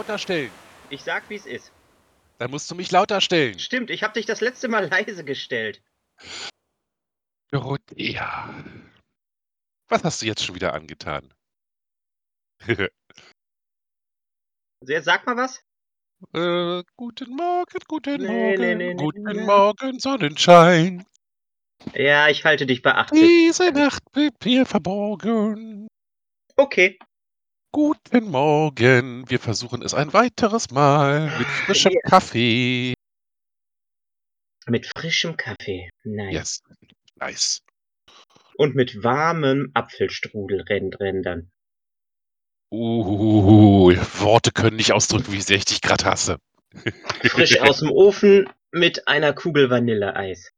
lauter 0.00 0.16
stellen. 0.18 0.50
Ich 0.88 1.02
sag, 1.02 1.28
wie 1.28 1.34
es 1.34 1.44
ist. 1.44 1.72
Da 2.38 2.48
musst 2.48 2.70
du 2.70 2.74
mich 2.74 2.90
lauter 2.90 3.20
stellen. 3.20 3.58
Stimmt, 3.58 3.90
ich 3.90 4.02
habe 4.02 4.14
dich 4.14 4.24
das 4.24 4.40
letzte 4.40 4.66
Mal 4.68 4.88
leise 4.90 5.24
gestellt. 5.24 5.82
Dorothea. 7.50 8.48
Was 9.88 10.02
hast 10.04 10.22
du 10.22 10.26
jetzt 10.26 10.42
schon 10.42 10.54
wieder 10.54 10.72
angetan? 10.72 11.34
Sehr, 14.82 15.02
sag 15.02 15.26
mal 15.26 15.36
was. 15.36 15.62
äh, 16.32 16.82
guten 16.96 17.36
Morgen, 17.36 17.78
guten 17.86 18.22
Nee, 18.22 18.56
Morgen, 18.56 18.78
nee, 18.78 18.94
nee, 18.94 18.94
guten. 18.94 19.44
Morgen, 19.44 19.98
Sonnenschein. 19.98 21.04
Ja, 21.94 22.28
ich 22.28 22.44
halte 22.46 22.64
dich 22.66 22.80
bei 22.80 22.94
80. 22.94 23.20
Diese 23.20 23.70
Nacht 23.72 24.02
bleibt 24.12 24.44
mir 24.46 24.64
verborgen. 24.64 25.88
Okay. 26.56 26.98
Guten 27.72 28.24
Morgen. 28.24 29.30
Wir 29.30 29.38
versuchen 29.38 29.82
es 29.82 29.94
ein 29.94 30.12
weiteres 30.12 30.70
Mal 30.70 31.30
mit 31.38 31.46
frischem 31.46 31.92
ja. 31.92 32.00
Kaffee. 32.00 32.94
Mit 34.66 34.86
frischem 34.86 35.36
Kaffee. 35.36 35.88
Nice. 36.02 36.32
Yes. 36.32 36.62
Nice. 37.14 37.62
Und 38.56 38.74
mit 38.74 39.04
warmem 39.04 39.70
Apfelstrudelrändern. 39.74 41.52
Uh, 42.72 43.92
Worte 44.18 44.50
können 44.50 44.76
nicht 44.76 44.92
ausdrücken, 44.92 45.32
wie 45.32 45.40
sehr 45.40 45.56
ich 45.56 45.64
dich 45.64 45.80
gerade 45.80 46.04
hasse. 46.04 46.38
Frisch 47.22 47.60
aus 47.60 47.78
dem 47.78 47.90
Ofen 47.92 48.48
mit 48.72 49.06
einer 49.06 49.32
Kugel 49.32 49.70
Vanilleeis. 49.70 50.50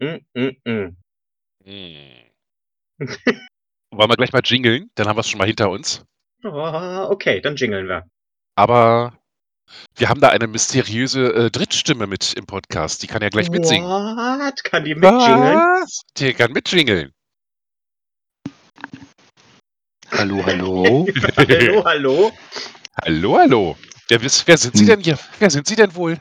Mm, 0.00 0.16
mm, 0.34 0.56
mm. 0.64 0.96
Hm. 1.64 2.24
Wollen 3.92 4.10
wir 4.10 4.16
gleich 4.16 4.32
mal 4.32 4.42
jingeln? 4.44 4.90
Dann 4.96 5.06
haben 5.06 5.16
wir 5.16 5.20
es 5.20 5.28
schon 5.28 5.38
mal 5.38 5.46
hinter 5.46 5.70
uns. 5.70 6.04
Oh, 6.44 7.06
okay, 7.10 7.40
dann 7.40 7.56
jingeln 7.56 7.88
wir. 7.88 8.04
Aber 8.54 9.18
wir 9.96 10.08
haben 10.10 10.20
da 10.20 10.28
eine 10.28 10.46
mysteriöse 10.46 11.32
äh, 11.46 11.50
Drittstimme 11.50 12.06
mit 12.06 12.34
im 12.34 12.46
Podcast. 12.46 13.02
Die 13.02 13.06
kann 13.06 13.22
ja 13.22 13.30
gleich 13.30 13.50
mitsingen. 13.50 13.86
What? 13.88 14.62
Kann 14.64 14.84
die 14.84 14.94
mitjingeln? 14.94 15.56
Was? 15.56 16.02
Die 16.18 16.34
kann 16.34 16.52
mitjingeln. 16.52 17.12
Hallo, 20.10 20.44
hallo. 20.44 21.06
hallo, 21.36 21.84
hallo. 21.84 22.32
Hallo, 23.02 23.38
hallo. 23.38 23.78
Wer, 24.08 24.22
wer 24.22 24.58
sind 24.58 24.76
Sie 24.76 24.82
Hm. 24.82 24.86
denn 24.86 25.00
hier? 25.00 25.18
Wer 25.38 25.50
sind 25.50 25.66
Sie 25.66 25.76
denn 25.76 25.94
wohl? 25.94 26.18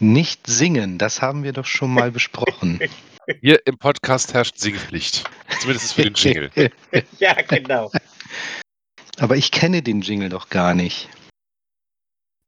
Nicht 0.00 0.46
singen, 0.46 0.98
das 0.98 1.22
haben 1.22 1.44
wir 1.44 1.52
doch 1.52 1.66
schon 1.66 1.92
mal 1.92 2.10
besprochen. 2.10 2.80
Hier 3.40 3.66
im 3.66 3.78
Podcast 3.78 4.34
herrscht 4.34 4.58
Singpflicht. 4.58 5.24
Zumindest 5.60 5.94
für 5.94 6.02
den 6.02 6.14
Jingle. 6.14 6.50
Ja, 7.18 7.34
genau. 7.42 7.90
Aber 9.18 9.36
ich 9.36 9.50
kenne 9.50 9.82
den 9.82 10.00
Jingle 10.00 10.28
doch 10.28 10.48
gar 10.48 10.74
nicht. 10.74 11.08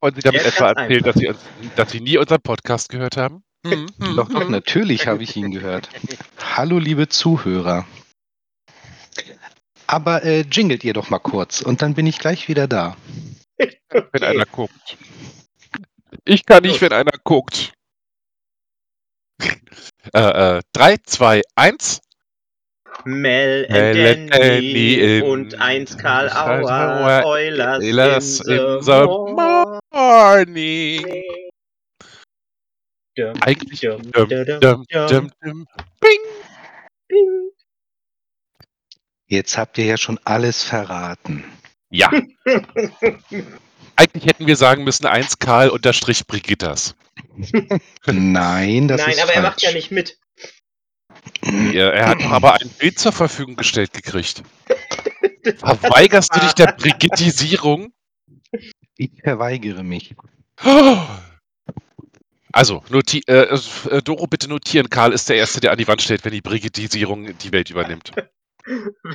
Wollen 0.00 0.15
Sie 0.15 0.21
damit 0.21 0.44
etwa 0.44 0.71
erzählen, 0.72 1.03
dass 1.03 1.16
Sie, 1.16 1.28
uns, 1.28 1.41
dass 1.77 1.91
Sie 1.91 2.00
nie 2.00 2.19
unseren 2.19 2.41
Podcast 2.43 2.88
gehört 2.88 3.16
haben? 3.16 3.43
Hm, 3.66 3.88
hm, 3.99 4.15
Doch, 4.15 4.28
doch, 4.28 4.49
natürlich 4.49 5.09
habe 5.09 5.25
ich 5.25 5.34
ihn 5.34 5.50
gehört. 5.50 5.88
Hallo, 6.38 6.78
liebe 6.78 7.09
Zuhörer. 7.09 7.84
Aber 9.88 10.22
äh, 10.22 10.43
jingelt 10.43 10.84
ihr 10.84 10.93
doch 10.93 11.10
mal 11.10 11.19
kurz 11.19 11.62
und 11.62 11.82
dann 11.82 11.94
bin 11.94 12.06
ich 12.06 12.21
gleich 12.21 12.47
wieder 12.47 12.69
da. 12.69 12.97
Wenn 13.59 13.72
Okay. 13.91 14.25
einer 14.25 14.47
guckt. 14.47 14.97
Ich 16.25 16.47
kann 16.47 16.62
nicht, 16.62 16.81
wenn 16.81 16.93
einer 16.93 17.19
guckt. 17.25 17.72
äh, 20.12 20.59
äh, 20.59 20.62
3, 20.72 20.97
2, 20.99 21.43
1. 21.56 22.00
Mel 23.04 23.66
Mel 23.68 24.06
and 24.16 24.32
Danny 24.32 25.20
und 25.22 25.60
eins 25.60 25.96
Karl 25.98 26.28
Auer, 26.30 27.24
Eulers, 27.24 27.82
in 27.82 27.94
the, 27.96 28.52
in 28.52 28.82
the 28.82 29.04
morning. 29.06 29.80
Morning. 29.92 31.22
Dum, 33.16 33.32
Eigentlich. 33.40 33.80
dum, 33.80 34.02
Dum, 34.12 34.28
dum, 34.28 34.44
dum, 34.44 34.60
dum, 34.60 34.84
dum, 34.90 35.30
dum. 35.42 35.66
Bing. 36.00 36.20
bing. 37.08 37.50
Jetzt 39.28 39.56
habt 39.56 39.78
ihr 39.78 39.86
ja 39.86 39.96
schon 39.96 40.20
alles 40.24 40.62
verraten. 40.62 41.44
Ja. 41.90 42.10
Eigentlich 43.96 44.26
hätten 44.26 44.46
wir 44.46 44.56
sagen 44.56 44.84
müssen 44.84 45.06
1 45.06 45.38
Karl 45.38 45.70
unterstrich 45.70 46.26
Brigittas. 46.26 46.94
Nein, 48.06 48.88
das 48.88 49.00
Nein, 49.00 49.10
ist 49.10 49.22
aber 49.22 49.32
er 49.32 49.42
falsch. 49.42 49.48
macht 49.48 49.62
ja 49.62 49.72
nicht 49.72 49.90
mit. 49.90 50.18
Er, 51.42 51.92
er 51.92 52.09
hat 52.09 52.22
aber 52.31 52.54
ein 52.54 52.69
Bild 52.78 52.98
zur 52.98 53.12
Verfügung 53.12 53.56
gestellt 53.56 53.92
gekriegt. 53.92 54.42
Verweigerst 55.59 56.34
du 56.34 56.41
dich 56.41 56.53
der 56.54 56.72
Brigittisierung? 56.72 57.92
Ich 58.97 59.10
verweigere 59.22 59.82
mich. 59.84 60.14
Also, 62.53 62.82
noti 62.88 63.22
äh, 63.26 63.54
äh, 63.91 64.03
Doro, 64.03 64.26
bitte 64.26 64.48
notieren. 64.48 64.88
Karl 64.88 65.12
ist 65.12 65.28
der 65.28 65.37
Erste, 65.37 65.60
der 65.60 65.72
an 65.72 65.78
die 65.78 65.87
Wand 65.87 66.00
stellt, 66.00 66.25
wenn 66.25 66.32
die 66.32 66.41
Brigittisierung 66.41 67.37
die 67.38 67.53
Welt 67.53 67.70
übernimmt. 67.70 68.12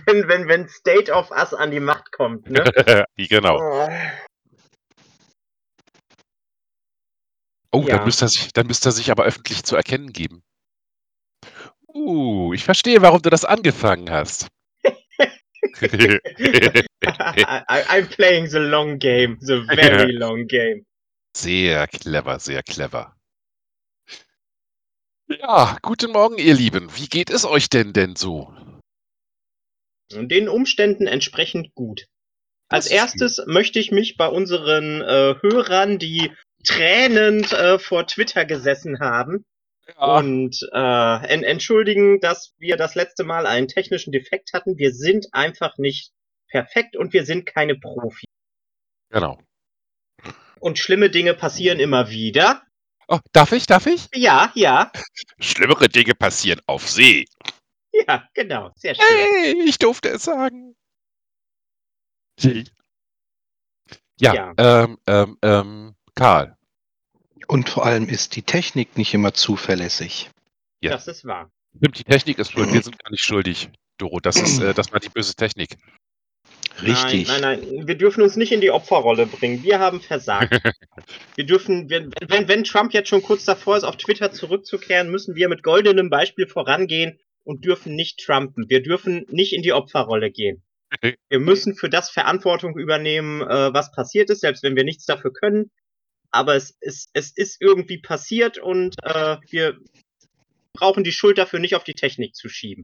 Wenn, 0.06 0.30
wenn, 0.30 0.48
wenn 0.48 0.70
State 0.70 1.12
of 1.12 1.30
Us 1.30 1.54
an 1.54 1.72
die 1.72 1.82
Macht 1.82 2.14
kommt, 2.14 2.50
ne? 2.50 2.64
genau. 3.18 3.60
Oh. 3.60 3.90
Oh, 7.74 7.84
Ja. 7.86 7.98
dann, 7.98 8.06
müsste 8.06 8.24
er 8.26 8.30
sich, 8.30 8.54
dann 8.54 8.68
müsste 8.68 8.88
er 8.88 8.92
sich 8.94 9.12
aber 9.12 9.26
öffentlich 9.26 9.66
zu 9.66 9.76
erkennen 9.76 10.14
geben. 10.14 10.42
Uh, 11.94 12.54
ich 12.54 12.64
verstehe, 12.64 13.02
warum 13.02 13.22
du 13.22 13.30
das 13.30 13.46
angefangen 13.46 14.10
hast. 14.10 14.48
I'm 17.74 18.08
playing 18.08 18.48
the 18.48 18.60
long 18.60 18.98
game, 19.00 19.38
the 19.42 19.64
very 19.68 20.12
long 20.18 20.48
game. 20.48 20.86
sehr 21.36 21.88
clever, 21.88 22.40
sehr 22.40 22.64
clever. 22.64 23.16
Ja, 25.28 25.78
guten 25.82 26.12
Morgen, 26.12 26.38
ihr 26.38 26.54
Lieben. 26.54 26.90
Wie 26.96 27.08
geht 27.08 27.30
es 27.30 27.46
euch 27.46 27.70
denn 27.70 27.94
denn 27.94 28.16
so? 28.16 28.54
Den 30.12 30.50
Umständen 30.50 31.08
entsprechend 31.08 31.74
gut. 31.74 32.06
Als 32.68 32.88
erstes 32.88 33.42
möchte 33.48 33.80
ich 33.80 33.92
mich 33.92 34.18
bei 34.18 34.28
unseren 34.28 35.02
äh, 35.02 35.36
Hörern, 35.42 36.00
die 36.00 36.32
tränend 36.66 37.54
äh, 37.54 37.80
vor 37.80 38.08
Twitter 38.08 38.46
gesessen 38.46 39.00
haben, 39.00 39.46
Ja, 39.98 40.18
und 40.18 40.58
äh, 40.74 41.28
en 41.34 41.44
entschuldigen, 41.44 42.20
dass 42.20 42.54
wir 42.58 42.78
das 42.78 42.96
letzte 42.96 43.24
Mal 43.24 43.46
einen 43.46 43.68
technischen 43.68 44.12
Defekt 44.12 44.54
hatten. 44.54 44.78
Wir 44.78 44.94
sind 44.94 45.28
einfach 45.32 45.78
nicht 45.78 46.12
perfekt 46.50 46.96
und 46.96 47.14
wir 47.14 47.26
sind 47.26 47.46
keine 47.46 47.76
Profis. 47.76 48.28
genau. 49.10 49.40
Und 50.60 50.78
schlimme 50.78 51.10
Dinge 51.10 51.34
passieren 51.34 51.80
immer 51.80 52.10
wieder. 52.12 52.62
Oh, 53.08 53.18
darf 53.34 53.52
ich, 53.52 53.66
darf 53.66 53.88
ich? 53.88 54.08
Ja, 54.14 54.52
ja, 54.54 54.92
Schlimmere 55.40 55.90
Dinge 55.90 56.14
passieren 56.14 56.62
auf 56.68 56.88
See. 56.88 57.26
ja, 58.08 58.28
genau. 58.36 58.72
Sehr 58.76 58.94
schön. 58.96 59.04
Hey, 59.08 59.64
ich 59.66 59.80
durfte 59.80 60.10
es 60.10 60.24
sagen. 60.24 60.76
Ja, 64.20 64.34
Ja. 64.34 64.54
Ähm, 64.58 64.98
ähm, 65.08 65.38
ähm, 65.42 65.96
Karl. 66.16 66.56
Und 67.48 67.70
vor 67.70 67.86
allem 67.86 68.08
ist 68.08 68.36
die 68.36 68.44
Technik 68.44 68.98
nicht 68.98 69.14
immer 69.14 69.34
zuverlässig. 69.34 70.30
Ja. 70.82 70.92
Das 70.92 71.08
ist 71.08 71.26
wahr. 71.26 71.52
Stimmt, 71.78 72.00
die 72.00 72.04
Technik 72.04 72.40
ist 72.40 72.52
schuld. 72.52 72.74
Wir 72.74 72.82
sind 72.82 73.02
gar 73.02 73.12
nicht 73.12 73.24
schuldig, 73.24 73.70
Doro. 73.98 74.20
Das 74.20 74.38
ist, 74.38 74.60
äh, 74.60 74.74
das 74.74 74.92
war 74.92 75.00
die 75.00 75.10
böse 75.10 75.36
Technik. 75.36 75.78
Richtig. 76.82 77.28
Nein, 77.28 77.42
nein, 77.42 77.60
nein. 77.62 77.88
Wir 77.88 77.96
dürfen 77.96 78.24
uns 78.24 78.36
nicht 78.36 78.52
in 78.52 78.62
die 78.62 78.72
Opferrolle 78.72 79.28
bringen. 79.28 79.64
Wir 79.64 79.80
haben 79.80 80.02
versagt. 80.02 80.52
wir 81.36 81.46
dürfen, 81.46 81.90
wenn, 81.90 82.12
wenn, 82.28 82.48
wenn 82.48 82.64
Trump 82.64 82.94
jetzt 82.94 83.10
schon 83.10 83.22
kurz 83.22 83.46
davor 83.46 83.78
ist, 83.78 83.84
auf 83.84 83.98
Twitter 83.98 84.32
zurückzukehren, 84.32 85.12
müssen 85.12 85.36
wir 85.36 85.50
mit 85.50 85.64
goldenem 85.64 86.10
Beispiel 86.10 86.48
vorangehen 86.48 87.20
und 87.44 87.66
dürfen 87.66 87.96
nicht 87.96 88.20
trumpen. 88.26 88.70
Wir 88.70 88.82
dürfen 88.82 89.26
nicht 89.30 89.54
in 89.54 89.62
die 89.62 89.74
Opferrolle 89.74 90.32
gehen. 90.32 90.64
Wir 91.30 91.40
müssen 91.40 91.76
für 91.76 91.90
das 91.90 92.10
Verantwortung 92.10 92.78
übernehmen, 92.78 93.42
äh, 93.42 93.74
was 93.74 93.94
passiert 93.94 94.30
ist, 94.30 94.42
selbst 94.42 94.62
wenn 94.62 94.76
wir 94.76 94.84
nichts 94.84 95.06
dafür 95.06 95.32
können. 95.32 95.72
Aber 96.32 96.56
es 96.56 96.72
ist, 96.80 97.10
es 97.14 97.32
ist 97.32 97.62
irgendwie 97.62 97.98
passiert 97.98 98.58
und 98.58 98.96
äh, 99.04 99.38
wir 99.50 99.78
brauchen 100.74 101.04
die 101.04 101.12
Schuld 101.12 101.38
dafür 101.38 101.60
nicht 101.60 101.76
auf 101.76 101.84
die 101.84 101.94
Technik 101.94 102.36
zu 102.36 102.48
schieben. 102.48 102.84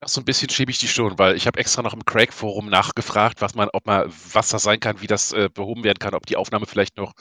Ach, 0.00 0.08
so 0.08 0.20
ein 0.20 0.24
bisschen 0.24 0.48
schiebe 0.50 0.70
ich 0.70 0.78
die 0.78 0.86
schon, 0.88 1.18
weil 1.18 1.34
ich 1.36 1.46
habe 1.46 1.58
extra 1.58 1.82
noch 1.82 1.94
im 1.94 2.04
Craig-Forum 2.04 2.68
nachgefragt, 2.68 3.40
was 3.40 3.54
man, 3.54 3.68
ob 3.72 3.86
man, 3.86 4.12
was 4.32 4.48
das 4.50 4.62
sein 4.62 4.78
kann, 4.78 5.00
wie 5.00 5.06
das 5.06 5.32
äh, 5.32 5.48
behoben 5.52 5.82
werden 5.82 5.98
kann, 5.98 6.14
ob 6.14 6.26
die 6.26 6.36
Aufnahme 6.36 6.66
vielleicht 6.66 6.96
noch. 6.96 7.14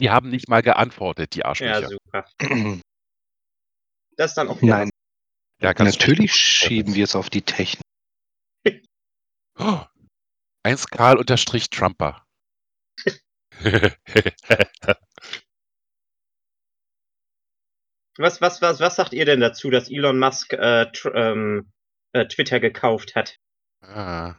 Die 0.00 0.10
haben 0.10 0.30
nicht 0.30 0.48
mal 0.48 0.62
geantwortet, 0.62 1.34
die 1.34 1.40
Ja, 1.40 1.46
Arschlöcher. 1.46 1.88
super. 1.88 2.24
Das 4.16 4.32
ist 4.32 4.34
dann 4.34 4.48
auch 4.48 4.60
Nein, 4.60 4.90
Ja, 5.62 5.72
ganz 5.72 5.98
natürlich 5.98 6.34
schieben 6.34 6.94
wir 6.94 7.04
es 7.04 7.16
auf 7.16 7.30
die 7.30 7.40
Technik. 7.40 7.82
Oh, 9.58 9.80
1 10.64 10.86
Karl 10.88 11.16
unterstrich 11.16 11.70
Trumper. 11.70 12.24
Was, 18.18 18.40
was, 18.42 18.60
was, 18.60 18.78
was 18.80 18.96
sagt 18.96 19.14
ihr 19.14 19.24
denn 19.24 19.40
dazu, 19.40 19.70
dass 19.70 19.90
Elon 19.90 20.18
Musk 20.18 20.52
äh, 20.52 20.86
tr 20.92 21.14
ähm, 21.14 21.72
äh, 22.12 22.26
Twitter 22.26 22.60
gekauft 22.60 23.14
hat? 23.14 23.38
ah. 23.82 24.34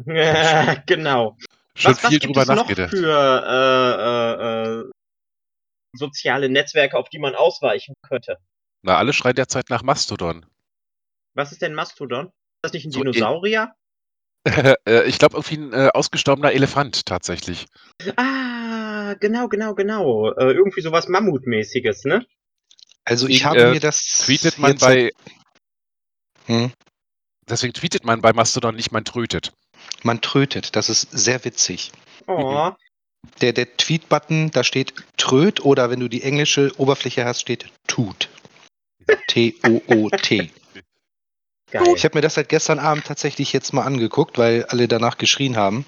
Genau. 0.86 1.36
Schon 1.74 1.92
was, 1.92 2.02
was 2.02 2.10
viel 2.10 2.18
gibt 2.18 2.34
drüber 2.36 2.42
es 2.42 2.48
noch 2.48 2.56
nachgedacht. 2.56 2.90
für 2.90 3.42
äh, 3.46 4.80
äh, 4.80 4.80
äh, 4.80 4.90
soziale 5.92 6.48
Netzwerke, 6.48 6.96
auf 6.96 7.08
die 7.08 7.18
man 7.18 7.34
ausweichen 7.34 7.94
könnte? 8.02 8.38
Na, 8.82 8.96
alle 8.96 9.12
schreien 9.12 9.36
derzeit 9.36 9.70
nach 9.70 9.82
Mastodon. 9.82 10.46
Was 11.34 11.52
ist 11.52 11.62
denn 11.62 11.74
Mastodon? 11.74 12.26
Ist 12.26 12.32
das 12.62 12.72
nicht 12.72 12.86
ein 12.86 12.92
So, 12.92 13.00
äh, 13.00 13.04
Dinosaurier? 13.04 13.74
Äh, 14.86 15.06
ich 15.06 15.18
glaube, 15.18 15.36
irgendwie 15.36 15.56
ein 15.56 15.72
äh, 15.72 15.90
ausgestorbener 15.92 16.52
Elefant 16.52 17.04
tatsächlich. 17.04 17.66
Ah, 18.16 19.14
genau, 19.20 19.48
genau, 19.48 19.74
genau. 19.74 20.32
Äh, 20.32 20.52
irgendwie 20.52 20.80
sowas 20.80 21.08
Mammutmäßiges, 21.08 22.04
ne? 22.04 22.26
Also 23.04 23.26
ich 23.26 23.44
habe 23.44 23.60
äh, 23.60 23.70
mir 23.72 23.80
das 23.80 24.04
Tweetet 24.04 24.58
man 24.58 24.76
bei, 24.78 25.10
Hm? 26.46 26.72
deswegen 27.48 27.72
tweetet 27.72 28.04
man 28.04 28.20
bei 28.20 28.32
Mastodon 28.32 28.74
nicht, 28.74 28.92
man 28.92 29.04
trötet. 29.04 29.52
Man 30.02 30.20
trötet. 30.20 30.76
Das 30.76 30.88
ist 30.88 31.10
sehr 31.10 31.44
witzig. 31.44 31.92
Oh, 32.26 32.72
Der, 33.40 33.52
der 33.52 33.76
Tweet-Button, 33.76 34.50
da 34.50 34.64
steht 34.64 34.94
tröt 35.16 35.64
oder 35.64 35.90
wenn 35.90 36.00
du 36.00 36.08
die 36.08 36.22
englische 36.22 36.72
Oberfläche 36.78 37.24
hast, 37.24 37.40
steht 37.40 37.70
tut. 37.86 38.28
T-O-O-T. 39.28 40.50
Geil. 41.70 41.94
Ich 41.96 42.04
habe 42.04 42.16
mir 42.16 42.22
das 42.22 42.34
seit 42.34 42.48
gestern 42.48 42.78
Abend 42.78 43.06
tatsächlich 43.06 43.52
jetzt 43.52 43.72
mal 43.72 43.84
angeguckt, 43.84 44.38
weil 44.38 44.64
alle 44.64 44.88
danach 44.88 45.18
geschrien 45.18 45.56
haben. 45.56 45.84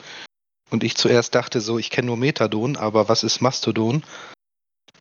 Und 0.70 0.84
ich 0.84 0.96
zuerst 0.96 1.34
dachte 1.34 1.60
so, 1.60 1.78
ich 1.78 1.90
kenne 1.90 2.06
nur 2.06 2.16
Methadon, 2.16 2.76
aber 2.76 3.08
was 3.08 3.24
ist 3.24 3.40
Mastodon? 3.40 4.04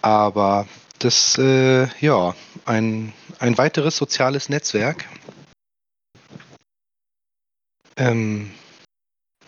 Aber 0.02 0.68
das, 0.98 1.38
äh, 1.38 1.88
ja, 2.00 2.36
ein, 2.66 3.14
ein 3.40 3.58
weiteres 3.58 3.96
soziales 3.96 4.50
Netzwerk. 4.50 5.08
Ähm, 7.96 8.52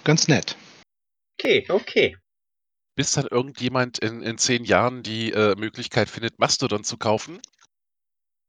ganz 0.04 0.28
nett. 0.28 0.56
Okay, 1.40 1.66
okay. 1.70 2.18
Bis 2.96 3.14
dann 3.14 3.26
irgendjemand 3.26 4.00
in, 4.00 4.22
in 4.22 4.38
zehn 4.38 4.64
Jahren 4.64 5.02
die 5.02 5.32
äh, 5.32 5.56
Möglichkeit 5.56 6.10
findet, 6.10 6.38
Mastodon 6.38 6.84
zu 6.84 6.98
kaufen. 6.98 7.42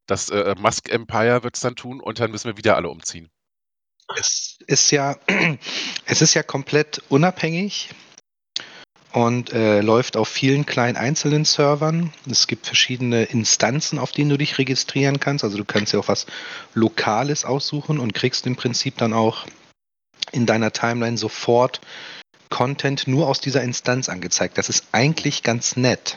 Das 0.06 0.30
äh, 0.30 0.54
Musk 0.58 0.88
Empire 0.88 1.42
wird 1.42 1.56
es 1.56 1.60
dann 1.60 1.76
tun 1.76 2.00
und 2.00 2.20
dann 2.20 2.30
müssen 2.30 2.48
wir 2.48 2.56
wieder 2.56 2.76
alle 2.76 2.88
umziehen. 2.88 3.30
Es 4.16 4.58
ist 4.66 4.90
ja, 4.90 5.16
es 6.06 6.22
ist 6.22 6.34
ja 6.34 6.42
komplett 6.42 7.02
unabhängig 7.08 7.90
und 9.12 9.52
äh, 9.52 9.80
läuft 9.80 10.16
auf 10.16 10.28
vielen 10.28 10.66
kleinen 10.66 10.96
einzelnen 10.96 11.44
Servern. 11.44 12.12
Es 12.28 12.46
gibt 12.46 12.66
verschiedene 12.66 13.24
Instanzen, 13.24 13.98
auf 13.98 14.12
denen 14.12 14.30
du 14.30 14.38
dich 14.38 14.58
registrieren 14.58 15.20
kannst. 15.20 15.44
Also 15.44 15.58
du 15.58 15.64
kannst 15.64 15.92
ja 15.92 16.00
auch 16.00 16.08
was 16.08 16.26
Lokales 16.74 17.44
aussuchen 17.44 17.98
und 17.98 18.14
kriegst 18.14 18.46
im 18.46 18.56
Prinzip 18.56 18.96
dann 18.96 19.12
auch 19.12 19.46
in 20.32 20.46
deiner 20.46 20.72
Timeline 20.72 21.18
sofort 21.18 21.80
Content 22.48 23.06
nur 23.06 23.28
aus 23.28 23.40
dieser 23.40 23.62
Instanz 23.62 24.08
angezeigt. 24.08 24.58
Das 24.58 24.68
ist 24.68 24.86
eigentlich 24.92 25.42
ganz 25.42 25.76
nett. 25.76 26.16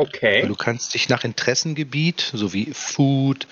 Okay. 0.00 0.46
Du 0.46 0.54
kannst 0.54 0.94
dich 0.94 1.10
nach 1.10 1.24
Interessengebiet, 1.24 2.30
sowie 2.32 2.72
Food, 2.72 3.46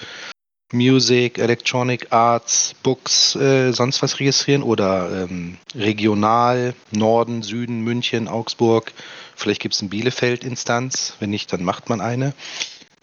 Music, 0.72 1.38
Electronic 1.38 2.06
Arts, 2.10 2.74
Books, 2.82 3.36
äh, 3.36 3.72
sonst 3.72 4.02
was 4.02 4.18
registrieren 4.18 4.62
oder 4.62 5.24
ähm, 5.24 5.58
regional, 5.74 6.74
Norden, 6.90 7.42
Süden, 7.42 7.82
München, 7.82 8.28
Augsburg. 8.28 8.92
Vielleicht 9.36 9.60
gibt 9.60 9.74
es 9.74 9.82
eine 9.82 9.90
Bielefeld-Instanz. 9.90 11.16
Wenn 11.20 11.30
nicht, 11.30 11.52
dann 11.52 11.62
macht 11.62 11.90
man 11.90 12.00
eine. 12.00 12.32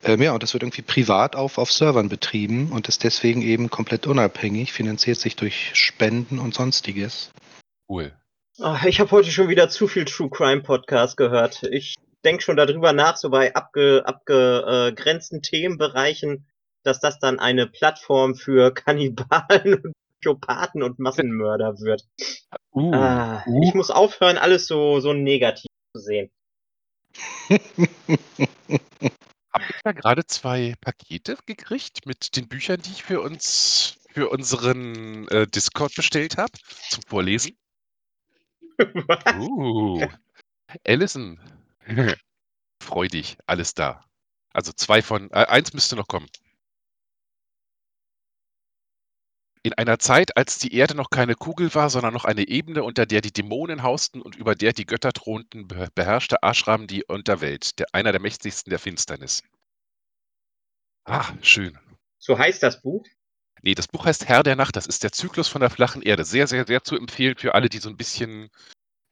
Ähm, 0.03 0.23
ja, 0.23 0.33
und 0.33 0.41
das 0.41 0.53
wird 0.53 0.63
irgendwie 0.63 0.81
privat 0.81 1.35
auf, 1.35 1.59
auf 1.59 1.71
Servern 1.71 2.09
betrieben 2.09 2.71
und 2.71 2.87
ist 2.87 3.03
deswegen 3.03 3.43
eben 3.43 3.69
komplett 3.69 4.07
unabhängig, 4.07 4.73
finanziert 4.73 5.19
sich 5.19 5.35
durch 5.35 5.71
Spenden 5.73 6.39
und 6.39 6.55
sonstiges. 6.55 7.31
Cool. 7.87 8.11
Ah, 8.59 8.79
ich 8.85 9.01
habe 9.01 9.11
heute 9.11 9.31
schon 9.31 9.49
wieder 9.49 9.67
zu 9.67 9.87
viel 9.87 10.05
True 10.05 10.29
Crime 10.29 10.61
Podcast 10.61 11.17
gehört. 11.17 11.63
Ich 11.63 11.94
denke 12.25 12.43
schon 12.43 12.57
darüber 12.57 12.91
nach, 12.91 13.15
so 13.17 13.29
bei 13.29 13.55
abge, 13.55 14.03
abgegrenzten 14.05 15.41
Themenbereichen, 15.41 16.47
dass 16.83 16.99
das 16.99 17.19
dann 17.19 17.39
eine 17.39 17.67
Plattform 17.67 18.35
für 18.35 18.73
Kannibalen 18.73 19.75
und 19.75 19.93
Psychopathen 20.19 20.83
und 20.83 20.99
Massenmörder 20.99 21.79
wird. 21.79 22.03
Uh, 22.71 22.93
Ah, 22.93 23.43
uh. 23.45 23.63
Ich 23.63 23.73
muss 23.73 23.91
aufhören, 23.91 24.37
alles 24.37 24.67
so, 24.67 24.99
so 24.99 25.13
negativ 25.13 25.69
zu 25.95 26.01
sehen. 26.01 26.31
Habe 29.53 29.63
ich 29.69 29.81
da 29.83 29.93
gerade 29.93 30.25
zwei 30.25 30.73
Pakete 30.81 31.37
gekriegt 31.45 32.05
mit 32.05 32.35
den 32.35 32.49
Büchern, 32.49 32.81
die 32.81 32.91
ich 32.91 33.03
für 33.03 33.21
uns 33.21 33.97
für 34.09 34.29
unseren 34.29 35.27
äh, 35.27 35.47
Discord 35.47 35.93
bestellt 35.95 36.37
habe 36.37 36.51
zum 36.89 37.03
Vorlesen? 37.03 37.57
Uh, 39.37 40.05
Allison. 40.85 41.39
Freu 42.83 43.07
dich, 43.07 43.37
alles 43.47 43.73
da. 43.73 44.05
Also 44.53 44.73
zwei 44.73 45.01
von, 45.01 45.31
äh, 45.31 45.45
eins 45.47 45.73
müsste 45.73 45.95
noch 45.95 46.07
kommen. 46.07 46.27
In 49.63 49.73
einer 49.73 49.99
Zeit, 49.99 50.37
als 50.37 50.59
die 50.59 50.75
Erde 50.75 50.95
noch 50.95 51.09
keine 51.09 51.35
Kugel 51.35 51.73
war, 51.75 51.89
sondern 51.89 52.13
noch 52.13 52.25
eine 52.25 52.47
Ebene, 52.47 52.83
unter 52.83 53.05
der 53.05 53.21
die 53.21 53.33
Dämonen 53.33 53.83
hausten 53.83 54.21
und 54.21 54.35
über 54.35 54.55
der 54.55 54.73
die 54.73 54.85
Götter 54.85 55.11
thronten, 55.11 55.67
be- 55.67 55.89
beherrschte 55.95 56.37
Ashram 56.43 56.87
die 56.87 57.03
Unterwelt, 57.03 57.79
der, 57.79 57.87
einer 57.91 58.11
der 58.11 58.21
mächtigsten 58.21 58.69
der 58.69 58.79
Finsternis. 58.79 59.41
Ah, 61.05 61.33
schön. 61.41 61.77
So 62.19 62.37
heißt 62.37 62.61
das 62.63 62.81
Buch. 62.81 63.05
Nee, 63.63 63.73
das 63.73 63.87
Buch 63.87 64.05
heißt 64.05 64.27
Herr 64.27 64.43
der 64.43 64.55
Nacht. 64.55 64.75
Das 64.75 64.85
ist 64.85 65.03
der 65.03 65.11
Zyklus 65.11 65.47
von 65.47 65.61
der 65.61 65.71
flachen 65.71 66.03
Erde. 66.03 66.23
Sehr, 66.23 66.47
sehr, 66.47 66.67
sehr 66.67 66.83
zu 66.83 66.95
empfehlen 66.95 67.35
für 67.35 67.55
alle, 67.55 67.69
die 67.69 67.79
so 67.79 67.89
ein 67.89 67.97
bisschen 67.97 68.49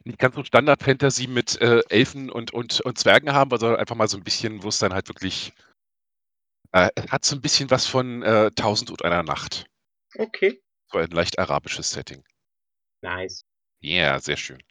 nicht 0.06 0.20
ganz 0.20 0.36
so 0.36 0.44
Standard-Fantasy 0.44 1.28
mit 1.28 1.60
äh, 1.62 1.82
Elfen 1.90 2.30
und, 2.30 2.52
und, 2.52 2.82
und 2.82 2.98
Zwergen 2.98 3.34
haben, 3.34 3.58
sondern 3.58 3.80
einfach 3.80 3.96
mal 3.96 4.08
so 4.08 4.18
ein 4.18 4.24
bisschen, 4.24 4.64
wo 4.64 4.70
es 4.70 4.80
dann 4.80 4.94
halt 4.94 5.08
wirklich 5.08 5.54
äh, 6.74 6.90
hat 7.10 7.24
so 7.24 7.36
ein 7.36 7.42
bisschen 7.42 7.70
was 7.70 7.86
von 7.86 8.24
äh, 8.24 8.52
Tausend 8.52 8.90
und 8.92 9.04
einer 9.06 9.24
Nacht. 9.24 9.66
Okay. 10.18 10.62
So 10.92 10.98
ein 10.98 11.10
leicht 11.12 11.40
arabisches 11.40 11.90
Setting. 11.92 12.24
Nice. 13.02 13.44
Ja, 13.82 14.12
yeah, 14.12 14.20
sehr 14.20 14.38
schön. 14.38 14.62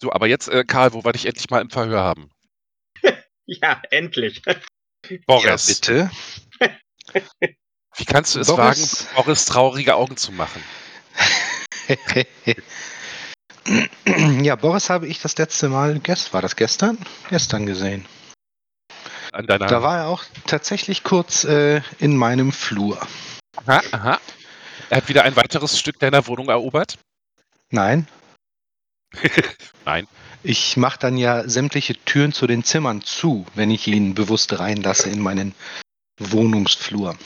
So, 0.00 0.12
aber 0.12 0.26
jetzt, 0.26 0.48
äh, 0.48 0.64
Karl, 0.64 0.92
wo 0.92 1.04
wir 1.04 1.12
dich 1.12 1.26
endlich 1.26 1.50
mal 1.50 1.60
im 1.60 1.70
Verhör 1.70 2.02
haben? 2.02 2.30
Ja, 3.44 3.82
endlich. 3.90 4.40
Boris, 5.26 5.66
Ja, 5.66 5.74
bitte. 5.74 6.10
wie 7.96 8.04
kannst 8.04 8.36
du 8.36 8.40
es 8.40 8.46
Boris. 8.46 9.04
wagen, 9.04 9.14
Boris 9.16 9.44
traurige 9.46 9.96
Augen 9.96 10.16
zu 10.16 10.30
machen? 10.30 10.62
ja, 14.42 14.56
Boris 14.56 14.90
habe 14.90 15.06
ich 15.06 15.20
das 15.20 15.36
letzte 15.38 15.68
Mal, 15.68 16.00
gest 16.00 16.32
war 16.32 16.42
das 16.42 16.56
gestern? 16.56 16.98
Gestern 17.30 17.66
gesehen. 17.66 18.06
An 19.32 19.46
deiner. 19.46 19.66
Da 19.66 19.82
war 19.82 19.98
er 19.98 20.06
auch 20.08 20.24
tatsächlich 20.46 21.04
kurz 21.04 21.44
äh, 21.44 21.80
in 21.98 22.16
meinem 22.16 22.52
Flur. 22.52 23.00
aha, 23.66 23.82
aha. 23.92 24.20
Er 24.90 24.96
hat 24.98 25.08
wieder 25.08 25.24
ein 25.24 25.36
weiteres 25.36 25.78
Stück 25.78 25.98
deiner 25.98 26.26
Wohnung 26.26 26.48
erobert? 26.48 26.98
Nein, 27.70 28.06
Nein. 29.84 30.06
ich 30.42 30.76
mache 30.76 30.98
dann 30.98 31.16
ja 31.16 31.48
sämtliche 31.48 31.94
Türen 32.04 32.32
zu 32.32 32.46
den 32.46 32.64
Zimmern 32.64 33.02
zu, 33.02 33.46
wenn 33.54 33.70
ich 33.70 33.86
ihn 33.86 34.14
bewusst 34.14 34.58
reinlasse 34.58 35.10
in 35.10 35.20
meinen 35.20 35.54
Wohnungsflur. 36.18 37.16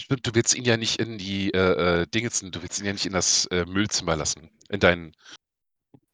Stimmt, 0.00 0.26
du 0.26 0.34
willst 0.34 0.54
ihn 0.54 0.64
ja 0.64 0.76
nicht 0.76 0.98
in 0.98 1.18
die 1.18 1.52
äh, 1.54 2.02
äh, 2.02 2.06
Dingens, 2.06 2.40
du 2.40 2.62
willst 2.62 2.80
ihn 2.80 2.86
ja 2.86 2.92
nicht 2.92 3.06
in 3.06 3.12
das 3.12 3.46
äh, 3.46 3.64
Müllzimmer 3.64 4.16
lassen. 4.16 4.50
In 4.74 4.80
dein 4.80 5.12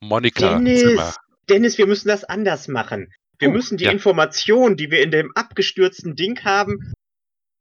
Monika-Zimmer. 0.00 0.62
Dennis, 0.64 1.16
Dennis, 1.48 1.78
wir 1.78 1.86
müssen 1.86 2.08
das 2.08 2.24
anders 2.24 2.68
machen. 2.68 3.10
Wir 3.38 3.48
Oh, 3.48 3.52
müssen 3.52 3.78
die 3.78 3.84
ja. 3.84 3.90
Informationen, 3.90 4.76
die 4.76 4.90
wir 4.90 5.02
in 5.02 5.10
dem 5.10 5.32
abgestürzten 5.34 6.14
Ding 6.14 6.44
haben, 6.44 6.92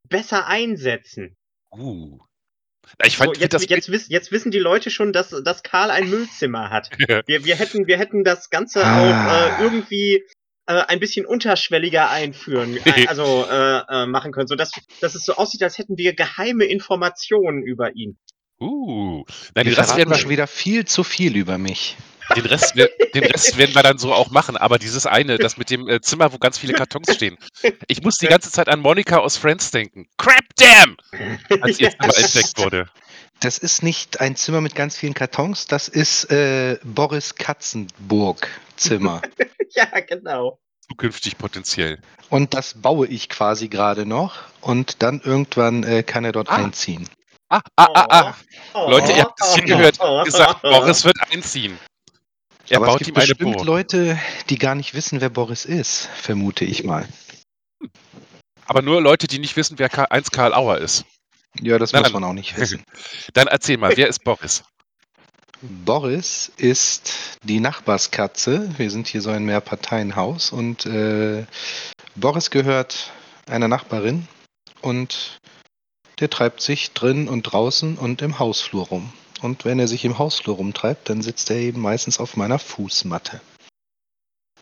besser 0.10 0.48
einsetzen. 0.48 1.36
Uh. 1.72 2.20
Ich 3.06 3.16
fand 3.18 3.36
So, 3.36 3.42
jetzt, 3.42 3.54
das 3.54 3.70
jetzt, 3.70 3.92
wiss, 3.92 4.10
jetzt 4.10 4.32
wissen 4.32 4.52
die 4.52 4.60
Leute 4.60 4.90
schon, 4.90 5.14
dass, 5.14 5.30
dass 5.30 5.64
Karl 5.64 5.90
ein 5.92 6.10
Müllzimmer 6.10 6.70
hat. 6.70 6.90
Wir, 7.28 7.46
wir, 7.46 7.56
hätten, 7.56 7.88
wir 7.88 7.98
hätten 7.98 8.24
das 8.24 8.50
Ganze 8.50 8.84
Ah. 8.84 9.00
auch 9.00 9.60
äh, 9.60 9.64
irgendwie 9.64 10.26
äh, 10.66 10.74
ein 10.88 11.00
bisschen 11.00 11.26
unterschwelliger 11.26 12.10
einführen, 12.10 12.78
äh, 12.86 13.08
also 13.08 13.46
äh, 13.50 13.82
äh, 13.88 14.06
machen 14.08 14.32
können, 14.34 14.48
sodass 14.48 14.72
dass 15.02 15.16
es 15.16 15.24
so 15.24 15.36
aussieht, 15.36 15.62
als 15.64 15.78
hätten 15.78 15.98
wir 15.98 16.14
geheime 16.14 16.66
Informationen 16.66 17.62
über 17.64 17.96
ihn. 17.96 18.18
Uh. 18.62 19.24
Nein, 19.56 19.66
Die 19.66 19.72
den 19.72 19.74
Rest, 19.80 19.96
werden 19.96 20.10
verraten 20.10 20.16
schon 20.16 20.30
wir, 20.30 20.34
wieder 20.34 20.48
viel 20.48 20.86
zu 20.86 21.04
viel 21.04 21.36
über 21.38 21.58
mich. 21.58 21.98
den, 22.36 22.46
Rest, 22.46 22.76
wir- 22.76 22.90
den 23.16 23.24
Rest 23.24 23.58
werden 23.58 23.74
wir 23.74 23.84
dann 23.84 23.98
so 23.98 24.14
auch 24.14 24.30
machen. 24.32 24.58
Aber 24.58 24.78
dieses 24.80 25.06
eine, 25.06 25.38
das 25.38 25.58
mit 25.58 25.70
dem 25.70 25.88
äh, 25.88 26.02
Zimmer, 26.02 26.32
wo 26.34 26.38
ganz 26.38 26.58
viele 26.58 26.74
Kartons 26.74 27.14
stehen. 27.14 27.38
Ich 27.88 28.02
muss 28.04 28.16
die 28.18 28.28
ganze 28.28 28.52
Zeit 28.52 28.68
an 28.70 28.82
Monika 28.82 29.18
aus 29.18 29.38
Friends 29.38 29.72
denken. 29.72 30.08
Crap 30.18 30.44
damn! 30.58 30.98
Als 31.62 31.80
ihr 31.80 31.90
Zimmer 31.92 32.18
entdeckt 32.18 32.58
wurde. 32.58 32.90
Das 33.40 33.58
ist 33.58 33.84
nicht 33.84 34.20
ein 34.20 34.36
Zimmer 34.36 34.60
mit 34.60 34.76
ganz 34.76 34.98
vielen 34.98 35.14
Kartons, 35.14 35.66
das 35.66 35.88
ist 35.88 36.26
äh, 36.30 36.78
Boris 36.84 37.36
Katzenburg 37.36 38.48
Zimmer. 38.76 39.22
ja, 39.72 39.86
genau. 40.02 40.60
Zukünftig 40.90 41.38
potenziell. 41.38 42.02
Und 42.30 42.54
das 42.54 42.74
baue 42.74 43.08
ich 43.08 43.30
quasi 43.30 43.70
gerade 43.70 44.06
noch 44.06 44.36
und 44.60 45.02
dann 45.02 45.22
irgendwann 45.24 45.84
äh, 45.84 46.04
kann 46.04 46.26
er 46.26 46.34
dort 46.34 46.50
Ah. 46.50 46.56
einziehen. 46.58 47.08
Ah, 47.50 47.62
ah, 47.78 47.88
ah, 47.94 48.36
ah. 48.74 48.86
Leute, 48.90 49.12
ihr 49.12 49.24
habt 49.24 49.42
es 49.42 49.56
hier 49.56 49.64
gehört. 49.64 50.00
Gesagt, 50.24 50.62
Boris 50.62 51.04
wird 51.04 51.18
einziehen. 51.32 51.80
Er 52.70 52.78
Aber 52.78 52.86
es 52.86 52.92
baut 52.92 53.00
gibt 53.00 53.10
ihm 53.10 53.16
eine 53.16 53.28
bestimmt 53.28 53.56
Burg. 53.56 53.66
Leute, 53.66 54.20
die 54.50 54.60
gar 54.60 54.76
nicht 54.76 54.94
wissen, 54.94 55.22
wer 55.22 55.30
Boris 55.30 55.66
ist, 55.66 56.08
vermute 56.16 56.66
ich 56.66 56.84
mal. 56.84 57.08
Aber 58.68 58.84
nur 58.84 59.02
Leute, 59.02 59.26
die 59.26 59.40
nicht 59.40 59.56
wissen, 59.58 59.80
wer 59.80 59.90
Karl, 59.90 60.06
1 60.12 60.30
Karl 60.30 60.54
Auer 60.54 60.78
ist. 60.78 61.06
Ja, 61.60 61.80
das 61.80 61.92
Nein, 61.92 62.04
muss 62.04 62.14
man 62.14 62.24
auch 62.24 62.34
nicht 62.34 62.56
wissen. 62.58 62.84
Dann 63.34 63.48
erzähl 63.48 63.78
mal, 63.78 63.98
wer 63.98 64.08
ist 64.08 64.24
Boris? 64.24 64.64
Boris 65.62 66.52
ist 66.58 67.14
die 67.44 67.60
Nachbarskatze. 67.60 68.70
Wir 68.78 68.92
sind 68.92 69.08
hier 69.08 69.22
so 69.22 69.32
ein 69.32 69.46
Mehrparteienhaus 69.46 70.52
und 70.52 70.86
äh, 70.86 71.46
Boris 72.16 72.52
gehört 72.52 73.12
einer 73.48 73.68
Nachbarin 73.68 74.28
und 74.82 75.40
der 76.20 76.30
treibt 76.30 76.62
sich 76.62 76.92
drin 76.92 77.28
und 77.28 77.44
draußen 77.44 77.98
und 77.98 78.22
im 78.22 78.40
Hausflur 78.40 78.88
rum. 78.88 79.14
Und 79.42 79.66
wenn 79.66 79.80
er 79.80 79.88
sich 79.88 80.04
im 80.06 80.18
Hausflur 80.18 80.58
rumtreibt, 80.58 81.10
dann 81.10 81.22
sitzt 81.22 81.50
er 81.50 81.58
eben 81.58 81.82
meistens 81.82 82.20
auf 82.20 82.36
meiner 82.36 82.60
Fußmatte. 82.60 83.42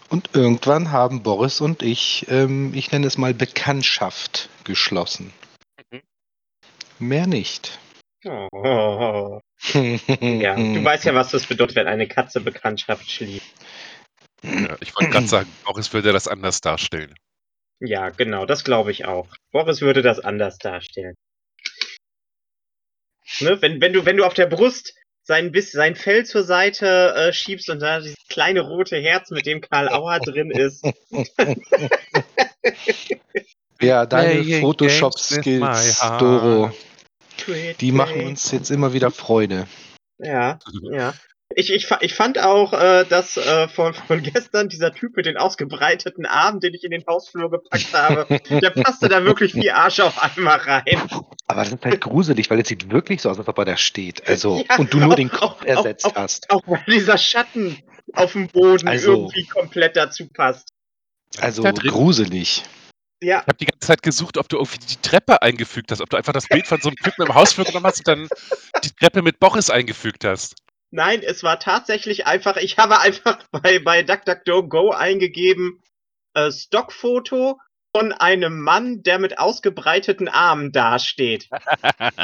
Und 0.10 0.30
irgendwann 0.34 0.92
haben 0.92 1.24
Boris 1.24 1.60
und 1.60 1.84
ich, 1.84 2.28
ähm, 2.30 2.74
ich 2.74 2.92
nenne 2.92 3.08
es 3.08 3.18
mal 3.18 3.34
Bekanntschaft 3.34 4.50
geschlossen. 4.64 5.34
Mhm. 5.92 6.02
Mehr 7.00 7.28
nicht. 7.28 7.80
Oh. 8.26 9.40
Ja, 9.74 10.56
du 10.56 10.84
weißt 10.84 11.06
ja, 11.06 11.16
was 11.16 11.32
das 11.32 11.48
bedeutet, 11.48 11.76
wenn 11.76 11.88
eine 11.88 12.08
Katze 12.08 12.40
Bekanntschaft 12.40 13.10
schließt. 13.10 13.56
Ja, 14.44 14.78
ich 14.80 14.96
wollte 14.96 15.10
gerade 15.10 15.28
sagen, 15.28 15.52
Boris 15.66 15.94
würde 15.94 16.14
das 16.14 16.28
anders 16.28 16.62
darstellen. 16.62 17.16
Ja, 17.80 18.10
genau, 18.10 18.46
das 18.46 18.64
glaube 18.64 18.92
ich 18.92 19.06
auch. 19.06 19.28
Boris 19.52 19.82
würde 19.82 20.04
das 20.04 20.20
anders 20.20 20.60
darstellen. 20.60 21.16
Ne, 23.40 23.62
wenn, 23.62 23.82
wenn, 23.82 23.94
du, 23.94 24.06
wenn 24.06 24.18
du 24.18 24.26
auf 24.26 24.34
der 24.34 24.48
Brust 24.48 24.94
sein, 25.24 25.52
Biss, 25.52 25.72
sein 25.72 25.96
Fell 25.96 26.26
zur 26.26 26.44
Seite 26.44 27.14
äh, 27.16 27.34
schiebst 27.34 27.70
und 27.70 27.82
da 27.82 28.00
dieses 28.00 28.16
kleine 28.30 28.62
rote 28.62 28.98
Herz, 28.98 29.30
mit 29.30 29.46
dem 29.46 29.62
Karl 29.62 29.90
Auer 29.90 30.20
drin 30.26 30.52
ist. 30.52 30.86
Ja, 33.80 34.08
deine 34.08 34.44
Photoshop-Skills. 34.60 36.00
Doro, 36.18 36.72
die 37.80 37.92
machen 37.92 38.26
uns 38.26 38.52
jetzt 38.52 38.72
immer 38.72 38.94
wieder 38.94 39.12
Freude. 39.12 39.68
Ja, 40.18 40.58
ja. 40.92 41.14
Ich, 41.56 41.72
ich, 41.74 41.88
ich 42.02 42.14
fand 42.14 42.38
auch, 42.40 42.74
äh, 42.74 43.06
dass 43.06 43.38
äh, 43.38 43.68
von, 43.70 43.94
von 43.94 44.22
gestern 44.22 44.68
dieser 44.70 44.94
Typ 44.94 45.16
mit 45.16 45.26
den 45.26 45.38
ausgebreiteten 45.38 46.26
Armen, 46.26 46.60
den 46.60 46.74
ich 46.74 46.84
in 46.84 46.92
den 46.92 47.04
Hausflur 47.08 47.50
gepackt 47.50 47.94
habe, 47.94 48.28
der 48.50 48.70
passte 48.72 49.08
da 49.08 49.24
wirklich 49.24 49.56
wie 49.56 49.72
Arsch 49.72 50.00
auf 50.02 50.22
einmal 50.22 50.58
rein. 50.58 50.84
Aber 51.48 51.62
das 51.64 51.72
ist 51.72 51.84
halt 51.86 52.02
gruselig, 52.02 52.50
weil 52.50 52.60
es 52.60 52.68
sieht 52.68 52.92
wirklich 52.92 53.22
so 53.22 53.30
aus, 53.30 53.40
als 53.40 53.48
ob 53.48 53.58
er 53.60 53.66
da 53.66 53.78
steht. 53.78 54.28
Also, 54.28 54.64
Ja, 54.70 54.76
und 54.78 54.94
du 54.94 54.98
nur 55.00 55.12
auch- 55.14 55.16
den 55.16 55.30
Kopf 55.32 55.62
auch- 55.62 55.66
ersetzt 55.66 56.06
auch- 56.06 56.16
hast. 56.16 56.50
Auch 56.50 56.62
weil 56.68 56.84
dieser 56.86 57.18
Schatten 57.18 57.78
auf 58.14 58.34
dem 58.34 58.50
Boden 58.50 58.88
Also- 58.88 59.14
irgendwie 59.14 59.46
komplett 59.48 59.96
dazu 59.96 60.28
passt. 60.28 60.70
Also 61.40 61.64
gruselig. 61.64 62.64
Ja, 63.24 63.40
Ich 63.40 63.48
habe 63.48 63.58
die 63.58 63.66
ganze 63.66 63.88
Zeit 63.88 64.04
gesucht, 64.04 64.38
ob 64.38 64.48
du 64.50 64.58
irgendwie 64.58 64.78
die 64.80 64.96
Treppe 65.02 65.42
eingefügt 65.42 65.92
hast, 65.92 66.02
ob 66.02 66.10
du 66.10 66.18
einfach 66.18 66.34
das 66.34 66.48
Bild 66.48 66.68
von 66.68 66.80
so 66.82 66.90
einem 66.90 66.98
Typen 66.98 67.26
im 67.26 67.34
Hausflur 67.34 67.66
genommen 67.66 67.86
hast 67.86 68.00
und 68.00 68.08
dann 68.08 68.28
die 68.84 68.92
Treppe 68.92 69.22
mit 69.24 69.40
Boris 69.40 69.70
eingefügt 69.72 70.24
hast. 70.24 70.56
Nein, 70.92 71.22
es 71.24 71.44
war 71.44 71.60
tatsächlich 71.60 72.28
einfach, 72.28 72.58
ich 72.58 72.78
habe 72.78 73.00
einfach 73.00 73.40
bei, 73.52 73.80
bei 73.80 74.04
DuckDuckGo 74.04 74.92
eingegeben, 74.92 75.82
äh, 76.34 76.52
Stockfoto 76.52 77.60
von 77.96 78.14
einem 78.14 78.62
Mann, 78.62 79.02
der 79.04 79.20
mit 79.20 79.40
ausgebreiteten 79.40 80.28
Armen 80.28 80.72
dasteht. 80.72 81.50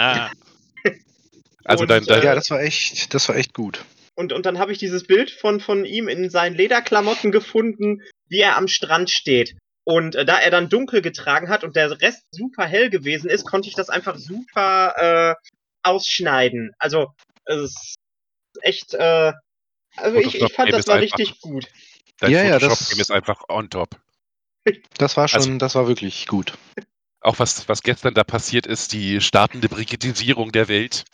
also 1.63 1.84
Und, 1.84 1.89
dein, 1.89 2.05
dein, 2.05 2.22
äh, 2.22 2.25
Ja, 2.25 2.36
das 2.36 2.51
war 2.51 2.62
echt, 2.62 3.13
das 3.13 3.29
war 3.29 3.36
echt 3.36 3.53
gut. 3.53 3.84
Und, 4.15 4.32
und 4.32 4.46
dann 4.46 4.60
habe 4.60 4.72
ich 4.72 4.77
dieses 4.77 5.08
Bild 5.08 5.32
von, 5.32 5.60
von 5.60 5.86
ihm 5.86 6.08
in 6.08 6.29
seinen 6.29 6.55
Lederklamotten 6.55 7.32
gefunden, 7.32 8.03
wie 8.27 8.41
er 8.41 8.58
am 8.58 8.67
Strand 8.67 9.10
steht. 9.10 9.55
Und 9.86 10.15
äh, 10.15 10.25
da 10.25 10.38
er 10.38 10.51
dann 10.51 10.70
dunkel 10.70 11.01
getragen 11.01 11.50
hat 11.50 11.63
und 11.63 11.75
der 11.75 12.00
Rest 12.01 12.24
super 12.32 12.65
hell 12.65 12.89
gewesen 12.89 13.29
ist, 13.29 13.46
konnte 13.46 13.67
ich 13.67 13.75
das 13.75 13.89
einfach 13.89 14.17
super 14.17 14.93
äh, 14.98 15.36
ausschneiden. 15.82 16.72
Also 16.77 17.08
es 17.46 17.62
ist 17.63 17.96
echt, 18.62 18.93
äh, 18.93 19.33
also 19.98 20.17
ich, 20.17 20.36
ich 20.36 20.53
fand 20.53 20.69
Game 20.69 20.77
das 20.77 20.88
war 20.88 21.00
richtig 21.00 21.39
gut. 21.41 21.67
dein 22.19 22.31
Ja, 22.31 22.43
ja, 22.43 22.60
das- 22.60 22.91
ist 22.91 23.12
einfach 23.12 23.43
on 23.50 23.69
top. 23.69 24.00
Das 24.98 25.17
war 25.17 25.27
schon, 25.27 25.39
Also- 25.39 25.57
das 25.57 25.75
war 25.75 25.88
wirklich 25.88 26.27
gut. 26.27 26.53
Auch 27.19 27.39
was, 27.39 27.67
was 27.69 27.83
gestern 27.83 28.13
da 28.13 28.24
passiert 28.24 28.65
ist, 28.67 28.91
die 28.93 29.22
startende 29.22 29.69
Brigitisierung 29.69 30.51
der 30.51 30.67
Welt 30.67 31.05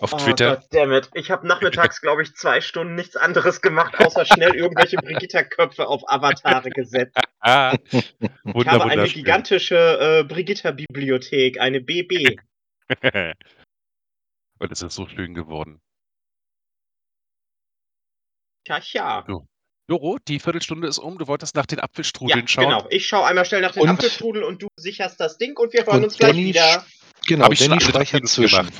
auf 0.00 0.12
Twitter. 0.16 0.58
Oh 0.58 0.60
goddammit. 0.60 1.10
Ich 1.14 1.30
habe 1.30 1.46
nachmittags, 1.46 2.00
glaube 2.02 2.22
ich, 2.22 2.34
zwei 2.34 2.60
Stunden 2.60 2.94
nichts 2.94 3.16
anderes 3.16 3.60
gemacht, 3.60 3.98
außer 3.98 4.24
schnell 4.24 4.54
irgendwelche 4.54 4.96
Brigitta-Köpfe 4.96 5.86
auf 5.88 6.02
Avatare 6.08 6.70
gesetzt. 6.70 7.16
Ah, 7.40 7.76
Ich 7.92 8.66
habe 8.66 8.84
eine 8.84 9.08
gigantische 9.08 10.20
äh, 10.20 10.24
Brigitta-Bibliothek, 10.24 11.60
eine 11.60 11.80
BB. 11.80 12.36
Und 14.58 14.72
es 14.72 14.82
ist 14.82 14.94
so 14.94 15.06
schön 15.08 15.34
geworden. 15.34 15.80
Tja, 18.78 19.24
ja. 19.26 19.38
Doro, 19.88 20.18
die 20.28 20.38
Viertelstunde 20.38 20.86
ist 20.86 20.98
um. 20.98 21.18
Du 21.18 21.26
wolltest 21.26 21.56
nach 21.56 21.66
den 21.66 21.78
Ja, 21.78 21.84
Apfelstrudeln 21.84 22.46
schauen. 22.46 22.66
genau. 22.66 22.86
Ich 22.90 23.08
schaue 23.08 23.26
einmal 23.26 23.44
schnell 23.44 23.60
nach 23.60 23.72
den 23.72 23.82
Und- 23.82 23.88
Apfelstrudel 23.90 24.44
und 24.44 24.62
du 24.62 24.68
sicherst 24.76 25.18
das 25.18 25.36
Ding 25.36 25.56
und 25.58 25.72
wir 25.72 25.84
hören 25.84 25.96
Und 25.98 26.04
uns 26.04 26.16
gleich 26.16 26.30
Danny 26.30 26.44
wieder. 26.46 26.86
Genau, 27.26 27.44
Habe 27.44 27.54
ich 27.54 27.60
schon 27.60 27.70
Danny 27.70 27.82
alle 27.84 27.92
drei 27.92 28.04
Minuten 28.12 28.42
gemacht. 28.42 28.72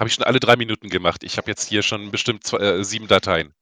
Habe 0.00 0.08
ich 0.08 0.14
schon 0.14 0.24
alle 0.24 0.40
drei 0.40 0.56
Minuten 0.56 0.88
gemacht. 0.88 1.22
Ich 1.22 1.36
habe 1.38 1.48
jetzt 1.50 1.68
hier 1.68 1.82
schon 1.82 2.10
bestimmt 2.10 2.44
zwei, 2.44 2.58
äh, 2.58 2.84
sieben 2.84 3.06
Dateien. 3.06 3.54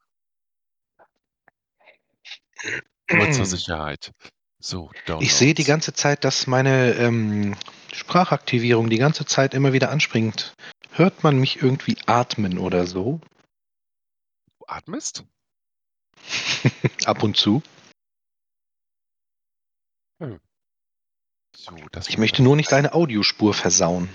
Nur 3.11 3.31
zur 3.31 3.45
Sicherheit. 3.47 4.13
So, 4.59 4.91
Ich 5.21 5.35
sehe 5.35 5.55
die 5.55 5.65
ganze 5.65 5.93
Zeit, 5.93 6.25
dass 6.25 6.47
meine 6.47 6.93
ähm, 6.95 7.55
Sprachaktivierung 7.93 8.91
die 8.91 8.97
ganze 8.99 9.25
Zeit 9.27 9.55
immer 9.55 9.73
wieder 9.75 9.91
anspringt. 9.91 10.55
Hört 10.93 11.23
man 11.23 11.39
mich 11.39 11.63
irgendwie 11.63 11.97
atmen 12.07 12.59
oder 12.59 12.87
so? 12.87 13.21
Du 14.59 14.65
atmest? 14.67 15.25
Ab 17.05 17.23
und 17.23 17.37
zu. 17.37 17.63
So, 21.57 21.75
das 21.93 22.09
Ich 22.09 22.19
möchte 22.19 22.43
nur 22.43 22.57
nicht 22.57 22.73
eine 22.73 22.95
Audiospur 22.95 23.55
versauen 23.55 24.09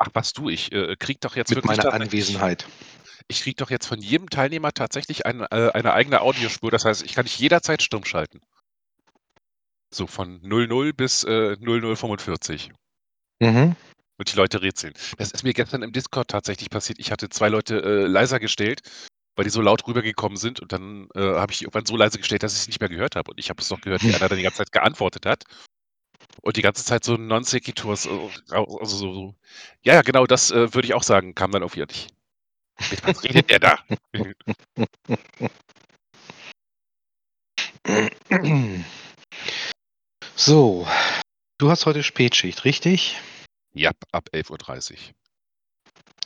Ach, 0.00 0.08
was 0.14 0.32
du, 0.32 0.48
ich 0.48 0.72
äh, 0.72 0.96
krieg 0.96 1.20
doch 1.20 1.36
jetzt 1.36 1.50
mit 1.50 1.58
wirklich 1.58 1.76
meiner 1.76 1.92
Anwesenheit. 1.92 2.66
Ich 3.28 3.42
krieg 3.42 3.58
doch 3.58 3.68
jetzt 3.68 3.86
von 3.86 4.00
jedem 4.00 4.30
Teilnehmer 4.30 4.72
tatsächlich 4.72 5.26
ein, 5.26 5.42
äh, 5.42 5.70
eine 5.74 5.92
eigene 5.92 6.22
Audiospur. 6.22 6.70
Das 6.70 6.86
heißt, 6.86 7.02
ich 7.02 7.12
kann 7.12 7.26
dich 7.26 7.38
jederzeit 7.38 7.82
stumm 7.82 8.06
schalten. 8.06 8.40
So 9.92 10.06
von 10.06 10.40
00 10.40 10.94
bis 10.94 11.24
äh, 11.24 11.54
0045. 11.60 12.72
Mhm. 13.40 13.76
Und 14.16 14.32
die 14.32 14.36
Leute 14.36 14.62
rätseln. 14.62 14.94
Das 15.18 15.32
ist 15.32 15.44
mir 15.44 15.52
gestern 15.52 15.82
im 15.82 15.92
Discord 15.92 16.28
tatsächlich 16.28 16.70
passiert. 16.70 16.98
Ich 16.98 17.12
hatte 17.12 17.28
zwei 17.28 17.50
Leute 17.50 17.82
äh, 17.82 18.06
leiser 18.06 18.40
gestellt, 18.40 18.80
weil 19.40 19.44
die 19.44 19.50
so 19.50 19.62
laut 19.62 19.86
rübergekommen 19.86 20.36
sind. 20.36 20.60
Und 20.60 20.70
dann 20.70 21.08
äh, 21.14 21.20
habe 21.20 21.50
ich 21.50 21.62
irgendwann 21.62 21.86
so 21.86 21.96
leise 21.96 22.18
gestellt, 22.18 22.42
dass 22.42 22.52
ich 22.52 22.60
es 22.60 22.66
nicht 22.66 22.78
mehr 22.78 22.90
gehört 22.90 23.16
habe. 23.16 23.30
Und 23.30 23.40
ich 23.40 23.48
habe 23.48 23.62
es 23.62 23.70
noch 23.70 23.80
gehört, 23.80 24.02
wie 24.02 24.14
einer 24.14 24.28
dann 24.28 24.36
die 24.36 24.44
ganze 24.44 24.58
Zeit 24.58 24.70
geantwortet 24.70 25.24
hat. 25.24 25.44
Und 26.42 26.58
die 26.58 26.62
ganze 26.62 26.84
Zeit 26.84 27.04
so 27.04 27.16
non 27.16 27.42
sequiturs, 27.42 28.06
also 28.06 28.84
so, 28.84 29.14
so. 29.14 29.34
Ja, 29.82 29.94
ja, 29.94 30.02
genau, 30.02 30.26
das 30.26 30.50
äh, 30.50 30.74
würde 30.74 30.84
ich 30.84 30.92
auch 30.92 31.02
sagen, 31.02 31.34
kam 31.34 31.52
dann 31.52 31.62
auf 31.62 31.74
ihr 31.74 31.86
nicht. 31.86 32.12
Mit 32.90 33.02
was 33.02 33.24
redet 33.24 33.48
der 33.48 33.60
da? 33.60 33.78
So, 40.36 40.86
du 41.56 41.70
hast 41.70 41.86
heute 41.86 42.02
Spätschicht, 42.02 42.66
richtig? 42.66 43.16
ja, 43.72 43.92
ab 44.12 44.28
11.30 44.32 44.92
Uhr. 44.92 44.98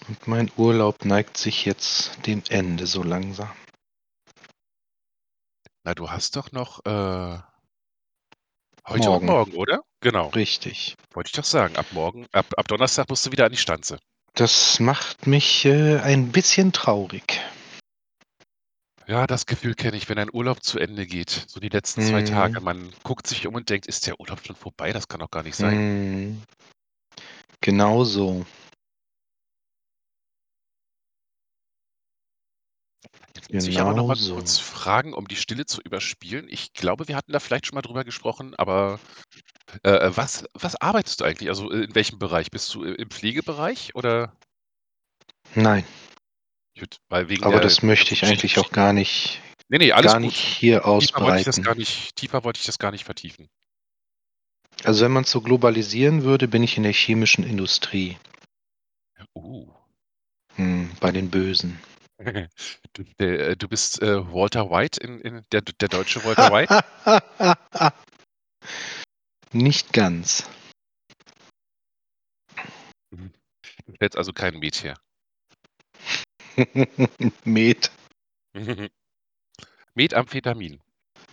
Und 0.08 0.28
mein 0.28 0.50
Urlaub 0.56 1.04
neigt 1.04 1.36
sich 1.36 1.64
jetzt 1.64 2.26
dem 2.26 2.42
Ende 2.48 2.86
so 2.86 3.02
langsam. 3.02 3.50
Na, 5.84 5.94
du 5.94 6.10
hast 6.10 6.36
doch 6.36 6.52
noch 6.52 6.80
äh, 6.84 7.38
heute 8.86 9.08
Morgen. 9.08 9.14
und 9.14 9.26
morgen, 9.26 9.52
oder? 9.54 9.82
Genau, 10.00 10.28
Richtig. 10.28 10.96
wollte 11.12 11.28
ich 11.28 11.32
doch 11.32 11.44
sagen. 11.44 11.76
Ab 11.76 11.86
morgen, 11.92 12.26
ab, 12.32 12.46
ab 12.56 12.68
Donnerstag 12.68 13.08
musst 13.08 13.24
du 13.26 13.32
wieder 13.32 13.46
an 13.46 13.52
die 13.52 13.58
Stanze. 13.58 13.98
Das 14.34 14.80
macht 14.80 15.26
mich 15.26 15.64
äh, 15.64 15.98
ein 16.00 16.32
bisschen 16.32 16.72
traurig. 16.72 17.40
Ja, 19.06 19.26
das 19.26 19.44
Gefühl 19.44 19.74
kenne 19.74 19.98
ich, 19.98 20.08
wenn 20.08 20.18
ein 20.18 20.30
Urlaub 20.32 20.62
zu 20.62 20.78
Ende 20.78 21.06
geht. 21.06 21.44
So 21.46 21.60
die 21.60 21.68
letzten 21.68 22.02
zwei 22.02 22.22
Mhm. 22.22 22.26
Tage. 22.26 22.60
Man 22.60 22.92
guckt 23.04 23.26
sich 23.26 23.46
um 23.46 23.54
und 23.54 23.68
denkt, 23.68 23.86
ist 23.86 24.06
der 24.06 24.18
Urlaub 24.18 24.40
schon 24.44 24.56
vorbei? 24.56 24.92
Das 24.92 25.08
kann 25.08 25.20
doch 25.20 25.30
gar 25.30 25.42
nicht 25.42 25.56
sein. 25.56 25.76
Hm. 25.76 26.42
Genau 27.60 28.04
so. 28.04 28.44
Muss 33.50 33.66
ich 33.66 33.80
aber 33.80 33.94
noch 33.94 34.06
mal 34.06 34.16
so. 34.16 34.34
kurz 34.34 34.58
fragen, 34.58 35.12
um 35.14 35.28
die 35.28 35.36
Stille 35.36 35.66
zu 35.66 35.80
überspielen. 35.82 36.46
Ich 36.48 36.72
glaube, 36.72 37.08
wir 37.08 37.16
hatten 37.16 37.32
da 37.32 37.40
vielleicht 37.40 37.66
schon 37.66 37.74
mal 37.74 37.82
drüber 37.82 38.04
gesprochen, 38.04 38.54
aber 38.56 38.98
äh, 39.82 40.10
was, 40.14 40.44
was 40.54 40.76
arbeitest 40.80 41.20
du 41.20 41.24
eigentlich? 41.24 41.48
Also 41.48 41.70
äh, 41.70 41.84
in 41.84 41.94
welchem 41.94 42.18
Bereich? 42.18 42.50
Bist 42.50 42.74
du 42.74 42.84
äh, 42.84 42.92
im 42.94 43.10
Pflegebereich 43.10 43.94
oder? 43.94 44.36
Nein, 45.54 45.84
Gut, 46.78 46.96
weil 47.08 47.28
wegen 47.28 47.44
aber 47.44 47.54
der, 47.54 47.62
das 47.62 47.82
möchte 47.82 48.14
ich 48.14 48.24
eigentlich 48.24 48.58
auch 48.58 48.70
gar 48.70 48.92
nicht, 48.92 49.40
Nee, 49.68 49.78
nee, 49.78 49.92
alles 49.92 50.12
gar 50.12 50.20
gut. 50.20 50.26
nicht 50.26 50.38
hier 50.38 50.82
Tiefer 50.82 51.20
wollte, 51.20 51.38
ich 51.38 51.44
das 51.44 51.58
ausbreiten. 51.58 51.62
gar 51.62 51.74
nicht, 51.76 52.16
tiefer 52.16 52.44
wollte 52.44 52.58
ich 52.58 52.66
das 52.66 52.78
gar 52.78 52.90
nicht 52.90 53.04
vertiefen. 53.04 53.48
Also 54.82 55.04
wenn 55.04 55.12
man 55.12 55.22
es 55.22 55.30
so 55.30 55.40
globalisieren 55.40 56.24
würde, 56.24 56.48
bin 56.48 56.62
ich 56.62 56.76
in 56.76 56.82
der 56.82 56.92
chemischen 56.92 57.44
Industrie, 57.44 58.18
Uh. 59.34 59.68
hm, 60.56 60.90
bei 61.00 61.12
den 61.12 61.30
Bösen. 61.30 61.80
Du, 62.92 63.02
äh, 63.18 63.56
du 63.56 63.68
bist 63.68 64.00
äh, 64.02 64.32
Walter 64.32 64.70
White, 64.70 65.00
in, 65.00 65.20
in, 65.20 65.42
der, 65.52 65.62
der 65.62 65.88
deutsche 65.88 66.24
Walter 66.24 66.50
White? 66.50 66.84
Nicht 69.52 69.92
ganz. 69.92 70.48
Du 73.86 73.94
stellst 73.94 74.16
also 74.16 74.32
kein 74.32 74.58
Met 74.58 74.82
her. 74.82 74.96
Met. 77.44 77.90
Methamphetamin. 79.94 80.80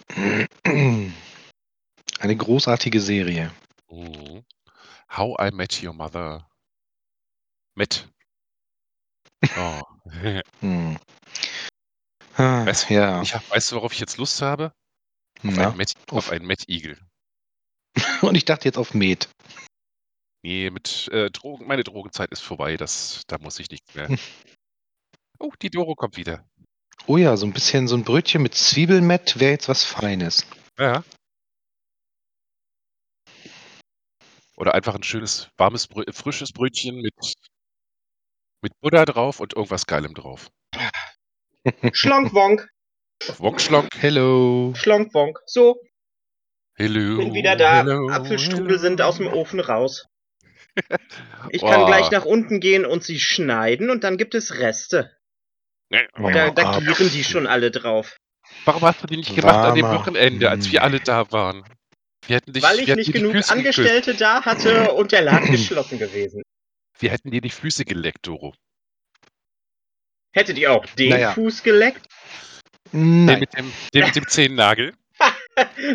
Eine 2.19 2.35
großartige 2.37 2.99
Serie. 2.99 3.51
Mhm. 3.89 4.43
How 5.09 5.35
I 5.39 5.51
Met 5.51 5.81
Your 5.81 5.93
Mother. 5.93 6.47
Met. 7.75 8.07
Oh. 9.57 9.90
Hm. 10.61 10.97
Ah, 12.35 12.65
Weißt, 12.65 12.89
ja. 12.89 13.21
ich 13.21 13.33
weißt 13.33 13.71
du, 13.71 13.75
worauf 13.75 13.93
ich 13.93 13.99
jetzt 13.99 14.17
Lust 14.17 14.41
habe? 14.41 14.71
Auf 15.43 15.55
Na, 15.55 15.67
einen 15.69 15.77
Met, 15.77 15.93
auf- 16.09 16.31
einen 16.31 16.45
Met-Igel. 16.45 16.97
Und 18.21 18.35
ich 18.35 18.45
dachte 18.45 18.65
jetzt 18.65 18.77
auf 18.77 18.93
Met. 18.93 19.29
Nee, 20.43 20.69
mit 20.71 21.07
äh, 21.11 21.29
Drogen, 21.29 21.67
meine 21.67 21.83
Drogenzeit 21.83 22.31
ist 22.31 22.39
vorbei. 22.41 22.77
Das, 22.77 23.23
da 23.27 23.37
muss 23.37 23.59
ich 23.59 23.69
nichts 23.69 23.93
mehr. 23.95 24.07
Hm. 24.07 24.17
Oh, 25.39 25.51
die 25.61 25.69
Doro 25.69 25.95
kommt 25.95 26.17
wieder. 26.17 26.45
Oh 27.05 27.17
ja, 27.17 27.35
so 27.37 27.45
ein 27.45 27.53
bisschen 27.53 27.87
so 27.87 27.95
ein 27.95 28.03
Brötchen 28.03 28.41
mit 28.41 28.55
Zwiebelmett 28.55 29.39
wäre 29.39 29.51
jetzt 29.51 29.67
was 29.69 29.83
Feines. 29.83 30.45
Ja. 30.79 31.03
Oder 34.55 34.73
einfach 34.75 34.95
ein 34.95 35.03
schönes, 35.03 35.49
warmes, 35.57 35.87
frisches 36.11 36.51
Brötchen 36.53 37.01
mit, 37.01 37.13
mit 38.61 38.73
Butter 38.81 39.05
drauf 39.05 39.39
und 39.39 39.53
irgendwas 39.55 39.85
Geilem 39.87 40.13
drauf. 40.13 40.47
Schlonkwonk, 41.93 42.69
Wokschlonk. 43.37 43.89
Hello. 43.99 44.73
Schlonkwonk. 44.75 45.39
So, 45.45 45.79
Hello. 46.75 47.17
bin 47.17 47.33
wieder 47.33 47.55
da. 47.55 47.77
hello, 47.83 48.09
Apfelstrudel 48.09 48.65
hello. 48.67 48.77
sind 48.79 49.01
aus 49.01 49.17
dem 49.17 49.27
Ofen 49.27 49.59
raus. 49.59 50.05
Ich 51.49 51.61
kann 51.61 51.81
Oh. 51.81 51.85
gleich 51.85 52.09
nach 52.11 52.23
unten 52.23 52.59
gehen 52.61 52.85
und 52.85 53.03
sie 53.03 53.19
schneiden 53.19 53.89
und 53.89 54.03
dann 54.05 54.17
gibt 54.17 54.35
es 54.35 54.57
Reste. 54.59 55.11
Oh, 56.17 56.29
Da, 56.31 56.49
da 56.51 56.69
Apfel. 56.69 56.85
gieren 56.85 57.11
die 57.11 57.23
schon 57.25 57.45
alle 57.45 57.71
drauf. 57.71 58.15
Warum 58.63 58.81
hast 58.83 59.03
du 59.03 59.07
die 59.07 59.17
nicht 59.17 59.35
gemacht 59.35 59.55
an 59.55 59.75
dem 59.75 59.83
Warmer. 59.83 59.99
Wochenende, 59.99 60.49
als 60.49 60.71
wir 60.71 60.83
alle 60.83 60.99
da 61.01 61.29
waren? 61.33 61.63
Wir 62.25 62.37
hätten 62.37 62.53
dich, 62.53 62.63
Weil 62.63 62.79
ich 62.79 62.87
wir 62.87 62.91
hätten 62.93 62.99
nicht 62.99 63.07
die 63.09 63.11
genug 63.13 63.33
Füße 63.33 63.53
geküsst. 63.55 63.79
Angestellte 63.79 64.15
da 64.15 64.45
hatte 64.45 64.93
und 64.93 65.11
der 65.11 65.23
Laden 65.23 65.51
geschlossen 65.51 65.99
gewesen. 65.99 66.41
Wir 67.01 67.11
hätten 67.11 67.31
dir 67.31 67.41
die 67.41 67.49
Füße 67.49 67.83
geleckt, 67.83 68.27
Doro. 68.27 68.53
Hättet 70.33 70.57
ihr 70.57 70.71
auch 70.71 70.85
den 70.85 71.09
Naja. 71.09 71.33
Fuß 71.33 71.63
geleckt? 71.63 72.07
Den 72.93 73.25
Nein. 73.25 73.39
mit 73.39 73.57
dem, 73.57 73.71
den 73.93 74.05
mit 74.05 74.15
dem 74.15 74.27
Zehennagel. 74.29 74.93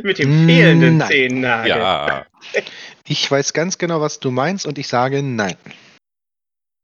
Mit 0.02 0.18
dem 0.18 0.46
fehlenden 0.46 0.98
Nein. 0.98 1.08
Zehennagel. 1.08 1.68
Ja. 1.70 2.26
Ich 3.08 3.30
weiß 3.30 3.52
ganz 3.52 3.78
genau, 3.78 4.00
was 4.00 4.18
du 4.18 4.32
meinst 4.32 4.66
und 4.66 4.78
ich 4.78 4.88
sage 4.88 5.22
nein. 5.22 5.56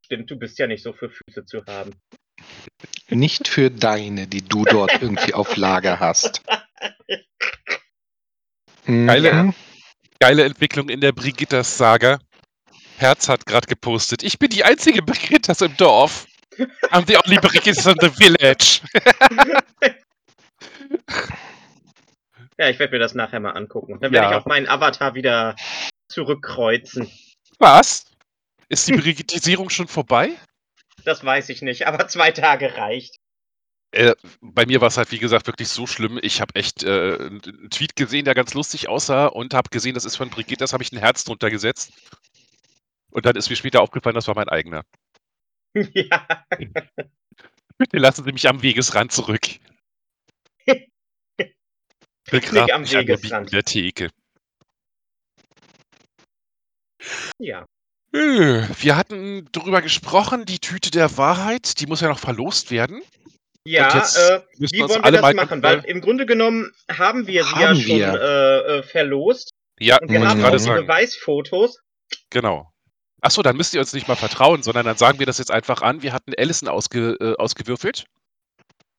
Stimmt, 0.05 0.31
du 0.31 0.37
bist 0.37 0.57
ja 0.61 0.69
nicht 0.69 0.85
so 0.85 0.93
für 0.93 1.11
Füße 1.11 1.45
zu 1.47 1.65
haben. 1.67 1.97
Nicht 3.11 3.49
für 3.49 3.73
deine, 3.73 4.29
die 4.29 4.43
du 4.43 4.65
dort 4.65 4.93
irgendwie 5.03 5.35
auf 5.35 5.57
Lager 5.57 5.99
hast. 5.99 6.43
Mhm. 8.87 9.07
Geile- 9.09 9.55
Geile 10.21 10.45
Entwicklung 10.45 10.89
in 10.89 11.01
der 11.01 11.11
Brigittas-Saga. 11.11 12.21
Herz 13.03 13.29
hat 13.29 13.45
gerade 13.47 13.67
gepostet. 13.67 14.23
Ich 14.23 14.39
bin 14.39 14.49
die 14.49 14.65
einzige 14.65 15.03
Brigittas 15.03 15.61
im 15.61 15.77
Dorf. 15.77 16.27
I'm 16.91 17.07
the 17.07 17.17
only 17.17 17.39
Brigittas 17.39 17.85
in 17.87 17.97
the 18.01 18.09
village. 18.11 18.81
Ja, 22.59 22.69
ich 22.69 22.79
werde 22.79 22.93
mir 22.93 22.99
das 22.99 23.15
nachher 23.15 23.41
mal 23.41 23.53
angucken. 23.53 23.99
Dann 24.01 24.13
werde 24.13 24.27
Ja. 24.27 24.31
ich 24.31 24.37
auch 24.37 24.47
meinen 24.47 24.69
Avatar 24.69 25.15
wieder 25.15 25.57
zurückkreuzen. 26.09 27.11
Was? 27.59 28.07
Ist 28.69 28.87
die 28.89 28.93
Brigittisierung 28.93 29.71
schon 29.71 29.89
vorbei? 29.89 30.31
Das 31.05 31.25
weiß 31.25 31.49
ich 31.49 31.63
nicht, 31.63 31.87
aber 31.87 32.07
zwei 32.09 32.31
Tage 32.31 32.77
reicht. 32.77 33.17
Äh, 33.91 34.15
bei 34.41 34.65
mir 34.65 34.81
war 34.81 34.89
es 34.89 34.97
halt, 34.97 35.11
wie 35.11 35.19
gesagt, 35.19 35.47
wirklich 35.47 35.69
so 35.69 35.87
schlimm. 35.87 36.19
Ich 36.23 36.41
habe 36.41 36.55
echt 36.55 36.83
äh, 36.83 37.17
einen 37.17 37.43
einen 37.45 37.71
Tweet 37.71 37.97
gesehen, 37.97 38.25
der 38.25 38.35
ganz 38.35 38.55
lustig 38.55 38.89
aussah 38.89 39.27
und 39.27 39.53
habe 39.55 39.69
gesehen, 39.71 39.95
das 39.95 40.05
ist 40.05 40.17
von 40.17 40.31
Brigitte, 40.31 40.59
das 40.63 40.73
habe 40.73 40.83
ich 40.83 40.93
ein 40.93 40.99
Herz 40.99 41.25
drunter 41.25 41.51
gesetzt. 41.51 41.93
Und 43.13 43.27
dann 43.27 43.37
ist 43.37 43.51
mir 43.51 43.57
später 43.57 43.83
aufgefallen, 43.83 44.15
das 44.15 44.27
war 44.27 44.35
mein 44.35 44.49
eigener. 44.49 44.85
ja. 45.75 46.27
Bitte 47.79 47.99
lassen 47.99 48.25
Sie 48.25 48.33
mich 48.33 48.49
am 48.49 48.63
Wegesrand 48.63 49.13
zurück. 49.13 49.47
Begrabt 52.31 52.73
am 52.73 52.83
mich 52.83 52.97
an 52.97 53.07
der 53.07 53.19
Wegesrand. 53.19 53.47
Bibliotheke. 53.47 54.11
Ja. 57.39 57.67
Äh, 58.15 58.69
Wir 58.79 58.97
hatten 58.97 59.49
darüber 59.53 59.83
gesprochen, 59.83 60.45
die 60.45 60.59
Tüte 60.59 60.91
der 60.91 61.17
Wahrheit, 61.17 61.81
die 61.81 61.87
muss 61.87 62.01
ja 62.01 62.09
noch 62.09 62.19
verlost 62.19 62.71
werden. 62.71 63.03
Ja, 63.65 63.89
äh, 63.89 64.43
wie 64.59 64.81
wollen 64.81 64.91
wir 64.91 65.05
alle 65.05 65.21
das 65.21 65.35
machen? 65.35 65.61
ganz 65.61 65.85
Weil 65.85 65.91
im 65.91 66.01
Grunde 66.01 66.27
genommen 66.27 66.73
haben 66.91 67.27
wir 67.27 67.45
sie 67.45 67.51
ja 67.51 67.69
Haben 67.69 67.77
schon 67.81 67.97
wir. 67.97 68.15
äh, 68.21 68.79
äh, 68.79 68.83
verlost. 68.83 69.51
Ja, 69.79 69.99
Und 70.01 70.11
wir 70.11 70.21
haben 70.21 70.39
auch 70.39 70.43
gerade 70.43 70.57
die 70.57 70.63
sagen. 70.65 70.87
Beweisfotos. 70.87 71.81
Genau. 72.31 72.72
Achso, 73.23 73.43
dann 73.43 73.57
müsst 73.57 73.73
ihr 73.73 73.81
uns 73.81 73.93
nicht 73.93 74.09
mal 74.09 74.17
vertrauen, 74.17 74.63
sondern 74.63 74.85
dann 74.85 74.97
sagen 74.97 75.19
wir 75.19 75.27
das 75.27 75.39
jetzt 75.39 75.51
einfach 75.51 75.81
an. 75.81 76.03
Wir 76.03 76.13
hatten 76.13 76.33
Allison 76.37 76.69
ausge, 76.69 77.17
äh, 77.21 77.37
ausgewürfelt. 77.39 78.05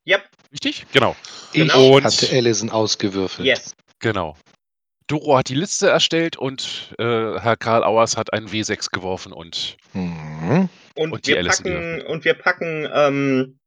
Yep, 0.07 0.23
Richtig? 0.51 0.85
Genau. 0.91 1.15
Ich 1.51 1.61
Genau. 1.61 1.95
Und- 1.97 2.03
hatte 2.05 2.29
Allison 2.31 2.69
ausgewürfelt. 2.69 3.45
yes. 3.45 3.75
Genau. 3.99 4.35
Doro 5.07 5.37
hat 5.37 5.49
die 5.49 5.55
Liste 5.55 5.89
erstellt 5.89 6.37
und 6.37 6.93
äh, 6.97 7.03
Herr 7.39 7.57
Karl 7.57 7.83
Auers 7.83 8.15
hat 8.17 8.31
einen 8.33 8.47
W6 8.49 8.89
geworfen 8.91 9.33
und 9.33 9.75
Mhm. 9.93 10.69
Und, 10.95 11.11
Und 11.11 11.27
die 11.27 11.33
wir 11.35 11.43
packen, 11.45 12.01
und 12.03 12.23
wir 12.25 12.33
packen 12.35 12.87
ähm, 12.93 13.59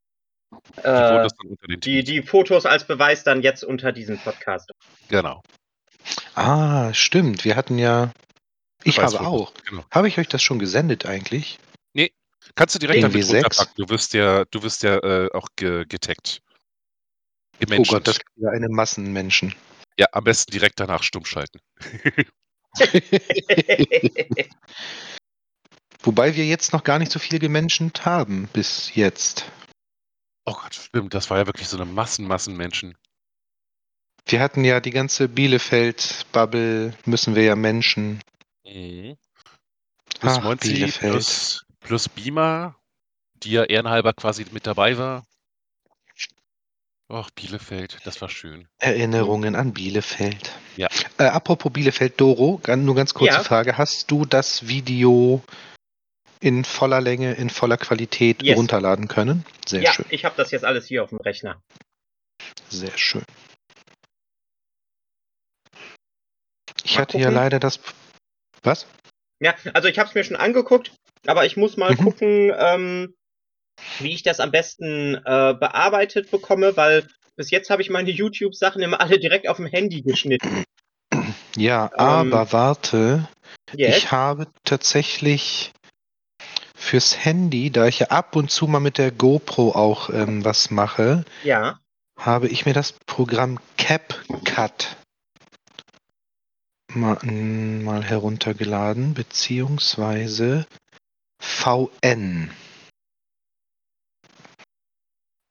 die 0.77 0.81
äh, 0.83 1.09
Fotos 1.09 1.33
dann 1.37 1.51
unter 1.51 1.66
den 1.66 1.81
die, 1.81 2.05
die 2.05 2.23
Fotos 2.23 2.66
als 2.66 2.87
Beweis 2.87 3.25
dann 3.25 3.42
jetzt 3.42 3.64
unter 3.64 3.92
diesem 3.92 4.19
Podcast. 4.19 4.71
Genau. 5.09 5.42
Ah, 6.35 6.92
stimmt. 6.95 7.45
Wir 7.45 7.57
hatten 7.57 7.79
ja. 7.79 8.12
Ich 8.87 8.99
habe 8.99 9.20
auch. 9.20 9.53
Genau. 9.68 9.85
Habe 9.90 10.09
ich 10.09 10.18
euch 10.18 10.29
das 10.29 10.42
schon 10.42 10.59
gesendet 10.59 11.07
eigentlich? 11.07 11.59
Kannst 12.55 12.75
du 12.75 12.79
direkt 12.79 13.03
damit 13.03 13.16
W6? 13.25 13.35
runterpacken. 13.35 13.75
Du 13.77 13.88
wirst 13.88 14.14
ja, 14.14 14.44
du 14.44 14.62
wirst 14.62 14.83
ja 14.83 14.96
äh, 14.99 15.29
auch 15.33 15.49
ge 15.57 15.85
getaggt. 15.87 16.42
Oh. 17.61 17.83
Gott, 17.83 18.07
das 18.07 18.18
ist 18.18 18.25
ja 18.37 18.51
eine 18.51 18.68
Massenmenschen. 18.68 19.55
ja, 19.99 20.07
am 20.12 20.25
besten 20.25 20.53
direkt 20.53 20.79
danach 20.79 21.03
stumm 21.03 21.25
schalten. 21.25 21.59
Wobei 26.03 26.37
wir 26.37 26.44
jetzt 26.44 26.75
noch 26.75 26.85
gar 26.85 26.99
nicht 26.99 27.11
so 27.11 27.18
viel 27.18 27.38
gemenschent 27.38 28.05
haben 28.05 28.49
bis 28.53 28.94
jetzt. 28.94 29.51
Oh 30.44 30.53
Gott, 30.53 30.75
stimmt. 30.75 31.14
Das 31.14 31.31
war 31.31 31.38
ja 31.38 31.46
wirklich 31.46 31.66
so 31.68 31.79
eine 31.79 31.87
Massen, 31.87 32.27
Massen 32.27 32.57
Menschen. 32.57 32.94
Wir 34.27 34.40
hatten 34.40 34.64
ja 34.64 34.81
die 34.81 34.90
ganze 34.90 35.29
Bielefeld-Bubble, 35.29 36.92
müssen 37.07 37.35
wir 37.35 37.44
ja 37.44 37.57
Menschen. 37.57 38.20
Mhm. 38.66 39.16
Plus 40.20 40.33
Ach, 40.38 40.42
Monty, 40.42 40.72
Bielefeld. 40.72 41.12
plus, 41.12 41.64
plus 41.81 42.09
Beamer, 42.09 42.74
die 43.42 43.52
ja 43.52 43.64
ehrenhalber 43.64 44.12
quasi 44.12 44.44
mit 44.50 44.66
dabei 44.66 44.98
war. 44.98 45.24
Och, 47.09 47.31
Bielefeld, 47.37 47.98
das 48.05 48.20
war 48.20 48.29
schön. 48.29 48.66
Erinnerungen 48.79 49.55
an 49.55 49.72
Bielefeld. 49.72 50.50
Ja. 50.76 50.88
Äh, 51.18 51.24
apropos 51.26 51.72
Bielefeld, 51.72 52.20
Doro, 52.20 52.61
nur 52.76 52.94
ganz 52.96 53.14
kurze 53.14 53.35
Ja. 53.35 53.44
Frage. 53.44 53.79
Hast 53.79 54.11
du 54.11 54.24
das 54.24 54.66
Video 54.66 55.40
in 56.40 56.64
voller 56.64 57.00
Länge, 57.00 57.35
in 57.35 57.48
voller 57.48 57.76
Qualität 57.76 58.42
Yes. 58.42 58.57
runterladen 58.57 59.07
können? 59.07 59.44
Sehr 59.68 59.83
ja, 59.83 59.92
schön, 59.92 60.07
ich 60.11 60.24
habe 60.24 60.35
das 60.37 60.50
jetzt 60.50 60.64
alles 60.64 60.87
hier 60.87 61.05
auf 61.05 61.11
dem 61.11 61.18
Rechner. 61.18 61.62
sehr 62.68 62.96
schön. 62.98 63.22
Ich 66.83 66.94
Mal 66.96 67.02
hatte 67.02 67.18
ja 67.18 67.24
gucken. 67.26 67.35
leider 67.37 67.61
das. 67.61 67.79
Was? 68.62 68.87
Ja, 69.40 69.55
also 69.75 69.88
ich 69.88 69.99
habe 69.99 70.09
es 70.09 70.14
mir 70.14 70.25
schon 70.25 70.37
angeguckt, 70.37 70.92
aber 71.27 71.47
ich 71.47 71.57
muss 71.57 71.77
mal 71.77 71.95
Mhm. 71.95 72.05
gucken, 72.05 72.53
ähm, 72.57 73.14
wie 73.99 74.14
ich 74.14 74.23
das 74.23 74.40
am 74.40 74.51
besten 74.51 75.14
äh, 75.14 75.55
bearbeitet 75.55 76.31
bekomme, 76.31 76.77
weil 76.77 77.07
bis 77.37 77.51
jetzt 77.51 77.69
habe 77.71 77.83
ich 77.83 77.90
meine 77.90 78.11
YouTube-Sachen 78.11 78.83
immer 78.83 79.01
alle 79.01 79.19
direkt 79.19 79.49
auf 79.49 79.59
dem 79.59 79.66
Handy 79.66 80.03
geschnitten. 80.03 80.64
Ja, 81.57 81.90
Ähm, 81.99 82.01
aber 82.01 82.53
warte. 82.53 83.29
Yes. 83.75 83.99
Ich 83.99 84.12
habe 84.12 84.47
tatsächlich 84.64 85.73
fürs 86.75 87.25
Handy, 87.25 87.71
da 87.71 87.87
ich 87.87 87.99
ja 87.99 88.07
ab 88.09 88.37
und 88.37 88.51
zu 88.51 88.66
mal 88.66 88.81
mit 88.81 88.99
der 88.99 89.11
GoPro 89.11 89.73
auch 89.73 90.11
ähm, 90.11 90.45
was 90.45 90.71
mache, 90.71 91.25
Ja. 91.42 91.79
habe 92.19 92.49
ich 92.49 92.64
mir 92.64 92.75
das 92.75 92.92
Programm 93.07 93.59
CapCut 93.77 94.97
mal, 96.97 97.19
mal 97.25 98.03
heruntergeladen, 98.03 99.15
beziehungsweise 99.15 100.67
VN. 101.41 102.51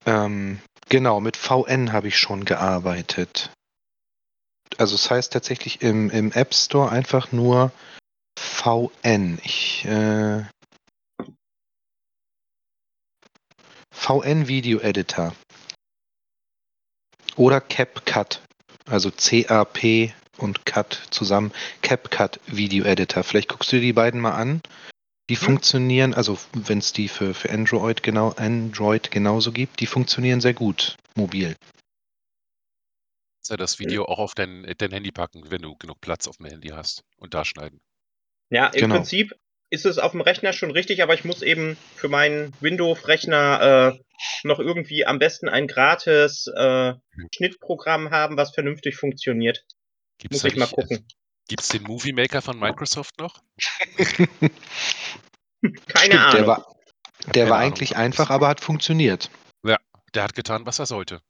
Ähm, 0.05 0.59
genau, 0.89 1.19
mit 1.19 1.37
VN 1.37 1.93
habe 1.93 2.07
ich 2.07 2.17
schon 2.17 2.45
gearbeitet. 2.45 3.51
Also 4.77 4.95
es 4.95 5.09
heißt 5.09 5.31
tatsächlich 5.31 5.81
im, 5.81 6.09
im 6.09 6.31
App 6.31 6.53
Store 6.53 6.91
einfach 6.91 7.31
nur 7.31 7.71
VN. 8.37 9.39
Ich, 9.43 9.85
äh, 9.85 10.43
VN 13.91 14.47
Video 14.47 14.79
Editor. 14.79 15.33
Oder 17.35 17.61
CapCut. 17.61 18.41
Also 18.87 19.09
C-A-P 19.09 20.13
und 20.37 20.65
Cut 20.65 21.01
zusammen. 21.11 21.51
CapCut 21.81 22.39
Video 22.47 22.85
Editor. 22.85 23.23
Vielleicht 23.23 23.49
guckst 23.49 23.71
du 23.71 23.77
dir 23.77 23.81
die 23.81 23.93
beiden 23.93 24.19
mal 24.21 24.33
an. 24.35 24.61
Die 25.29 25.35
funktionieren, 25.35 26.13
also 26.13 26.37
wenn 26.53 26.77
es 26.77 26.93
die 26.93 27.07
für, 27.07 27.33
für 27.33 27.49
Android 27.49 28.03
genau 28.03 28.29
Android 28.37 29.09
genauso 29.09 29.51
gibt, 29.51 29.79
die 29.79 29.87
funktionieren 29.87 30.39
sehr 30.39 30.53
gut 30.53 30.97
mobil. 31.15 31.55
Kannst 33.37 33.49
ja 33.49 33.57
das 33.57 33.79
Video 33.79 34.05
auch 34.05 34.19
auf 34.19 34.35
dein, 34.35 34.71
dein 34.77 34.91
Handy 34.91 35.11
packen, 35.11 35.49
wenn 35.49 35.61
du 35.61 35.75
genug 35.75 35.99
Platz 35.99 36.27
auf 36.27 36.37
dem 36.37 36.47
Handy 36.47 36.69
hast 36.69 37.03
und 37.17 37.33
da 37.33 37.43
schneiden. 37.43 37.79
Ja, 38.51 38.67
im 38.67 38.81
Genau. 38.81 38.95
Prinzip 38.95 39.33
ist 39.71 39.85
es 39.85 39.97
auf 39.97 40.11
dem 40.11 40.21
Rechner 40.21 40.53
schon 40.53 40.71
richtig, 40.71 41.01
aber 41.01 41.15
ich 41.15 41.25
muss 41.25 41.41
eben 41.41 41.75
für 41.95 42.07
meinen 42.07 42.53
Windows-Rechner 42.61 43.97
äh, 43.97 43.99
noch 44.43 44.59
irgendwie 44.59 45.05
am 45.05 45.19
besten 45.19 45.49
ein 45.49 45.67
gratis 45.67 46.47
äh, 46.55 46.93
Schnittprogramm 47.35 48.11
haben, 48.11 48.37
was 48.37 48.53
vernünftig 48.53 48.95
funktioniert. 48.95 49.63
Gibt's 50.17 50.43
Muss 50.43 50.51
ich 50.51 50.57
mal 50.57 50.65
nicht, 50.65 50.75
gucken. 50.75 51.07
Gibt's 51.47 51.69
den 51.69 51.83
Movie 51.83 52.13
Maker 52.13 52.41
von 52.41 52.57
Microsoft 52.59 53.19
noch? 53.19 53.41
Keine 53.97 54.49
Stimmt, 55.61 56.13
der 56.13 56.25
Ahnung. 56.25 56.47
war, 56.47 56.75
der 57.33 57.49
war 57.49 57.57
Ahnung, 57.57 57.67
eigentlich 57.67 57.95
einfach, 57.95 58.29
aber 58.29 58.47
hat 58.47 58.61
funktioniert. 58.61 59.29
Der 60.15 60.23
hat 60.23 60.33
getan, 60.33 60.65
was 60.65 60.79
er 60.79 60.85
sollte. 60.85 61.21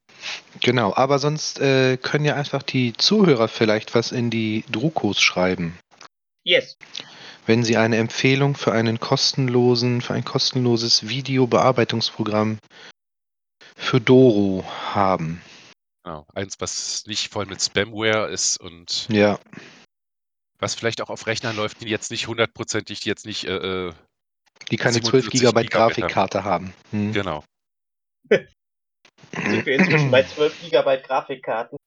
Genau, 0.60 0.94
aber 0.96 1.18
sonst 1.18 1.60
äh, 1.60 1.98
können 1.98 2.24
ja 2.24 2.36
einfach 2.36 2.62
die 2.62 2.94
Zuhörer 2.94 3.48
vielleicht 3.48 3.96
was 3.96 4.12
in 4.12 4.30
die 4.30 4.64
Drukos 4.70 5.20
schreiben. 5.20 5.78
Yes. 6.44 6.78
Wenn 7.48 7.64
sie 7.64 7.78
eine 7.78 7.98
Empfehlung 7.98 8.56
für 8.56 8.72
einen 8.72 9.00
kostenlosen, 9.00 10.02
für 10.02 10.14
ein 10.14 10.24
kostenloses 10.24 11.08
Videobearbeitungsprogramm 11.08 12.60
für 13.76 14.00
Doro 14.00 14.64
haben. 14.94 15.42
Genau. 16.06 16.28
Eins, 16.36 16.56
was 16.60 17.08
nicht 17.08 17.34
voll 17.34 17.48
mit 17.48 17.64
Spamware 17.64 18.30
ist 18.30 18.58
und 18.58 19.08
Ja, 19.10 19.40
was 20.60 20.76
vielleicht 20.76 21.02
auch 21.02 21.10
auf 21.10 21.26
Rechnern 21.26 21.56
läuft, 21.56 21.82
die 21.82 21.90
jetzt 21.90 22.12
nicht 22.12 22.28
hundertprozentig, 22.28 23.00
die 23.00 23.10
jetzt 23.10 23.26
nicht, 23.26 23.46
äh, 23.46 23.88
äh, 23.88 23.94
die 24.70 24.78
keine 24.78 25.02
12 25.02 25.26
47 25.26 25.32
GB 25.32 25.40
Gigabyte 25.40 25.74
haben. 25.74 25.94
Grafikkarte 25.94 26.44
haben. 26.44 26.74
Hm. 26.92 27.12
genau. 27.12 27.44
Sind 28.30 29.66
wir 29.66 29.80
inzwischen 29.80 30.12
bei 30.12 30.24
12 30.36 30.70
GB 30.70 31.02
Grafikkarten? 31.02 31.78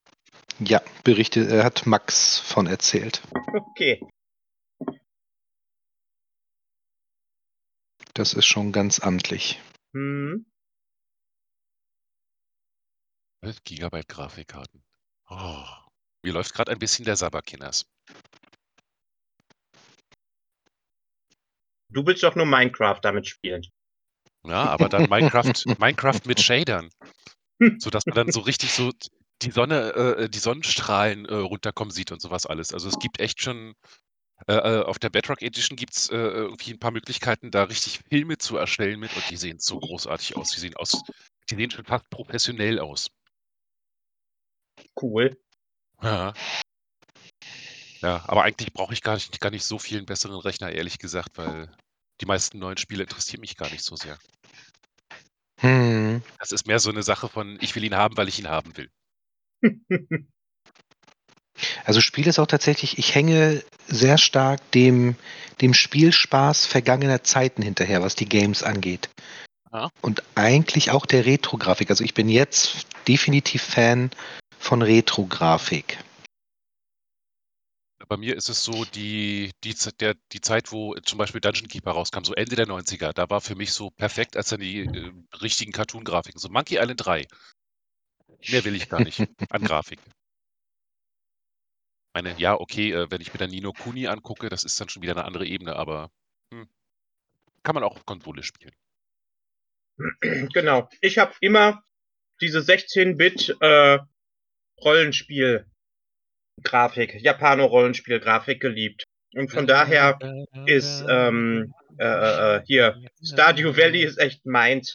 Ja, 0.58 0.82
berichtet, 1.04 1.50
äh, 1.50 1.62
hat 1.62 1.86
Max 1.86 2.40
von 2.40 2.66
erzählt. 2.66 3.22
Okay. 3.52 4.00
Das 8.14 8.34
ist 8.34 8.46
schon 8.46 8.72
ganz 8.72 8.98
amtlich. 8.98 9.60
Hm. 9.94 10.44
12 13.40 13.64
Gigabyte 13.64 14.08
Grafikkarten. 14.08 14.82
Oh. 15.28 15.64
Mir 16.24 16.32
läuft 16.32 16.54
gerade 16.54 16.72
ein 16.72 16.78
bisschen 16.78 17.04
der 17.04 17.16
Sabberkinners. 17.16 17.86
Du 21.90 22.04
willst 22.04 22.22
doch 22.22 22.34
nur 22.34 22.46
Minecraft 22.46 22.98
damit 23.00 23.26
spielen. 23.26 23.66
Ja, 24.44 24.64
aber 24.64 24.88
dann 24.88 25.08
Minecraft, 25.10 25.52
Minecraft 25.78 26.20
mit 26.26 26.40
Shadern. 26.40 26.90
Sodass 27.78 28.06
man 28.06 28.14
dann 28.14 28.32
so 28.32 28.40
richtig 28.40 28.72
so 28.72 28.92
die 29.42 29.50
Sonne, 29.50 29.92
äh, 29.94 30.28
die 30.28 30.38
Sonnenstrahlen 30.38 31.26
äh, 31.26 31.34
runterkommen 31.34 31.92
sieht 31.92 32.12
und 32.12 32.20
sowas 32.20 32.46
alles. 32.46 32.72
Also 32.72 32.88
es 32.88 32.98
gibt 32.98 33.20
echt 33.20 33.40
schon, 33.40 33.74
äh, 34.46 34.54
äh, 34.54 34.82
auf 34.84 34.98
der 34.98 35.10
Bedrock 35.10 35.42
Edition 35.42 35.76
gibt 35.76 35.94
es 35.94 36.10
äh, 36.10 36.16
irgendwie 36.16 36.72
ein 36.72 36.78
paar 36.78 36.90
Möglichkeiten, 36.90 37.50
da 37.50 37.64
richtig 37.64 38.00
Filme 38.08 38.38
zu 38.38 38.56
erstellen 38.56 38.98
mit 38.98 39.14
und 39.14 39.30
die 39.30 39.36
sehen 39.36 39.58
so 39.60 39.78
großartig 39.78 40.36
aus. 40.36 40.50
Die 40.50 40.60
sehen 40.60 40.76
aus, 40.76 41.02
die 41.50 41.54
sehen 41.54 41.70
schon 41.70 41.84
fast 41.84 42.08
professionell 42.10 42.80
aus. 42.80 43.10
Cool. 45.00 45.36
Ja. 46.02 46.32
Ja, 48.00 48.24
aber 48.28 48.44
eigentlich 48.44 48.72
brauche 48.72 48.92
ich 48.92 49.02
gar 49.02 49.14
nicht, 49.14 49.40
gar 49.40 49.50
nicht 49.50 49.64
so 49.64 49.78
viel 49.78 49.98
einen 49.98 50.06
besseren 50.06 50.38
Rechner, 50.38 50.70
ehrlich 50.70 50.98
gesagt, 50.98 51.36
weil 51.36 51.70
die 52.20 52.26
meisten 52.26 52.58
neuen 52.58 52.76
Spiele 52.76 53.02
interessieren 53.02 53.40
mich 53.40 53.56
gar 53.56 53.70
nicht 53.70 53.84
so 53.84 53.96
sehr. 53.96 54.18
Hm. 55.60 56.22
Das 56.38 56.52
ist 56.52 56.66
mehr 56.66 56.78
so 56.78 56.90
eine 56.90 57.02
Sache 57.02 57.28
von, 57.28 57.58
ich 57.60 57.74
will 57.74 57.82
ihn 57.82 57.96
haben, 57.96 58.16
weil 58.16 58.28
ich 58.28 58.38
ihn 58.38 58.48
haben 58.48 58.76
will. 58.76 58.90
Also 61.84 62.00
Spiel 62.00 62.26
ist 62.26 62.38
auch 62.38 62.46
tatsächlich, 62.46 62.98
ich 62.98 63.14
hänge 63.14 63.64
sehr 63.86 64.18
stark 64.18 64.70
dem, 64.72 65.16
dem 65.60 65.74
Spielspaß 65.74 66.66
vergangener 66.66 67.24
Zeiten 67.24 67.62
hinterher, 67.62 68.02
was 68.02 68.14
die 68.14 68.28
Games 68.28 68.62
angeht. 68.62 69.08
Ja. 69.72 69.90
Und 70.00 70.22
eigentlich 70.34 70.90
auch 70.90 71.04
der 71.04 71.26
Retro-Grafik. 71.26 71.90
Also 71.90 72.04
ich 72.04 72.14
bin 72.14 72.28
jetzt 72.28 72.86
definitiv 73.06 73.62
Fan 73.62 74.10
von 74.68 74.82
Retro-Grafik. 74.82 75.96
Bei 78.06 78.18
mir 78.18 78.36
ist 78.36 78.50
es 78.50 78.64
so, 78.64 78.84
die, 78.84 79.50
die, 79.64 79.74
der, 79.98 80.14
die 80.32 80.42
Zeit, 80.42 80.72
wo 80.72 80.94
zum 80.96 81.16
Beispiel 81.16 81.40
Dungeon 81.40 81.68
Keeper 81.68 81.92
rauskam, 81.92 82.22
so 82.22 82.34
Ende 82.34 82.54
der 82.54 82.66
90er, 82.66 83.14
da 83.14 83.30
war 83.30 83.40
für 83.40 83.54
mich 83.54 83.72
so 83.72 83.88
perfekt, 83.90 84.36
als 84.36 84.50
dann 84.50 84.60
die 84.60 84.80
äh, 84.80 85.12
richtigen 85.40 85.72
Cartoon-Grafiken. 85.72 86.38
So 86.38 86.50
Monkey 86.50 86.76
Island 86.76 87.02
3. 87.02 87.26
Mehr 88.50 88.64
will 88.66 88.74
ich 88.74 88.90
gar 88.90 89.02
nicht 89.02 89.20
an 89.50 89.64
Grafik. 89.64 90.00
Meine, 92.12 92.38
ja, 92.38 92.60
okay, 92.60 92.92
äh, 92.92 93.10
wenn 93.10 93.22
ich 93.22 93.32
mir 93.32 93.38
dann 93.38 93.50
Nino 93.50 93.72
Kuni 93.72 94.06
angucke, 94.06 94.50
das 94.50 94.64
ist 94.64 94.78
dann 94.78 94.90
schon 94.90 95.00
wieder 95.00 95.12
eine 95.12 95.24
andere 95.24 95.46
Ebene, 95.46 95.76
aber 95.76 96.10
hm, 96.52 96.68
kann 97.62 97.74
man 97.74 97.84
auch 97.84 97.96
auf 97.96 98.04
Konsole 98.04 98.42
spielen. 98.42 98.74
genau. 100.52 100.90
Ich 101.00 101.16
habe 101.16 101.34
immer 101.40 101.82
diese 102.42 102.58
16-Bit 102.58 103.56
äh, 103.60 103.98
Rollenspiel-Grafik, 104.84 107.14
Japano-Rollenspiel-Grafik 107.20 108.60
geliebt. 108.60 109.04
Und 109.34 109.50
von 109.50 109.66
daher 109.66 110.18
ist 110.66 111.04
ähm, 111.08 111.72
äh, 111.98 112.56
äh, 112.56 112.62
hier 112.66 112.96
Stardew 113.22 113.76
Valley 113.76 114.02
ist 114.02 114.18
echt 114.18 114.44
meins. 114.46 114.94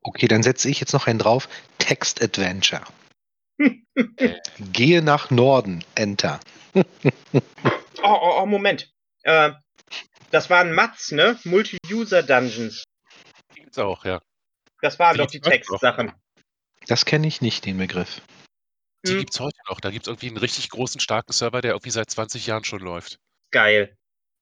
Okay, 0.00 0.28
dann 0.28 0.42
setze 0.42 0.70
ich 0.70 0.80
jetzt 0.80 0.92
noch 0.92 1.06
einen 1.06 1.18
drauf. 1.18 1.48
Text 1.78 2.22
Adventure. 2.22 2.82
Gehe 4.72 5.02
nach 5.02 5.30
Norden. 5.30 5.84
Enter. 5.94 6.40
Oh, 8.00 8.16
oh, 8.22 8.42
oh 8.42 8.46
Moment. 8.46 8.92
Äh, 9.24 9.50
das 10.30 10.48
waren 10.50 10.72
Mats, 10.72 11.10
ne? 11.10 11.36
Multi-User-Dungeons. 11.42 12.84
Die 13.56 13.62
gibt's 13.62 13.78
auch, 13.78 14.04
ja. 14.04 14.22
Das 14.80 15.00
waren 15.00 15.14
Die 15.14 15.18
doch 15.18 15.26
die. 15.26 15.40
Textsachen. 15.40 16.12
Das 16.88 17.04
kenne 17.04 17.26
ich 17.26 17.40
nicht, 17.42 17.66
den 17.66 17.76
Begriff. 17.76 18.22
Die 19.06 19.12
Hm. 19.12 19.18
gibt's 19.18 19.38
heute 19.38 19.58
noch. 19.68 19.80
Da 19.80 19.90
gibt's 19.90 20.08
irgendwie 20.08 20.28
einen 20.28 20.38
richtig 20.38 20.70
großen, 20.70 21.00
starken 21.00 21.32
Server, 21.32 21.60
der 21.60 21.72
irgendwie 21.72 21.90
seit 21.90 22.10
20 22.10 22.46
Jahren 22.46 22.64
schon 22.64 22.80
läuft. 22.80 23.18
Geil. 23.50 23.96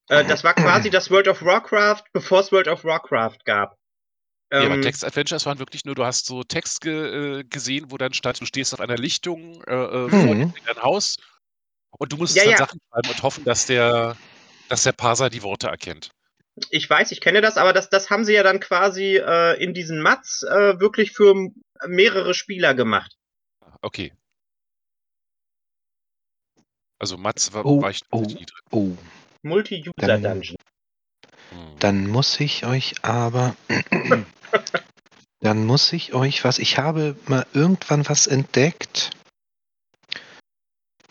Äh, 0.09 0.25
das 0.25 0.45
war 0.45 0.55
quasi 0.55 0.89
das 0.91 1.11
World 1.11 1.29
of 1.29 1.43
Warcraft, 1.43 2.05
bevor 2.13 2.41
es 2.41 2.53
World 2.53 2.69
of 2.69 2.85
Warcraft 2.85 3.39
gab. 3.45 3.77
Ja, 4.53 4.61
aber 4.61 4.77
Ähm, 4.77 4.83
Text-Adventures 4.83 5.45
waren 5.45 5.59
wirklich 5.59 5.85
nur, 5.85 5.97
du 5.97 6.05
hast 6.05 6.27
so 6.27 6.45
Text 6.45 6.81
ge 6.81 7.41
äh, 7.41 7.45
gesehen, 7.45 7.91
wo 7.91 7.97
dann 7.97 8.15
stand, 8.15 8.41
du 8.41 8.47
stehst 8.47 8.73
auf 8.73 8.81
einer 8.81 8.97
Lichtung 8.97 9.63
äh, 9.65 9.75
äh, 9.75 10.11
Mhm. 10.11 10.13
vor 10.13 10.37
dir 10.37 10.47
steht 10.49 10.69
ein 10.77 10.83
Haus 10.83 11.17
und 11.99 12.13
du 12.13 12.17
musstest 12.17 12.47
Ja, 12.47 12.51
dann 12.51 12.53
ja. 12.53 12.65
Sachen 12.67 12.79
schreiben 12.89 13.09
und 13.09 13.23
hoffen, 13.25 13.45
dass 13.45 13.67
der, 13.67 14.17
dass 14.69 14.85
der 14.85 14.93
Parser 14.93 15.31
die 15.31 15.43
Worte 15.43 15.67
erkennt. 15.67 16.11
Ich 16.71 16.89
weiß, 16.89 17.13
ich 17.13 17.21
kenne 17.21 17.41
das, 17.41 17.57
aber 17.57 17.73
das, 17.73 17.91
das 17.91 18.11
haben 18.11 18.25
sie 18.25 18.33
ja 18.33 18.43
dann 18.43 18.61
quasi 18.61 19.17
äh, 19.17 19.63
in 19.63 19.75
diesen 19.75 20.01
Mats 20.01 20.43
äh, 20.43 20.81
wirklich 20.81 21.13
für 21.13 21.51
mehrere 21.87 22.35
Spieler 22.35 22.75
gemacht. 22.75 23.17
Okay. 23.83 24.13
Also 26.99 27.19
Mats 27.19 27.53
war, 27.53 27.67
Oh, 27.67 27.83
war 27.83 27.91
ich 27.91 28.01
oh. 28.11 28.23
drin. 28.23 28.47
Oh, 28.71 28.97
Multi-User-Dungeon. 29.43 30.57
Hm. 31.51 31.79
dann 31.79 32.07
muss 32.09 32.41
ich 32.41 32.65
euch 32.65 32.95
aber. 33.03 33.55
dann 35.41 35.65
muss 35.67 35.93
ich 35.93 36.15
euch 36.15 36.43
was. 36.45 36.59
Ich 36.59 36.79
habe 36.79 37.17
mal 37.27 37.47
irgendwann 37.53 38.09
was 38.09 38.27
entdeckt. 38.27 39.11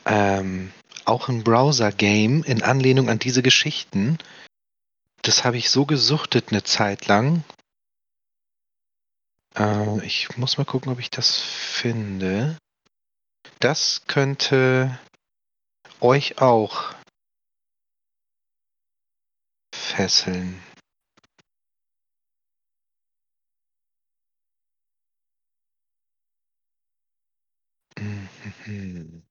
Ähm, 0.06 0.72
auch 1.06 1.30
ein 1.30 1.44
Browser-Game 1.44 2.44
in 2.44 2.64
Anlehnung 2.64 3.10
an 3.10 3.20
diese 3.20 3.44
Geschichten. 3.44 4.18
Das 5.28 5.44
habe 5.44 5.58
ich 5.58 5.72
so 5.72 5.86
gesuchtet 5.86 6.50
eine 6.52 6.64
Zeit 6.64 7.08
lang. 7.08 7.44
Äh, 9.58 10.06
ich 10.06 10.38
muss 10.38 10.58
mal 10.58 10.66
gucken, 10.66 10.92
ob 10.92 11.00
ich 11.00 11.10
das 11.10 11.40
finde. 11.40 12.58
Das 13.60 14.04
könnte 14.08 15.00
euch 16.00 16.40
auch 16.40 16.94
fesseln. 19.74 20.62
Mhm. 27.98 29.25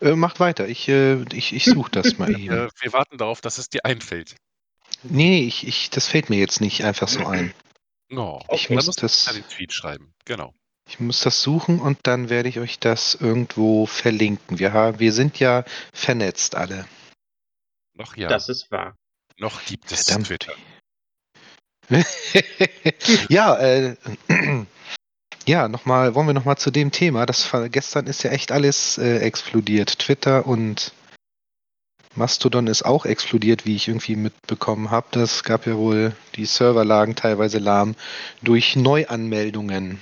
Äh, 0.00 0.12
macht 0.14 0.40
weiter, 0.40 0.68
ich, 0.68 0.88
äh, 0.88 1.22
ich, 1.32 1.52
ich 1.54 1.64
suche 1.64 1.90
das 1.90 2.18
mal 2.18 2.30
eben. 2.40 2.52
Äh, 2.54 2.68
wir 2.80 2.92
warten 2.92 3.18
darauf, 3.18 3.40
dass 3.40 3.58
es 3.58 3.68
dir 3.68 3.84
einfällt. 3.84 4.36
Nee, 5.02 5.44
ich, 5.46 5.66
ich, 5.66 5.90
das 5.90 6.08
fällt 6.08 6.30
mir 6.30 6.38
jetzt 6.38 6.60
nicht 6.60 6.84
einfach 6.84 7.08
so 7.08 7.26
ein. 7.26 7.54
No. 8.08 8.42
Ich 8.52 8.66
Dann 8.68 8.76
muss 8.76 8.86
musst 8.86 8.98
du 8.98 9.02
das- 9.02 9.24
den 9.24 9.48
Tweet 9.48 9.72
schreiben. 9.72 10.12
Genau. 10.24 10.54
Ich 10.88 11.00
muss 11.00 11.20
das 11.20 11.42
suchen 11.42 11.80
und 11.80 11.98
dann 12.04 12.28
werde 12.30 12.48
ich 12.48 12.60
euch 12.60 12.78
das 12.78 13.16
irgendwo 13.16 13.86
verlinken. 13.86 14.60
Wir, 14.60 14.72
haben, 14.72 15.00
wir 15.00 15.12
sind 15.12 15.40
ja 15.40 15.64
vernetzt 15.92 16.54
alle. 16.54 16.86
Noch 17.94 18.16
ja. 18.16 18.28
Das 18.28 18.48
ist 18.48 18.70
wahr. 18.70 18.96
Noch 19.36 19.64
gibt 19.64 19.90
es 19.90 20.04
Verdammt. 20.04 20.28
Twitter. 20.28 20.54
ja, 23.28 23.56
äh, 23.58 23.96
ja, 25.46 25.68
nochmal, 25.68 26.14
wollen 26.14 26.26
wir 26.26 26.34
nochmal 26.34 26.58
zu 26.58 26.70
dem 26.70 26.90
Thema. 26.90 27.26
Das 27.26 27.52
war- 27.52 27.68
gestern 27.68 28.06
ist 28.06 28.22
ja 28.22 28.30
echt 28.30 28.52
alles 28.52 28.98
äh, 28.98 29.18
explodiert. 29.18 29.98
Twitter 29.98 30.46
und 30.46 30.92
Mastodon 32.14 32.66
ist 32.66 32.82
auch 32.84 33.04
explodiert, 33.04 33.66
wie 33.66 33.76
ich 33.76 33.88
irgendwie 33.88 34.16
mitbekommen 34.16 34.90
habe. 34.90 35.06
Das 35.10 35.44
gab 35.44 35.66
ja 35.66 35.76
wohl, 35.76 36.16
die 36.34 36.46
Server 36.46 36.84
lagen 36.84 37.14
teilweise 37.14 37.58
lahm 37.58 37.94
durch 38.42 38.74
Neuanmeldungen. 38.74 40.00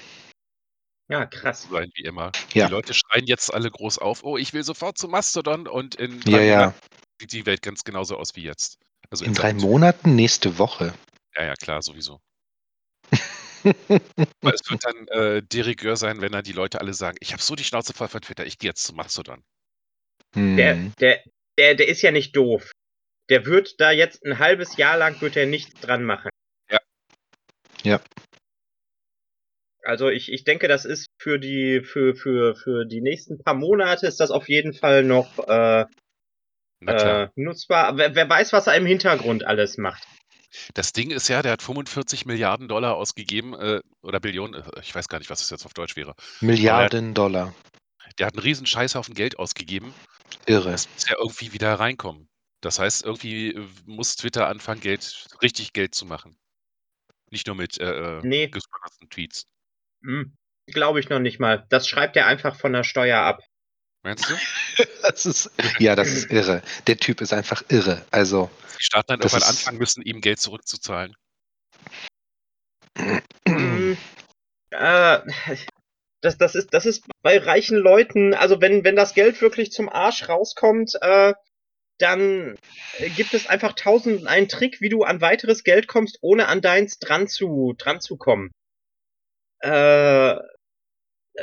Ja, 1.09 1.27
krass. 1.27 1.69
Sein 1.71 1.91
wie 1.95 2.05
immer. 2.05 2.33
Ja. 2.55 2.67
Die 2.67 2.73
Leute 2.73 2.95
schreien 2.95 3.27
jetzt 3.27 3.53
alle 3.53 3.71
groß 3.71 3.99
auf, 3.99 4.23
oh, 4.25 4.39
ich 4.39 4.53
will 4.55 4.63
sofort 4.63 4.97
zu 4.97 5.09
Mastodon 5.09 5.67
und 5.67 5.97
in 5.97 6.21
Ja, 6.23 6.39
drei 6.39 6.47
ja. 6.47 6.57
Monaten 6.61 6.79
sieht 7.21 7.33
die 7.33 7.47
Welt 7.47 7.63
ganz 7.63 7.85
genauso 7.85 8.17
aus 8.17 8.37
wie 8.37 8.43
jetzt. 8.43 8.79
Also 9.11 9.25
In 9.25 9.35
drei 9.35 9.53
Monaten 9.53 10.15
nächste 10.15 10.59
Woche. 10.59 10.95
Ja, 11.37 11.45
ja, 11.45 11.55
klar, 11.55 11.83
sowieso. 11.83 12.21
Aber 13.65 14.55
es 14.55 14.71
wird 14.71 14.85
dann 14.85 15.09
äh, 15.09 15.43
de 15.43 15.63
rigueur 15.63 15.97
sein, 15.97 16.21
wenn 16.21 16.33
dann 16.33 16.45
die 16.45 16.53
Leute 16.53 16.81
alle 16.81 16.95
sagen, 16.95 17.17
ich 17.21 17.33
habe 17.33 17.43
so 17.43 17.55
die 17.55 17.65
Schnauze 17.65 17.93
voll 17.95 18.09
von 18.09 18.21
Twitter, 18.21 18.45
ich 18.47 18.59
gehe 18.59 18.71
jetzt 18.71 18.85
zu 18.85 18.95
Mastodon. 18.95 19.43
Der, 20.35 20.75
Hm. 20.75 20.93
der, 20.99 21.23
der, 21.59 21.75
der 21.77 21.89
ist 21.89 22.03
ja 22.03 22.11
nicht 22.11 22.35
doof. 22.37 22.73
Der 23.31 23.47
wird 23.47 23.81
da 23.81 23.91
jetzt 23.91 24.25
ein 24.25 24.39
halbes 24.39 24.77
Jahr 24.77 24.99
lang 24.99 25.21
wird 25.21 25.37
er 25.37 25.47
nichts 25.47 25.81
dran 25.81 26.05
machen. 26.05 26.29
Ja. 26.71 26.81
Ja. 27.85 28.01
Also 29.83 30.09
ich, 30.09 30.33
ich 30.33 30.45
denke, 30.45 30.67
das 30.67 30.85
ist 30.85 31.07
für 31.21 31.39
die, 31.39 31.83
für, 31.83 32.17
für, 32.17 32.57
für 32.57 32.85
die 32.85 33.01
nächsten 33.01 33.39
paar 33.43 33.55
Monate 33.55 34.07
ist 34.07 34.19
das 34.19 34.31
auf 34.31 34.49
jeden 34.49 34.73
Fall 34.73 35.05
noch 35.05 35.47
äh, 35.47 35.85
äh, 36.87 37.29
nutzbar. 37.37 37.97
Wer, 37.97 38.15
wer 38.15 38.29
weiß, 38.29 38.53
was 38.53 38.67
er 38.67 38.77
im 38.77 38.87
Hintergrund 38.87 39.45
alles 39.45 39.79
macht. 39.79 40.07
Das 40.75 40.93
Ding 40.93 41.11
ist 41.11 41.29
ja, 41.29 41.43
der 41.43 41.53
hat 41.53 41.63
45 41.63 42.27
Milliarden 42.27 42.69
Dollar 42.69 42.95
ausgegeben, 42.97 43.55
äh, 43.55 43.81
oder 44.03 44.21
Billionen, 44.21 44.63
äh, 44.63 44.81
ich 44.81 44.95
weiß 44.95 45.09
gar 45.09 45.19
nicht, 45.19 45.31
was 45.31 45.41
das 45.41 45.51
jetzt 45.51 45.67
auf 45.67 45.75
Deutsch 45.75 45.97
wäre. 45.97 46.15
Milliarden 46.41 47.15
Dollar. 47.15 47.55
Der 48.19 48.27
hat 48.27 48.35
einen 48.35 48.43
riesen 48.43 48.67
Scheißhaufen 48.67 49.15
Geld 49.15 49.39
ausgegeben. 49.39 49.93
Irre. 50.47 50.71
Das 50.71 50.89
muss 50.93 51.09
ja 51.09 51.17
irgendwie 51.19 51.53
wieder 51.53 51.75
reinkommen. 51.75 52.29
Das 52.61 52.79
heißt, 52.79 53.05
irgendwie 53.05 53.53
äh, 53.55 53.67
muss 53.87 54.17
Twitter 54.17 54.47
anfangen, 54.49 54.81
Geld, 54.81 55.27
richtig 55.43 55.73
Geld 55.73 55.95
zu 55.95 56.07
machen. 56.07 56.37
Nicht 57.31 57.47
nur 57.47 57.57
mit 57.57 57.79
äh, 57.79 58.21
Nee. 58.23 58.49
gesponserten 58.49 59.11
Tweets. 59.11 59.47
Hm, 60.03 60.37
Glaube 60.67 61.01
ich 61.01 61.09
noch 61.09 61.19
nicht 61.19 61.41
mal. 61.41 61.67
Das 61.69 61.89
schreibt 61.89 62.17
er 62.17 62.27
einfach 62.27 62.57
von 62.57 62.73
der 62.73 62.85
Steuer 62.85 63.21
ab. 63.21 63.41
Meinst 64.05 64.31
du? 64.31 64.35
Das 65.03 65.27
ist, 65.27 65.51
ja, 65.79 65.95
das 65.97 66.09
ist 66.09 66.31
irre. 66.31 66.63
Der 66.87 66.97
Typ 66.97 67.21
ist 67.21 67.33
einfach 67.33 67.63
irre. 67.69 68.05
Also, 68.11 68.51
Die 68.79 68.85
Staaten 68.85 69.09
dann 69.09 69.21
irgendwann 69.21 69.41
ist- 69.43 69.49
anfangen 69.49 69.79
müssen, 69.79 70.03
ihm 70.03 70.21
Geld 70.21 70.41
zurückzuzahlen. 70.41 71.15
Hm, 73.47 73.97
äh, 74.71 75.19
das, 76.23 76.39
das, 76.39 76.55
ist, 76.55 76.73
das 76.73 76.87
ist 76.87 77.05
bei 77.23 77.39
reichen 77.39 77.77
Leuten, 77.77 78.35
also 78.35 78.61
wenn, 78.61 78.85
wenn 78.85 78.97
das 78.97 79.15
Geld 79.15 79.41
wirklich 79.43 79.73
zum 79.73 79.89
Arsch 79.89 80.29
rauskommt, 80.29 80.95
äh, 81.01 81.35
dann 81.99 82.57
äh, 82.99 83.11
gibt 83.11 83.35
es 83.35 83.47
einfach 83.47 83.75
tausend 83.75 84.27
einen 84.27 84.49
Trick, 84.49 84.81
wie 84.81 84.89
du 84.89 85.05
an 85.05 85.21
weiteres 85.21 85.65
Geld 85.65 85.87
kommst, 85.87 86.19
ohne 86.23 86.49
an 86.49 86.61
deins 86.63 86.99
dran 86.99 87.29
zu, 87.29 87.75
dran 87.79 88.01
zu 88.01 88.17
kommen. 88.17 88.51
Äh, 89.61 90.37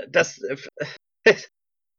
das, 0.09 0.41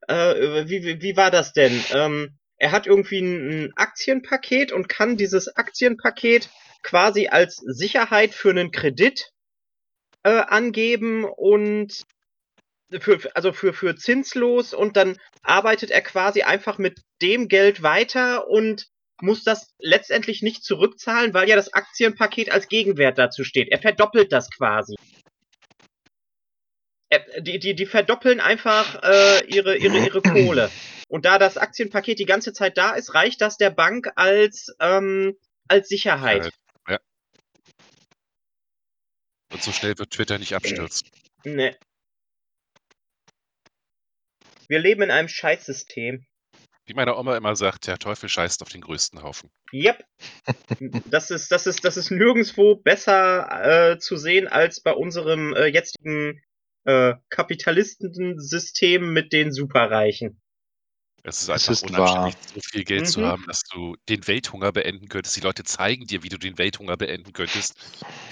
äh, 0.09 0.69
wie, 0.69 1.01
wie, 1.03 1.17
war 1.17 1.31
das 1.31 1.53
denn? 1.53 1.85
Ähm, 1.93 2.38
er 2.57 2.73
hat 2.73 2.87
irgendwie 2.87 3.21
ein, 3.21 3.73
Aktienpaket 3.77 4.73
und 4.73 4.88
kann 4.88 5.17
dieses 5.17 5.57
Aktienpaket 5.57 6.49
quasi 6.83 7.29
als 7.29 7.57
Sicherheit 7.57 8.35
für 8.35 8.51
einen 8.51 8.71
Kredit 8.71 9.31
äh, 10.23 10.31
angeben 10.31 11.25
und 11.25 12.03
für- 13.01 13.35
also 13.35 13.53
für, 13.53 13.73
für 13.73 13.97
zinslos 13.97 14.75
und 14.75 14.97
dann 14.97 15.17
arbeitet 15.43 15.91
er 15.91 16.03
quasi 16.03 16.43
einfach 16.43 16.79
mit 16.79 17.01
dem 17.21 17.49
Geld 17.49 17.83
weiter 17.83 18.49
und 18.49 18.87
muss 19.21 19.45
das 19.45 19.69
letztendlich 19.79 20.43
nicht 20.43 20.65
zurückzahlen, 20.65 21.33
weil 21.33 21.49
ja 21.49 21.57
das 21.57 21.73
Aktienpaket 21.73 22.51
als 22.51 22.69
Gegenwert 22.69 23.19
dazu 23.19 23.45
steht. 23.45 23.71
Er 23.71 23.79
verdoppelt 23.79 24.33
das 24.33 24.51
quasi. 24.51 24.97
Er, 27.12 27.42
die, 27.42 27.59
die, 27.59 27.75
die 27.75 27.85
verdoppeln 27.85 28.40
einfach 28.40 29.03
äh, 29.03 29.44
ihre, 29.44 29.77
ihre, 29.77 29.98
ihre 29.98 30.22
Kohle. 30.22 30.70
Und 31.09 31.27
da 31.27 31.38
das 31.38 31.59
Aktienpaket 31.59 32.18
die 32.18 32.25
ganze 32.25 32.55
Zeit 32.55 32.79
da 32.79 32.92
ist, 32.92 33.12
reicht 33.12 33.42
das 33.42 33.59
der 33.59 33.68
Bank 33.68 34.11
als, 34.16 34.75
ähm, 34.81 35.37
als 35.68 35.90
Sicherheit. 35.90 36.51
Ja. 36.88 36.98
Und 39.53 39.62
so 39.62 39.72
schnell 39.72 39.98
wird 39.98 40.11
Twitter 40.11 40.38
nicht 40.38 40.55
abstürzen. 40.55 41.07
Ne. 41.44 41.77
Wir 44.68 44.79
leben 44.79 45.03
in 45.03 45.11
einem 45.11 45.29
Scheißsystem. 45.29 46.25
Wie 46.87 46.94
meine 46.94 47.14
Oma 47.18 47.37
immer 47.37 47.57
sagt, 47.57 47.88
der 47.88 47.98
Teufel 47.98 48.31
scheißt 48.31 48.62
auf 48.62 48.70
den 48.70 48.81
größten 48.81 49.22
Haufen. 49.22 49.51
Yep. 49.75 50.03
Das 51.11 51.31
ist, 51.31 51.53
das 51.53 51.66
ist, 51.66 51.85
das 51.85 51.98
ist 51.98 52.11
nirgendwo 52.11 52.77
besser 52.77 53.90
äh, 53.92 53.98
zu 53.98 54.16
sehen 54.16 54.48
als 54.48 54.81
bei 54.81 54.92
unserem 54.92 55.53
äh, 55.53 55.66
jetzigen 55.66 56.42
äh, 56.85 57.14
Kapitalistensystem 57.31 59.12
mit 59.12 59.33
den 59.33 59.53
Superreichen. 59.53 60.40
Es 61.25 61.40
ist 61.42 61.51
einfach 61.51 61.73
ist 61.73 61.85
unanständig, 61.85 62.35
so 62.53 62.61
viel 62.61 62.85
Geld 62.85 63.07
zu 63.07 63.21
Mhm. 63.21 63.25
haben, 63.25 63.45
dass 63.47 63.62
du 63.71 63.97
den 64.09 64.27
Welthunger 64.27 64.73
beenden 64.73 65.09
könntest. 65.09 65.37
Die 65.37 65.40
Leute 65.40 65.62
zeigen 65.62 66.07
dir, 66.07 66.23
wie 66.25 66.29
du 66.29 66.37
den 66.38 66.59
Welthunger 66.59 66.97
beenden 66.97 67.33
könntest. 67.33 67.75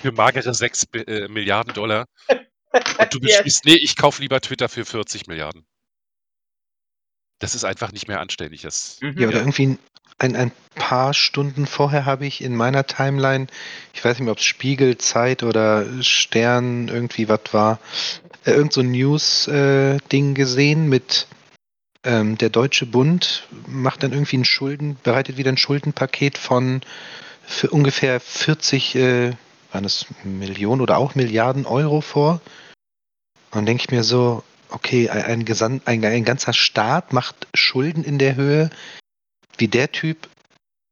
Für 0.03 0.11
magere 0.13 0.53
6 0.55 0.87
äh, 0.95 1.29
Milliarden 1.29 1.73
Dollar. 1.73 2.07
Und 2.99 3.15
du 3.15 3.21
Yes. 3.21 3.21
beschließt, 3.21 3.65
nee, 3.65 3.77
ich 3.77 3.97
kaufe 3.97 4.23
lieber 4.23 4.41
Twitter 4.41 4.69
für 4.69 4.85
40 4.85 5.27
Milliarden. 5.29 5.65
Das 7.39 7.55
ist 7.55 7.65
einfach 7.65 7.93
nicht 7.93 8.09
mehr 8.09 8.21
anständig. 8.21 8.63
Das, 8.63 8.99
Mhm. 9.01 9.21
ja, 9.21 9.29
oder 9.29 9.39
irgendwie 9.39 9.79
ein, 10.21 10.37
ein 10.37 10.53
paar 10.75 11.15
Stunden 11.15 11.67
vorher 11.67 12.05
habe 12.05 12.27
ich 12.27 12.45
in 12.45 12.55
meiner 12.55 12.87
Timeline, 12.87 13.47
ich 13.95 14.05
weiß 14.05 14.19
nicht 14.19 14.25
mehr, 14.25 14.33
ob 14.33 14.39
es 14.39 14.45
Spiegel, 14.45 14.99
Zeit 14.99 15.43
oder 15.43 15.87
Stern 16.03 16.89
irgendwie 16.89 17.29
was 17.29 17.41
war, 17.53 17.81
äh, 18.45 18.53
irgend 18.53 18.73
so 18.73 18.83
ein 18.83 18.93
News-Ding 18.93 20.35
gesehen 20.35 20.89
mit 20.89 21.27
ähm, 22.05 22.39
der 22.39 22.51
Deutsche 22.51 22.87
Bund 22.87 23.49
macht 23.67 24.03
dann 24.03 24.13
irgendwie 24.13 24.39
ein 24.39 24.45
Schulden, 24.45 24.97
bereitet 25.03 25.37
wieder 25.37 25.51
ein 25.51 25.59
Schuldenpaket 25.59 26.39
von 26.39 26.83
für 27.43 27.71
ungefähr 27.71 28.21
40, 28.21 28.95
äh, 28.95 29.33
waren 29.73 29.83
das 29.83 30.07
Millionen 30.23 30.83
oder 30.83 30.99
auch 30.99 31.15
Milliarden 31.15 31.67
Euro 31.67 32.01
vor. 32.01 32.41
Und 33.53 33.67
denke 33.67 33.85
ich 33.85 33.91
mir 33.91 34.05
so, 34.05 34.43
okay, 34.69 35.09
ein, 35.09 35.47
ein, 35.47 35.81
ein, 35.85 36.05
ein 36.05 36.25
ganzer 36.25 36.53
Staat 36.53 37.13
macht 37.13 37.49
Schulden 37.55 38.05
in 38.05 38.19
der 38.19 38.37
Höhe, 38.37 38.71
wie 39.59 39.69
der 39.69 39.91
Typ 39.93 40.29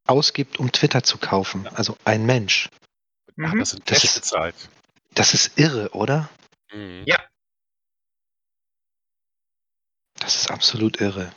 ausgibt, 0.07 0.59
um 0.59 0.73
Twitter 0.73 1.03
zu 1.03 1.19
kaufen. 1.19 1.67
Also 1.69 1.97
ein 2.05 2.25
Mensch. 2.27 2.69
ach, 3.41 3.53
Mhm. 3.55 3.59
das 3.61 3.71
sind 3.71 3.91
Das 3.91 4.05
ist-. 4.05 4.35
Das 5.15 5.35
ist 5.35 5.59
irre, 5.59 5.91
oder? 5.91 6.29
Mhm. 6.73 7.05
Ja. 7.07 7.25
Das 10.19 10.37
ist 10.37 10.51
absolut 10.51 11.01
irre. 11.01 11.33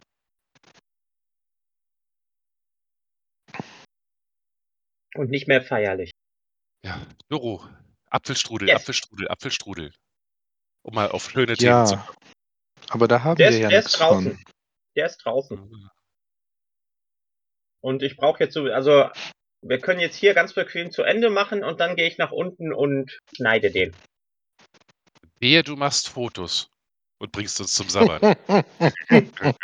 Und 5.15 5.29
nicht 5.29 5.47
mehr 5.47 5.61
feierlich. 5.61 6.11
Ja, 6.85 7.05
Büro. 7.27 7.63
Apfelstrudel, 8.09 8.67
Yes. 8.69 8.77
Apfelstrudel, 8.81 9.27
Apfelstrudel. 9.29 9.93
Um 10.83 10.95
mal 10.95 11.11
auf 11.11 11.29
schöne 11.29 11.53
Ja, 11.57 11.85
Themen 11.85 12.01
zu 12.05 12.13
aber 12.89 13.07
da 13.07 13.23
haben 13.23 13.37
Der 13.37 13.51
wir 13.51 13.55
ist- 13.57 13.61
ja 13.61 13.69
der 13.69 13.79
ist 13.79 13.85
nichts 13.85 13.99
draußen. 13.99 14.35
von. 14.35 14.43
Der 14.97 15.05
ist 15.05 15.17
draußen. 15.17 15.89
Und 17.81 18.03
ich 18.03 18.15
brauche 18.15 18.43
jetzt 18.43 18.53
so, 18.53 18.65
also 18.65 19.09
wir 19.63 19.79
können 19.79 19.99
jetzt 19.99 20.15
hier 20.15 20.33
ganz 20.33 20.53
bequem 20.53 20.91
zu 20.91 21.03
Ende 21.03 21.29
machen 21.29 21.63
und 21.63 21.79
dann 21.79 21.95
gehe 21.95 22.07
ich 22.07 22.17
nach 22.17 22.31
unten 22.31 22.73
und 22.73 23.19
schneide 23.35 23.71
den. 23.71 23.95
Wehe, 25.39 25.63
du 25.63 25.75
machst 25.75 26.09
Fotos 26.09 26.69
und 27.19 27.31
bringst 27.31 27.59
uns 27.59 27.73
zum 27.73 27.89
Sabbat. 27.89 28.37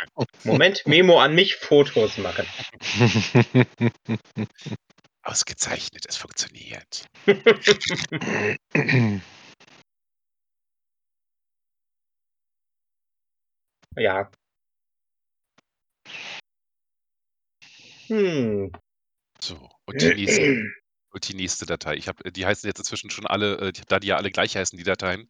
Moment, 0.44 0.86
Memo 0.86 1.20
an 1.20 1.34
mich, 1.34 1.56
Fotos 1.56 2.18
machen. 2.18 2.46
Ausgezeichnet, 5.22 6.06
es 6.08 6.16
funktioniert. 6.16 7.06
Ja. 13.96 14.30
Hm. 18.08 18.72
So, 19.40 19.70
und 19.86 20.00
die 20.00 20.14
nächste, 20.14 20.42
und 21.10 21.28
die 21.28 21.34
nächste 21.34 21.66
Datei. 21.66 21.94
Ich 21.94 22.08
habe, 22.08 22.30
die 22.32 22.44
heißen 22.44 22.66
jetzt 22.66 22.78
inzwischen 22.78 23.10
schon 23.10 23.26
alle, 23.26 23.58
äh, 23.58 23.72
da 23.88 24.00
die 24.00 24.08
ja 24.08 24.16
alle 24.16 24.30
gleich 24.30 24.56
heißen, 24.56 24.76
die 24.76 24.84
Dateien, 24.84 25.28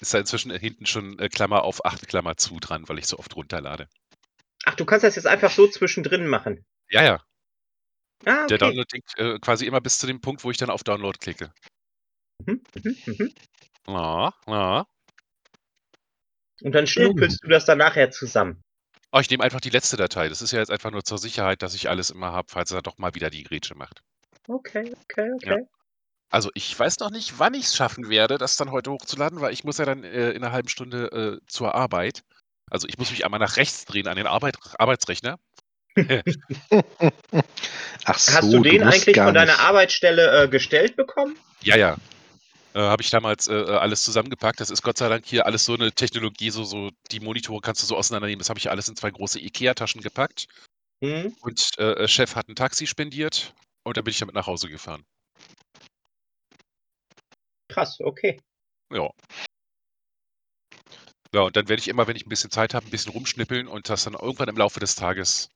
ist 0.00 0.14
da 0.14 0.18
inzwischen 0.18 0.50
hinten 0.52 0.86
schon 0.86 1.18
äh, 1.18 1.28
Klammer 1.28 1.64
auf 1.64 1.84
8 1.84 2.08
Klammer 2.08 2.36
zu 2.36 2.58
dran, 2.60 2.88
weil 2.88 2.98
ich 2.98 3.06
so 3.06 3.18
oft 3.18 3.34
runterlade. 3.36 3.88
Ach, 4.64 4.74
du 4.74 4.84
kannst 4.84 5.04
das 5.04 5.16
jetzt 5.16 5.26
einfach 5.26 5.50
so 5.50 5.66
zwischendrin 5.68 6.26
machen. 6.26 6.64
Ja, 6.90 7.02
ja, 7.02 7.22
Ah, 8.24 8.46
der 8.46 8.56
okay. 8.56 8.58
Download 8.58 8.86
denkt 8.92 9.18
äh, 9.18 9.38
quasi 9.38 9.66
immer 9.66 9.80
bis 9.80 9.98
zu 9.98 10.06
dem 10.06 10.20
Punkt, 10.20 10.42
wo 10.44 10.50
ich 10.50 10.56
dann 10.56 10.70
auf 10.70 10.82
Download 10.82 11.16
klicke. 11.18 11.52
Mhm, 12.44 12.62
mhm, 12.74 12.96
mhm. 13.06 13.34
Ja, 13.86 14.34
ja. 14.46 14.86
Und 16.60 16.72
dann 16.72 16.86
schnuppelst 16.86 17.44
du 17.44 17.48
das 17.48 17.64
dann 17.64 17.78
nachher 17.78 18.10
zusammen. 18.10 18.62
Oh, 19.12 19.20
ich 19.20 19.30
nehme 19.30 19.42
einfach 19.42 19.60
die 19.60 19.70
letzte 19.70 19.96
Datei. 19.96 20.28
Das 20.28 20.42
ist 20.42 20.52
ja 20.52 20.58
jetzt 20.58 20.70
einfach 20.70 20.90
nur 20.90 21.02
zur 21.02 21.18
Sicherheit, 21.18 21.62
dass 21.62 21.74
ich 21.74 21.88
alles 21.88 22.10
immer 22.10 22.32
habe, 22.32 22.48
falls 22.50 22.70
er 22.70 22.82
doch 22.82 22.98
mal 22.98 23.14
wieder 23.14 23.30
die 23.30 23.42
Grätsche 23.42 23.74
macht. 23.74 24.02
Okay, 24.46 24.92
okay, 25.04 25.30
okay. 25.34 25.66
Also 26.30 26.50
ich 26.54 26.78
weiß 26.78 26.98
noch 26.98 27.10
nicht, 27.10 27.38
wann 27.38 27.54
ich 27.54 27.64
es 27.66 27.76
schaffen 27.76 28.10
werde, 28.10 28.36
das 28.36 28.56
dann 28.56 28.70
heute 28.70 28.90
hochzuladen, 28.90 29.40
weil 29.40 29.52
ich 29.52 29.64
muss 29.64 29.78
ja 29.78 29.86
dann 29.86 30.04
äh, 30.04 30.30
in 30.30 30.44
einer 30.44 30.52
halben 30.52 30.68
Stunde 30.68 31.40
äh, 31.40 31.46
zur 31.46 31.74
Arbeit. 31.74 32.22
Also 32.70 32.86
ich 32.86 32.98
muss 32.98 33.10
mich 33.10 33.24
einmal 33.24 33.40
nach 33.40 33.56
rechts 33.56 33.86
drehen 33.86 34.08
an 34.08 34.16
den 34.16 34.26
Arbeit 34.26 34.58
Arbeitsrechner. 34.78 35.38
Ach 38.04 38.18
so, 38.18 38.32
Hast 38.34 38.52
du 38.52 38.60
den 38.62 38.84
musst 38.84 38.94
eigentlich 38.94 39.14
gar 39.14 39.26
von 39.26 39.34
deiner 39.34 39.52
nicht. 39.52 39.60
Arbeitsstelle 39.62 40.44
äh, 40.44 40.48
gestellt 40.48 40.96
bekommen? 40.96 41.36
Ja, 41.62 41.76
ja. 41.76 41.96
Äh, 42.74 42.80
Habe 42.80 43.02
ich 43.02 43.10
damals 43.10 43.48
äh, 43.48 43.52
alles 43.52 44.02
zusammengepackt. 44.02 44.60
Das 44.60 44.70
ist 44.70 44.82
Gott 44.82 44.98
sei 44.98 45.08
Dank 45.08 45.26
hier 45.26 45.46
alles 45.46 45.64
so 45.64 45.74
eine 45.74 45.92
Technologie, 45.92 46.50
so, 46.50 46.64
so 46.64 46.90
die 47.10 47.20
Monitore 47.20 47.60
kannst 47.60 47.82
du 47.82 47.86
so 47.86 47.96
auseinandernehmen. 47.96 48.38
Das 48.38 48.50
habe 48.50 48.58
ich 48.58 48.70
alles 48.70 48.88
in 48.88 48.96
zwei 48.96 49.10
große 49.10 49.40
IKEA-Taschen 49.40 50.02
gepackt. 50.02 50.46
Hm? 51.02 51.34
Und 51.40 51.78
äh, 51.78 52.06
Chef 52.08 52.34
hat 52.34 52.48
ein 52.48 52.56
Taxi 52.56 52.86
spendiert 52.86 53.54
und 53.84 53.96
dann 53.96 54.04
bin 54.04 54.10
ich 54.12 54.18
damit 54.18 54.34
nach 54.34 54.46
Hause 54.46 54.68
gefahren. 54.68 55.04
Krass, 57.68 58.00
okay. 58.00 58.40
Ja. 58.92 59.10
Ja, 61.34 61.42
und 61.42 61.56
dann 61.56 61.68
werde 61.68 61.80
ich 61.80 61.88
immer, 61.88 62.06
wenn 62.06 62.16
ich 62.16 62.24
ein 62.24 62.30
bisschen 62.30 62.50
Zeit 62.50 62.74
habe, 62.74 62.86
ein 62.86 62.90
bisschen 62.90 63.12
rumschnippeln 63.12 63.68
und 63.68 63.88
das 63.90 64.04
dann 64.04 64.14
irgendwann 64.14 64.48
im 64.48 64.56
Laufe 64.56 64.80
des 64.80 64.94
Tages 64.94 65.50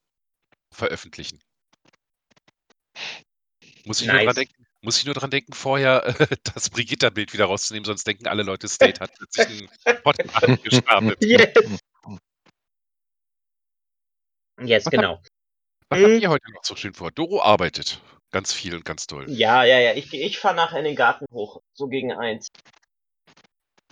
veröffentlichen. 0.73 1.41
Muss 3.85 4.01
ich, 4.01 4.07
nur, 4.07 4.17
Nice. 4.17 4.27
dran 4.27 4.35
denken, 4.35 4.67
muss 4.83 4.99
ich 4.99 5.05
nur 5.07 5.15
dran 5.15 5.31
denken, 5.31 5.53
vorher 5.53 6.05
äh, 6.21 6.27
das 6.55 6.71
Brigitta-Bild 6.71 7.33
wieder 7.33 7.47
rauszunehmen, 7.47 7.85
sonst 7.85 8.07
denken 8.07 8.27
alle 8.27 8.43
Leute, 8.43 8.69
State 8.69 9.01
hat 9.01 9.13
plötzlich 9.17 9.69
einen 9.85 10.03
Podcast 10.03 10.63
gestartet. 10.63 11.25
Yes. 11.25 11.81
Yes, 14.61 14.85
genau. 14.85 15.21
Was 15.89 16.01
habt 16.01 16.23
ihr 16.23 16.31
heute 16.31 16.53
noch 16.53 16.65
so 16.65 16.77
schön 16.77 16.95
vor? 16.95 17.11
Doro 17.11 17.43
arbeitet. 17.43 18.01
Ganz 18.31 18.53
viel 18.53 18.75
und 18.75 18.85
ganz 18.85 19.07
toll. 19.07 19.27
Ja, 19.29 19.65
ja, 19.65 19.79
ja. 19.79 19.93
Ich, 19.95 20.13
ich 20.15 20.39
fahre 20.39 20.55
nachher 20.55 20.79
in 20.79 20.85
den 20.85 20.97
Garten 20.97 21.27
hoch. 21.33 21.61
So 21.75 21.89
gegen 21.89 22.13
eins. 22.13 22.49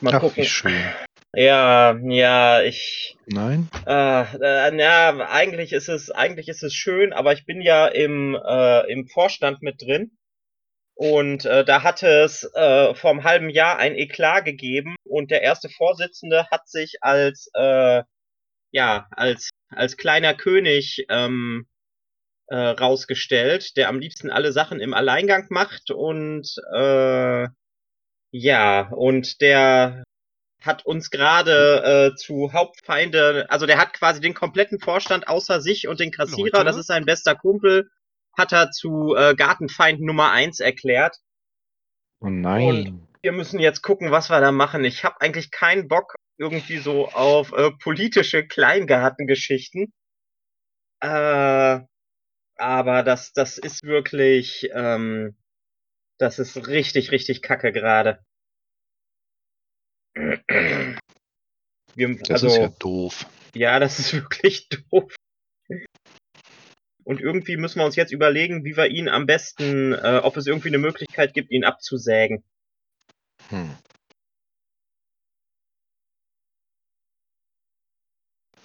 Mal 0.00 0.14
Ach, 0.14 0.20
gucken. 0.20 0.42
wie 0.42 0.48
schön. 0.48 0.82
Ja, 1.34 1.94
ja, 1.96 2.62
ich. 2.62 3.18
Nein? 3.26 3.68
Äh, 3.86 4.22
äh, 4.22 4.70
na, 4.72 5.28
eigentlich 5.28 5.72
ist 5.72 5.88
es, 5.88 6.10
eigentlich 6.10 6.48
ist 6.48 6.62
es 6.62 6.72
schön, 6.72 7.12
aber 7.12 7.34
ich 7.34 7.44
bin 7.44 7.60
ja 7.60 7.86
im, 7.86 8.34
äh, 8.34 8.90
im 8.90 9.06
Vorstand 9.06 9.62
mit 9.62 9.82
drin. 9.82 10.16
Und 11.00 11.46
äh, 11.46 11.64
da 11.64 11.82
hatte 11.82 12.08
es 12.08 12.44
äh, 12.54 12.94
vor 12.94 13.12
einem 13.12 13.24
halben 13.24 13.48
Jahr 13.48 13.78
ein 13.78 13.94
Eklat 13.94 14.44
gegeben 14.44 14.96
und 15.02 15.30
der 15.30 15.40
erste 15.40 15.70
Vorsitzende 15.70 16.46
hat 16.50 16.68
sich 16.68 16.96
als 17.00 17.50
äh, 17.54 18.02
ja 18.70 19.08
als 19.10 19.48
als 19.70 19.96
kleiner 19.96 20.34
König 20.34 21.06
ähm, 21.08 21.66
äh, 22.48 22.54
rausgestellt, 22.54 23.78
der 23.78 23.88
am 23.88 23.98
liebsten 23.98 24.30
alle 24.30 24.52
Sachen 24.52 24.78
im 24.78 24.92
Alleingang 24.92 25.46
macht 25.48 25.90
und 25.90 26.54
äh, 26.74 27.48
ja 28.30 28.88
und 28.90 29.40
der 29.40 30.04
hat 30.60 30.84
uns 30.84 31.10
gerade 31.10 32.10
äh, 32.12 32.16
zu 32.16 32.52
Hauptfeinde, 32.52 33.46
also 33.48 33.64
der 33.64 33.78
hat 33.78 33.94
quasi 33.94 34.20
den 34.20 34.34
kompletten 34.34 34.78
Vorstand 34.78 35.28
außer 35.28 35.62
sich 35.62 35.88
und 35.88 35.98
den 35.98 36.10
Kassierer, 36.10 36.58
Leute. 36.58 36.64
das 36.64 36.76
ist 36.76 36.88
sein 36.88 37.06
bester 37.06 37.36
Kumpel, 37.36 37.88
hat 38.36 38.52
er 38.52 38.70
zu 38.70 39.14
äh, 39.16 39.34
Gartenfeind 39.34 40.00
Nummer 40.00 40.30
eins 40.30 40.60
erklärt. 40.60 41.16
Oh 42.20 42.28
nein. 42.28 43.06
Wir 43.22 43.32
müssen 43.32 43.60
jetzt 43.60 43.82
gucken, 43.82 44.10
was 44.10 44.30
wir 44.30 44.40
da 44.40 44.52
machen. 44.52 44.84
Ich 44.84 45.04
habe 45.04 45.20
eigentlich 45.20 45.50
keinen 45.50 45.88
Bock 45.88 46.14
irgendwie 46.38 46.78
so 46.78 47.08
auf 47.08 47.52
äh, 47.52 47.70
politische 47.82 48.46
Kleingartengeschichten. 48.46 49.92
Äh, 51.00 51.80
aber 52.56 53.02
das, 53.02 53.32
das 53.32 53.58
ist 53.58 53.82
wirklich, 53.84 54.70
ähm, 54.74 55.36
das 56.18 56.38
ist 56.38 56.66
richtig, 56.66 57.10
richtig 57.10 57.42
kacke 57.42 57.72
gerade. 57.72 58.22
Wir, 61.94 62.16
das 62.18 62.30
also, 62.30 62.46
ist 62.48 62.56
ja 62.56 62.68
doof. 62.68 63.26
Ja, 63.54 63.78
das 63.78 63.98
ist 63.98 64.12
wirklich 64.12 64.68
doof. 64.90 65.14
Und 67.04 67.20
irgendwie 67.20 67.56
müssen 67.56 67.78
wir 67.80 67.86
uns 67.86 67.96
jetzt 67.96 68.12
überlegen, 68.12 68.64
wie 68.64 68.76
wir 68.76 68.86
ihn 68.88 69.08
am 69.08 69.26
besten, 69.26 69.92
äh, 69.92 70.20
ob 70.22 70.36
es 70.36 70.46
irgendwie 70.46 70.68
eine 70.68 70.78
Möglichkeit 70.78 71.34
gibt, 71.34 71.50
ihn 71.50 71.64
abzusägen. 71.64 72.44
Hm. 73.48 73.76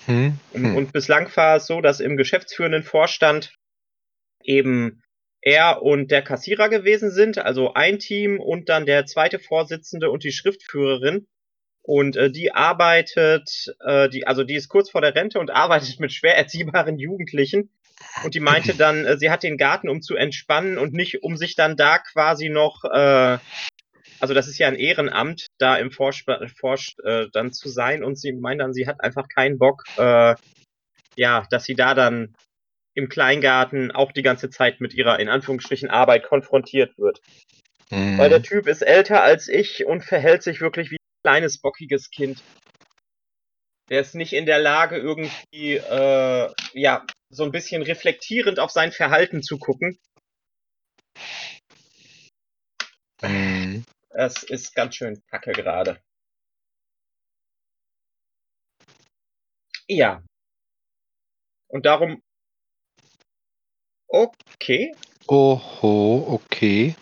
Hm? 0.06 0.40
Und, 0.54 0.64
Hm. 0.64 0.76
und 0.76 0.94
bislang 0.94 1.36
war 1.36 1.58
es 1.58 1.68
so, 1.68 1.82
dass 1.82 2.00
im 2.00 2.18
geschäftsführenden 2.18 2.84
Vorstand 2.84 3.54
eben 4.44 5.02
er 5.42 5.84
und 5.84 6.12
der 6.12 6.24
Kassierer 6.24 6.70
gewesen 6.70 7.12
sind, 7.12 7.38
also 7.38 7.74
ein 7.74 8.00
Team 8.00 8.40
und 8.40 8.70
dann 8.70 8.86
der 8.86 9.06
zweite 9.06 9.40
Vorsitzende 9.40 10.10
und 10.10 10.24
die 10.24 10.32
Schriftführerin. 10.32 11.28
Und 11.84 12.18
äh, 12.18 12.32
die 12.32 12.52
arbeitet, 12.52 13.76
äh, 13.86 14.10
die, 14.10 14.26
also 14.26 14.44
die 14.44 14.56
ist 14.56 14.70
kurz 14.70 14.90
vor 14.90 15.02
der 15.02 15.14
Rente 15.14 15.40
und 15.40 15.52
arbeitet 15.52 16.00
mit 16.00 16.12
schwer 16.12 16.36
erziehbaren 16.36 16.98
Jugendlichen. 16.98 17.70
Und 18.24 18.36
die 18.36 18.40
meinte 18.40 18.76
dann, 18.76 19.06
äh, 19.06 19.18
sie 19.18 19.30
hat 19.30 19.44
den 19.44 19.58
Garten, 19.58 19.90
um 19.90 20.02
zu 20.02 20.16
entspannen 20.16 20.78
und 20.78 20.94
nicht, 20.94 21.24
um 21.24 21.38
sich 21.38 21.56
dann 21.56 21.76
da 21.76 22.00
quasi 22.00 22.50
noch, 22.50 22.84
äh, 22.84 23.38
also 24.20 24.34
das 24.34 24.48
ist 24.48 24.58
ja 24.58 24.68
ein 24.68 24.76
Ehrenamt, 24.76 25.48
da 25.58 25.78
im 25.78 25.92
Vorstand 25.92 26.52
Vorst 26.52 27.00
äh, 27.04 27.28
dann 27.32 27.52
zu 27.54 27.70
sein. 27.70 28.04
Und 28.04 28.20
sie 28.20 28.34
meint 28.34 28.62
dann, 28.62 28.74
sie 28.74 28.88
hat 28.88 29.02
einfach 29.02 29.28
keinen 29.28 29.58
Bock, 29.58 29.84
äh, 29.98 30.36
ja, 31.16 31.46
dass 31.50 31.66
sie 31.66 31.76
da 31.76 31.94
dann 31.94 32.34
im 32.94 33.10
Kleingarten 33.10 33.92
auch 33.92 34.12
die 34.12 34.22
ganze 34.22 34.50
Zeit 34.50 34.80
mit 34.80 34.94
ihrer, 34.94 35.20
in 35.20 35.30
Anführungsstrichen, 35.30 35.90
Arbeit 35.90 36.24
konfrontiert 36.24 36.98
wird. 36.98 37.20
Hm. 37.90 38.18
Weil 38.18 38.30
der 38.30 38.42
Typ 38.42 38.68
ist 38.68 38.82
älter 38.82 39.22
als 39.22 39.48
ich 39.48 39.86
und 39.86 40.04
verhält 40.04 40.44
sich 40.44 40.62
wirklich 40.62 40.92
wie 40.92 40.96
ein 40.96 41.24
kleines, 41.24 41.60
bockiges 41.60 42.10
Kind. 42.10 42.42
Der 43.90 44.00
ist 44.00 44.16
nicht 44.16 44.34
in 44.34 44.46
der 44.46 44.60
Lage, 44.60 44.98
irgendwie, 44.98 45.76
äh, 45.76 46.50
ja, 46.74 47.06
so 47.30 47.44
ein 47.44 47.52
bisschen 47.52 47.82
reflektierend 47.82 48.60
auf 48.60 48.72
sein 48.72 48.92
Verhalten 48.92 49.44
zu 49.44 49.58
gucken. 49.58 50.00
Hm. 53.22 53.86
Es 54.10 54.44
ist 54.44 54.76
ganz 54.76 54.96
schön 54.96 55.22
kacke 55.30 55.52
gerade. 55.52 56.02
Ja. 59.88 60.24
Und 61.68 61.86
darum. 61.86 62.22
Okay, 64.08 64.94
Oho, 65.28 66.40
okay. 66.40 66.96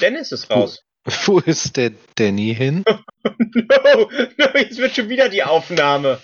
Dennis 0.00 0.30
ist 0.32 0.50
raus. 0.50 0.82
Wo 1.24 1.38
ist 1.38 1.76
der 1.78 1.92
Danny 2.16 2.54
hin? 2.54 2.84
no, 3.24 4.10
no, 4.36 4.46
jetzt 4.54 4.76
wird 4.76 4.94
schon 4.94 5.08
wieder 5.08 5.30
die 5.30 5.42
Aufnahme. 5.42 6.20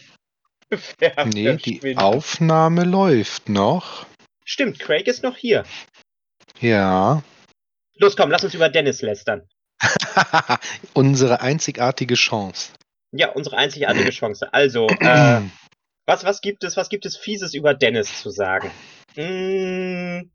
Nee, 1.27 1.57
die? 1.57 1.97
Aufnahme 1.97 2.85
läuft 2.85 3.49
noch. 3.49 4.07
Stimmt, 4.45 4.79
Craig 4.79 5.07
ist 5.07 5.23
noch 5.23 5.37
hier. 5.37 5.64
Ja. 6.61 7.23
Los, 7.99 8.17
komm, 8.17 8.31
lass 8.31 8.45
uns 8.45 8.55
über 8.55 8.69
Dennis 8.69 9.03
lästern. 9.03 9.49
Unsere 10.95 11.41
einzigartige 11.41 12.14
Chance. 12.14 12.73
Ja, 13.12 13.31
unsere 13.31 13.57
einzigartige 13.57 14.11
Chance. 14.11 14.53
Also, 14.53 14.87
äh, 15.01 15.41
was, 16.07 16.25
was 16.25 16.41
gibt 16.41 16.64
es, 16.64 16.77
was 16.77 16.89
gibt 16.89 17.07
es 17.07 17.17
Fieses 17.17 17.55
über 17.55 17.75
Dennis 17.75 18.23
zu 18.23 18.31
sagen? 18.31 18.71
Mm, 19.17 20.31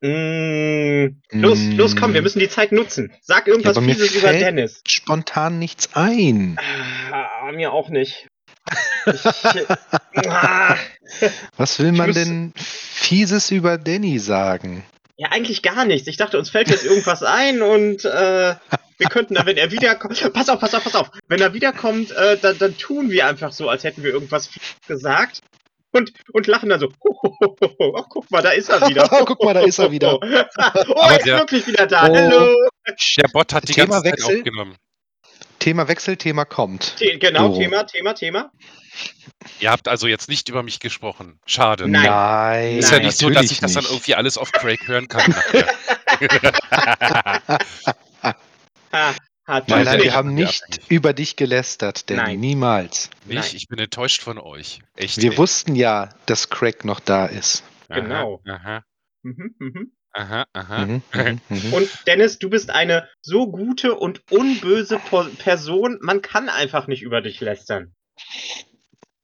mm, 0.00 1.20
los, 1.30 1.58
los, 1.76 1.96
komm, 1.96 2.14
wir 2.14 2.22
müssen 2.22 2.38
die 2.38 2.48
Zeit 2.48 2.72
nutzen. 2.72 3.12
Sag 3.20 3.46
irgendwas 3.46 3.76
Ja, 3.76 3.82
Fieses 3.82 4.14
über 4.14 4.32
Dennis. 4.32 4.82
Spontan 4.86 5.58
nichts 5.58 5.90
ein. 5.94 6.58
Ah, 7.10 7.50
mir 7.52 7.72
auch 7.72 7.88
nicht. 7.88 8.28
Was 11.56 11.78
will 11.78 11.92
man 11.92 12.12
denn 12.12 12.52
Fieses 12.56 13.50
über 13.50 13.78
Danny 13.78 14.18
sagen? 14.18 14.84
ja, 15.16 15.28
eigentlich 15.30 15.62
gar 15.62 15.84
nichts. 15.84 16.08
Ich 16.08 16.16
dachte, 16.16 16.38
uns 16.38 16.50
fällt 16.50 16.68
jetzt 16.68 16.84
irgendwas 16.84 17.22
ein 17.22 17.62
und 17.62 18.04
äh, 18.04 18.54
wir 18.98 19.08
könnten 19.08 19.34
dann, 19.34 19.46
wenn 19.46 19.56
er 19.56 19.70
wiederkommt. 19.70 20.32
Pass 20.32 20.48
auf, 20.48 20.58
pass 20.58 20.74
auf, 20.74 20.82
pass 20.82 20.96
auf. 20.96 21.10
Wenn 21.28 21.40
er 21.40 21.54
wiederkommt, 21.54 22.10
äh, 22.10 22.36
dann, 22.36 22.58
dann 22.58 22.76
tun 22.76 23.10
wir 23.10 23.28
einfach 23.28 23.52
so, 23.52 23.68
als 23.68 23.84
hätten 23.84 24.02
wir 24.02 24.10
irgendwas 24.10 24.50
gesagt. 24.88 25.40
Und, 25.92 26.12
und 26.32 26.48
lachen 26.48 26.68
dann 26.68 26.80
so. 26.80 26.88
Ach, 27.96 28.06
guck 28.08 28.28
mal, 28.32 28.42
da 28.42 28.50
ist 28.50 28.68
er 28.70 28.88
wieder. 28.88 29.08
Guck 29.26 29.44
mal, 29.44 29.54
da 29.54 29.60
ist 29.60 29.78
er 29.78 29.92
wieder. 29.92 30.16
oh, 30.16 30.20
er 30.26 31.16
ist 31.18 31.26
der- 31.26 31.38
wirklich 31.38 31.64
wieder 31.68 31.86
da. 31.86 32.08
Oh. 32.08 32.14
Hallo. 32.16 32.56
Der 33.16 33.28
Bot 33.32 33.54
hat 33.54 33.68
die 33.68 33.72
Thema 33.74 34.00
ganze 34.00 34.20
Zeit 34.20 34.38
aufgenommen. 34.38 34.74
Thema 35.64 35.88
Wechsel, 35.88 36.16
Thema 36.18 36.44
kommt. 36.44 36.94
The 36.98 37.18
genau, 37.18 37.54
So. 37.54 37.60
Thema, 37.60 37.84
Thema, 37.84 38.12
Thema. 38.14 38.52
Ihr 39.60 39.70
habt 39.70 39.88
also 39.88 40.06
jetzt 40.06 40.28
nicht 40.28 40.48
über 40.50 40.62
mich 40.62 40.78
gesprochen. 40.78 41.38
Schade. 41.46 41.88
Nein. 41.88 42.04
Nein, 42.04 42.78
Ist 42.78 42.90
ja 42.92 42.98
nicht 42.98 43.16
so, 43.16 43.30
dass 43.30 43.50
ich 43.50 43.60
das 43.60 43.72
dann 43.72 43.82
nicht. 43.84 43.90
irgendwie 43.92 44.14
alles 44.14 44.36
auf 44.38 44.52
Craig 44.52 44.86
hören 44.86 45.08
kann. 45.08 45.34
Ha, 48.92 49.14
hat 49.46 49.68
Nein, 49.68 49.84
nein, 49.84 50.02
wir 50.02 50.14
haben 50.14 50.34
nicht 50.34 50.62
über 50.88 51.12
dich 51.12 51.36
gelästert, 51.36 52.08
Danny. 52.08 52.22
Nein. 52.22 52.40
Niemals. 52.40 53.10
nicht, 53.26 53.36
Nein. 53.40 53.50
ich 53.56 53.66
bin 53.68 53.78
enttäuscht 53.80 54.22
von 54.22 54.38
euch. 54.38 54.80
Echt. 54.96 55.20
Wir 55.20 55.30
nicht. 55.30 55.38
wussten 55.38 55.74
ja, 55.74 56.10
dass 56.26 56.48
Craig 56.48 56.84
noch 56.84 57.00
da 57.00 57.26
ist. 57.26 57.64
Aha, 57.88 58.00
Genau. 58.00 58.40
Aha, 58.48 58.82
Mhm, 59.22 59.54
mhm. 59.58 59.92
Aha, 60.14 60.46
aha. 60.52 60.86
Mhm, 60.86 61.02
mhm, 61.12 61.40
mhm. 61.48 61.72
Und 61.72 61.90
Dennis, 62.06 62.38
du 62.38 62.48
bist 62.48 62.70
eine 62.70 63.08
so 63.22 63.50
gute 63.50 63.94
und 63.94 64.22
unböse 64.30 64.98
Po- 64.98 65.28
Person, 65.38 65.98
man 66.00 66.22
kann 66.22 66.48
einfach 66.48 66.86
nicht 66.86 67.02
über 67.02 67.20
dich 67.20 67.40
lästern. 67.40 67.94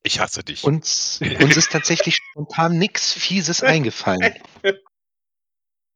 Ich 0.03 0.21
hasse 0.21 0.43
dich. 0.43 0.65
Uns, 0.65 1.21
uns 1.41 1.57
ist 1.57 1.73
tatsächlich 1.73 2.17
spontan 2.17 2.79
nichts 2.79 3.13
Fieses 3.13 3.63
eingefallen. 3.63 4.35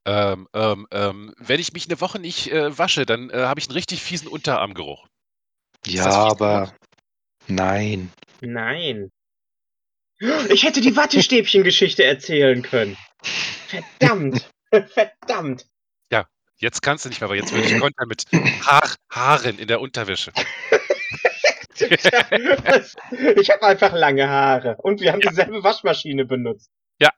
Ähm, 0.07 0.49
ähm, 0.53 0.86
ähm, 0.90 1.34
wenn 1.38 1.61
ich 1.61 1.72
mich 1.72 1.86
eine 1.88 2.01
Woche 2.01 2.18
nicht 2.18 2.53
äh, 2.53 2.76
wasche, 2.76 3.07
dann 3.07 3.30
äh, 3.30 3.38
habe 3.38 3.59
ich 3.59 3.68
einen 3.68 3.74
richtig 3.76 4.03
fiesen 4.03 4.28
Unterarmgeruch. 4.28 5.07
Ja, 5.86 6.07
aber 6.07 6.74
nein. 7.49 8.12
Nein. 8.40 9.11
Ich 10.51 10.64
hätte 10.64 10.80
die 10.80 10.97
Wattestäbchen-Geschichte 10.97 12.05
erzählen 12.05 12.62
können. 12.62 12.97
Verdammt. 13.66 14.51
Verdammt. 14.94 15.66
Jetzt 16.58 16.82
kannst 16.82 17.04
du 17.04 17.08
nicht 17.08 17.20
mehr, 17.20 17.28
weil 17.28 17.36
jetzt 17.36 17.52
würde 17.52 17.66
ich 17.66 17.78
kontern 17.78 18.08
mit 18.08 18.24
Haar, 18.64 18.88
Haaren 19.10 19.58
in 19.58 19.68
der 19.68 19.80
Unterwäsche. 19.80 20.32
Ich 21.76 23.50
habe 23.50 23.62
einfach 23.66 23.92
lange 23.92 24.28
Haare. 24.28 24.76
Und 24.78 25.00
wir 25.00 25.12
haben 25.12 25.20
dieselbe 25.20 25.64
Waschmaschine 25.64 26.24
benutzt. 26.24 26.70
Ja. 27.00 27.10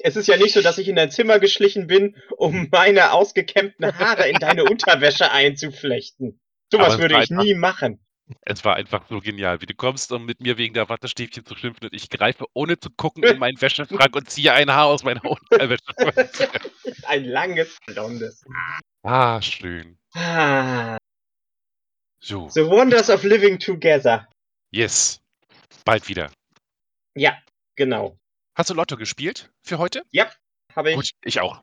Es 0.00 0.16
ist 0.16 0.26
ja 0.26 0.36
nicht 0.36 0.54
so, 0.54 0.60
dass 0.60 0.76
ich 0.78 0.88
in 0.88 0.96
dein 0.96 1.12
Zimmer 1.12 1.38
geschlichen 1.38 1.86
bin, 1.86 2.16
um 2.36 2.66
meine 2.72 3.12
ausgekämmten 3.12 3.96
Haare 3.96 4.28
in 4.28 4.40
deine 4.40 4.64
Unterwäsche 4.68 5.30
einzuflechten. 5.30 6.40
Sowas 6.72 6.98
würde 6.98 7.22
ich 7.22 7.30
nie 7.30 7.54
machen. 7.54 8.04
Es 8.42 8.64
war 8.64 8.76
einfach 8.76 9.06
so 9.08 9.20
genial, 9.20 9.60
wie 9.60 9.66
du 9.66 9.74
kommst, 9.74 10.12
um 10.12 10.24
mit 10.24 10.40
mir 10.40 10.56
wegen 10.58 10.74
der 10.74 10.88
Wattestäbchen 10.88 11.44
zu 11.44 11.56
schimpfen 11.56 11.84
und 11.86 11.94
ich 11.94 12.08
greife 12.10 12.44
ohne 12.54 12.78
zu 12.78 12.90
gucken 12.90 13.24
in 13.24 13.38
meinen 13.38 13.60
Wäscheschrank 13.60 14.14
und 14.14 14.30
ziehe 14.30 14.52
ein 14.52 14.70
Haar 14.70 14.86
aus 14.86 15.02
meiner 15.02 15.24
Unterwäsche. 15.24 15.82
Ein 17.06 17.24
langes, 17.24 17.78
blondes. 17.86 18.44
ah, 19.02 19.40
schön. 19.42 19.98
Ah, 20.14 20.96
So, 22.22 22.48
the 22.50 22.66
Wonders 22.66 23.08
of 23.10 23.22
Living 23.24 23.58
Together. 23.58 24.28
yes. 24.70 25.20
Bald 25.84 26.08
wieder. 26.08 26.30
Ja, 27.16 27.38
genau. 27.76 28.16
Hast 28.54 28.70
du 28.70 28.74
Lotto 28.74 28.96
gespielt 28.96 29.50
für 29.62 29.78
heute? 29.78 30.02
Habe 30.76 30.90
ich. 30.90 30.96
Gut, 30.96 31.10
ich 31.24 31.40
auch. 31.40 31.62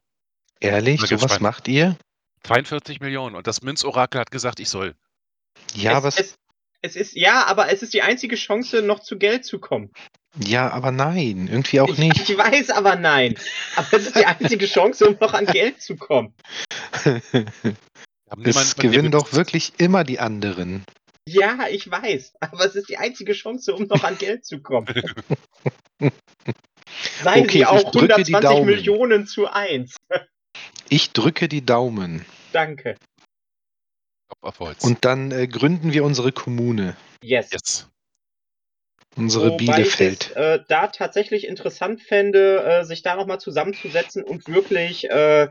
Ehrlich, 0.59 0.99
sowas 1.01 1.22
gespannt. 1.22 1.41
macht 1.41 1.68
ihr? 1.68 1.95
42 2.43 2.99
Millionen 2.99 3.36
und 3.36 3.47
das 3.47 3.61
Münzorakel 3.61 4.20
hat 4.20 4.32
gesagt, 4.32 4.59
ich 4.59 4.70
soll. 4.70 4.95
Ja, 5.74 5.91
es, 5.91 5.97
aber 5.97 6.07
es, 6.07 6.36
es, 6.88 6.95
ist, 6.95 7.15
ja, 7.15 7.45
aber 7.45 7.71
es 7.71 7.83
ist 7.83 7.93
die 7.93 8.01
einzige 8.01 8.35
Chance, 8.35 8.81
noch 8.81 9.01
zu 9.01 9.17
Geld 9.17 9.45
zu 9.45 9.59
kommen. 9.59 9.91
ja, 10.39 10.69
aber 10.71 10.91
nein, 10.91 11.47
irgendwie 11.49 11.81
auch 11.81 11.89
ich, 11.89 11.97
nicht. 11.97 12.29
Ich 12.29 12.38
weiß 12.38 12.69
aber 12.69 12.95
nein. 12.95 13.35
Aber 13.75 13.88
es 13.91 14.07
ist 14.07 14.15
die 14.15 14.25
einzige 14.25 14.65
Chance, 14.65 15.09
um 15.09 15.17
noch 15.19 15.33
an 15.33 15.45
Geld 15.45 15.81
zu 15.81 15.97
kommen. 15.97 16.33
Es 18.43 18.75
gewinnen 18.75 19.11
doch 19.11 19.33
wirklich 19.33 19.73
immer 19.77 20.03
die 20.03 20.19
anderen. 20.19 20.85
Ja, 21.27 21.67
ich 21.69 21.89
weiß. 21.91 22.35
Aber 22.39 22.65
es 22.65 22.75
ist 22.75 22.88
die 22.88 22.97
einzige 22.97 23.33
Chance, 23.33 23.75
um 23.75 23.83
noch 23.88 24.03
an 24.03 24.17
Geld 24.17 24.45
zu 24.45 24.61
kommen. 24.61 24.88
Seien 27.21 27.43
Okay, 27.43 27.59
sie 27.59 27.65
auch 27.65 27.91
drücke 27.91 28.23
die 28.23 28.33
120 28.33 28.41
Daumen. 28.41 28.65
Millionen 28.65 29.27
zu 29.27 29.47
1. 29.47 29.95
Ich 30.88 31.11
drücke 31.11 31.49
die 31.49 31.65
Daumen. 31.65 32.25
Danke. 32.53 32.95
Kopf 34.28 34.43
auf 34.43 34.59
Holz. 34.59 34.84
Und 34.84 35.05
dann 35.05 35.32
äh, 35.32 35.47
gründen 35.47 35.93
wir 35.93 36.03
unsere 36.03 36.32
Kommune, 36.32 36.95
Yes. 37.23 37.51
yes. 37.51 37.89
unsere 39.15 39.51
Wobei 39.51 39.57
Bielefeld. 39.57 40.25
ich 40.25 40.30
es 40.32 40.36
äh, 40.36 40.59
da 40.67 40.88
tatsächlich 40.88 41.47
interessant 41.47 42.01
fände, 42.01 42.63
äh, 42.63 42.84
sich 42.84 43.01
da 43.03 43.15
nochmal 43.15 43.39
zusammenzusetzen 43.39 44.23
und 44.23 44.47
wirklich 44.47 45.09
äh, 45.09 45.47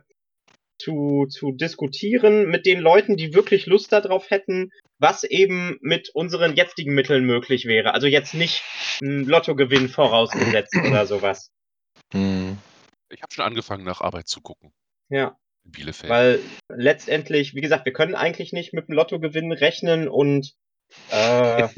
zu, 0.79 1.27
zu 1.31 1.53
diskutieren 1.53 2.49
mit 2.51 2.67
den 2.67 2.81
Leuten, 2.81 3.17
die 3.17 3.33
wirklich 3.35 3.67
Lust 3.67 3.93
darauf 3.93 4.31
hätten, 4.31 4.71
was 4.99 5.25
eben 5.25 5.79
mit 5.81 6.11
unseren 6.11 6.55
jetzigen 6.55 6.95
Mitteln 6.95 7.25
möglich 7.25 7.65
wäre. 7.65 7.95
Also 7.95 8.07
jetzt 8.07 8.35
nicht 8.35 8.63
ein 9.03 9.25
Lottogewinn 9.25 9.89
vorausgesetzt 9.89 10.75
oder 10.87 11.07
sowas. 11.07 11.51
Hm. 12.13 12.59
Ich 13.11 13.23
habe 13.23 13.33
schon 13.33 13.45
angefangen, 13.45 13.85
nach 13.85 14.01
Arbeit 14.01 14.29
zu 14.29 14.41
gucken. 14.41 14.73
Ja, 15.09 15.37
Bielefeld. 15.73 16.11
weil 16.11 16.41
letztendlich, 16.69 17.55
wie 17.55 17.61
gesagt, 17.61 17.85
wir 17.85 17.93
können 17.93 18.15
eigentlich 18.15 18.53
nicht 18.53 18.73
mit 18.73 18.89
dem 18.89 18.95
Lottogewinn 18.95 19.53
rechnen 19.53 20.09
und 20.09 20.53
äh, 21.11 21.69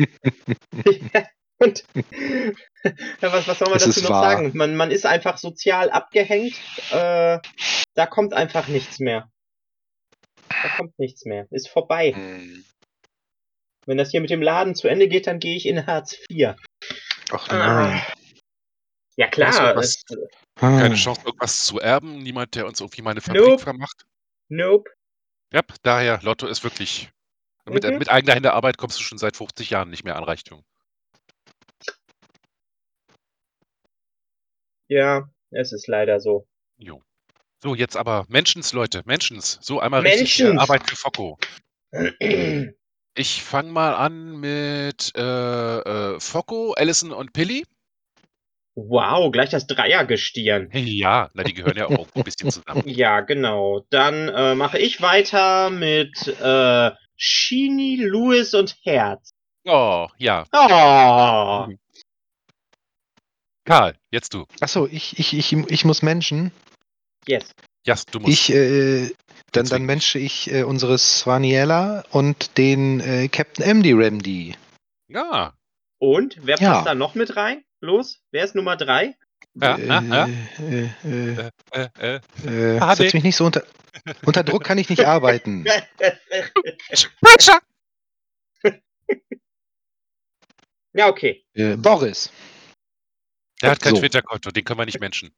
und 1.58 1.84
was, 3.20 3.48
was 3.48 3.58
soll 3.58 3.68
man 3.68 3.76
Es 3.78 3.84
dazu 3.84 4.02
noch 4.02 4.10
wahr. 4.10 4.30
sagen? 4.32 4.52
Man, 4.54 4.76
man 4.76 4.90
ist 4.90 5.06
einfach 5.06 5.38
sozial 5.38 5.90
abgehängt. 5.90 6.54
Äh, 6.92 7.38
da 7.94 8.06
kommt 8.06 8.32
einfach 8.34 8.68
nichts 8.68 8.98
mehr. 9.00 9.28
Da 10.48 10.68
kommt 10.76 10.98
nichts 10.98 11.24
mehr. 11.24 11.46
Ist 11.50 11.68
vorbei. 11.68 12.12
Hm. 12.12 12.64
Wenn 13.86 13.96
das 13.98 14.10
hier 14.10 14.20
mit 14.20 14.30
dem 14.30 14.42
Laden 14.42 14.74
zu 14.74 14.86
Ende 14.88 15.08
geht, 15.08 15.26
dann 15.26 15.38
gehe 15.38 15.56
ich 15.56 15.66
in 15.66 15.86
Hartz 15.86 16.16
IV. 16.30 16.54
Ach 17.32 17.48
Ah. 17.48 17.56
nein. 17.88 18.02
Ja 19.16 19.26
klar. 19.28 19.74
Was- 19.76 20.02
Es, 20.08 20.16
Keine 20.58 20.94
Ah. 20.94 20.96
Chance, 20.96 21.22
irgendwas 21.24 21.64
zu 21.64 21.78
erben. 21.80 22.18
Niemand, 22.18 22.54
der 22.54 22.66
uns 22.66 22.80
irgendwie 22.80 23.02
meine 23.02 23.20
Fabrik 23.20 23.42
Nope. 23.44 23.62
vermacht. 23.62 24.04
nope. 24.48 24.90
Ja, 25.52 25.62
daher, 25.82 26.20
Lotto 26.22 26.46
ist 26.46 26.64
wirklich. 26.64 27.10
Mit, 27.64 27.84
Mhm. 27.84 27.98
mit 27.98 28.08
eigener 28.10 28.34
Hände 28.34 28.52
Arbeit 28.54 28.76
kommst 28.78 28.98
du 28.98 29.02
schon 29.02 29.18
seit 29.18 29.36
50 29.36 29.70
Jahren 29.70 29.90
nicht 29.90 30.04
mehr 30.04 30.16
an 30.16 30.24
Reichtum. 30.24 30.64
Ja, 34.88 35.28
es 35.50 35.72
ist 35.72 35.86
leider 35.86 36.18
so. 36.20 36.46
Jo. 36.78 37.02
So, 37.62 37.74
jetzt 37.74 37.96
aber 37.96 38.24
Menschens, 38.28 38.72
Leute, 38.72 39.02
Menschens. 39.04 39.58
So 39.60 39.80
einmal 39.80 40.00
richtig 40.00 40.40
äh, 40.40 40.44
Menschens. 40.44 40.62
Arbeit 40.62 40.88
für 40.88 40.96
Focko. 40.96 41.38
Ich 43.14 43.42
fange 43.42 43.72
mal 43.72 43.96
an 43.96 44.38
mit 44.38 45.10
äh, 45.16 45.20
äh, 45.80 46.20
Focko, 46.20 46.74
Allison 46.74 47.10
und 47.10 47.32
Pilly. 47.32 47.64
Wow, 48.88 49.30
gleich 49.32 49.50
das 49.50 49.66
Dreiergestirn. 49.66 50.68
Ja, 50.72 51.30
na, 51.34 51.42
die 51.42 51.54
gehören 51.54 51.76
ja 51.76 51.86
auch 51.86 52.06
ein 52.14 52.22
bisschen 52.24 52.50
zusammen. 52.50 52.82
Ja, 52.86 53.20
genau. 53.20 53.84
Dann 53.90 54.28
äh, 54.28 54.54
mache 54.54 54.78
ich 54.78 55.00
weiter 55.02 55.70
mit 55.70 56.26
äh, 56.40 56.90
Sheeny, 57.16 57.96
Lewis 57.96 58.54
und 58.54 58.76
Herz. 58.84 59.30
Oh, 59.66 60.06
ja. 60.18 60.44
Oh, 60.52 61.66
Karl, 63.64 63.96
jetzt 64.10 64.32
du. 64.34 64.46
Achso, 64.60 64.86
ich, 64.90 65.18
ich, 65.18 65.36
ich, 65.36 65.52
ich 65.52 65.84
muss 65.84 66.02
Menschen. 66.02 66.52
yes. 67.26 67.50
Ja, 67.86 67.94
du 68.10 68.20
musst. 68.20 68.32
Ich, 68.32 68.54
äh, 68.54 69.10
dann, 69.52 69.66
dann 69.66 69.82
mensche 69.84 70.18
ich 70.18 70.50
äh, 70.52 70.62
unsere 70.62 70.98
Swaniella 70.98 72.04
und 72.10 72.58
den 72.58 73.00
äh, 73.00 73.28
Captain 73.28 73.64
MD 73.78 73.94
Remdy. 73.94 74.54
ja. 75.08 75.54
Und 76.00 76.36
wer 76.42 76.58
Ja. 76.60 76.74
passt 76.74 76.86
da 76.86 76.94
noch 76.94 77.16
mit 77.16 77.34
rein? 77.34 77.64
Los, 77.80 78.20
wer 78.30 78.44
ist 78.44 78.54
Nummer 78.54 78.76
drei? 78.76 79.16
Ja, 79.54 79.76
äh, 79.76 79.86
ja, 79.86 80.00
ja. 80.02 80.28
Äh, 80.60 80.88
äh, 81.04 81.50
Äh, 81.72 81.88
äh. 81.98 82.20
äh, 82.46 82.78
Ah, 82.80 82.94
mich 82.98 83.14
nicht 83.14 83.36
so 83.36 83.46
unter. 83.46 83.64
Unter 84.24 84.42
Druck 84.44 84.64
kann 84.64 84.78
ich 84.78 84.88
nicht 84.88 85.04
arbeiten. 85.04 85.64
Pressure! 87.20 87.60
ja, 90.94 91.08
okay. 91.08 91.44
Äh, 91.54 91.76
Boris. 91.76 92.32
Der 93.60 93.70
hat 93.72 93.80
kein 93.80 93.94
So. 93.94 94.00
Twitter-Konto, 94.00 94.50
den 94.50 94.64
können 94.64 94.78
wir 94.78 94.86
nicht 94.86 95.00
menschen. 95.00 95.32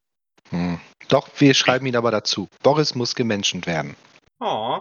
Hm. 0.50 0.80
Doch, 1.08 1.28
wir 1.38 1.54
schreiben 1.54 1.86
ihn 1.86 1.96
aber 1.96 2.10
dazu. 2.10 2.48
Boris 2.62 2.94
muss 2.94 3.14
gemenschent 3.14 3.66
werden. 3.66 3.96
Oh, 4.40 4.80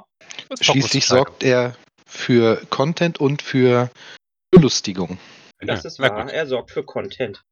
Schließlich 0.59 1.05
sorgt 1.05 1.43
er 1.43 1.75
für 2.05 2.65
Content 2.69 3.19
und 3.19 3.41
für 3.41 3.89
Belustigung. 4.51 5.19
das 5.59 5.85
ist 5.85 5.99
Na 5.99 6.09
wahr. 6.09 6.23
gut, 6.25 6.31
Er 6.33 6.47
sorgt 6.47 6.71
für 6.71 6.83
Content. 6.83 7.43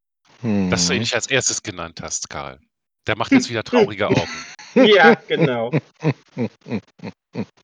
Hm. 0.41 0.69
dass 0.69 0.87
du 0.87 0.93
ihn 0.93 0.99
nicht 0.99 1.15
als 1.15 1.27
erstes 1.27 1.63
genannt 1.63 1.99
hast, 2.01 2.29
Karl. 2.29 2.59
Der 3.07 3.17
macht 3.17 3.31
jetzt 3.31 3.49
wieder 3.49 3.63
traurige 3.63 4.07
Augen. 4.09 4.21
Ja, 4.75 5.15
genau. 5.15 5.71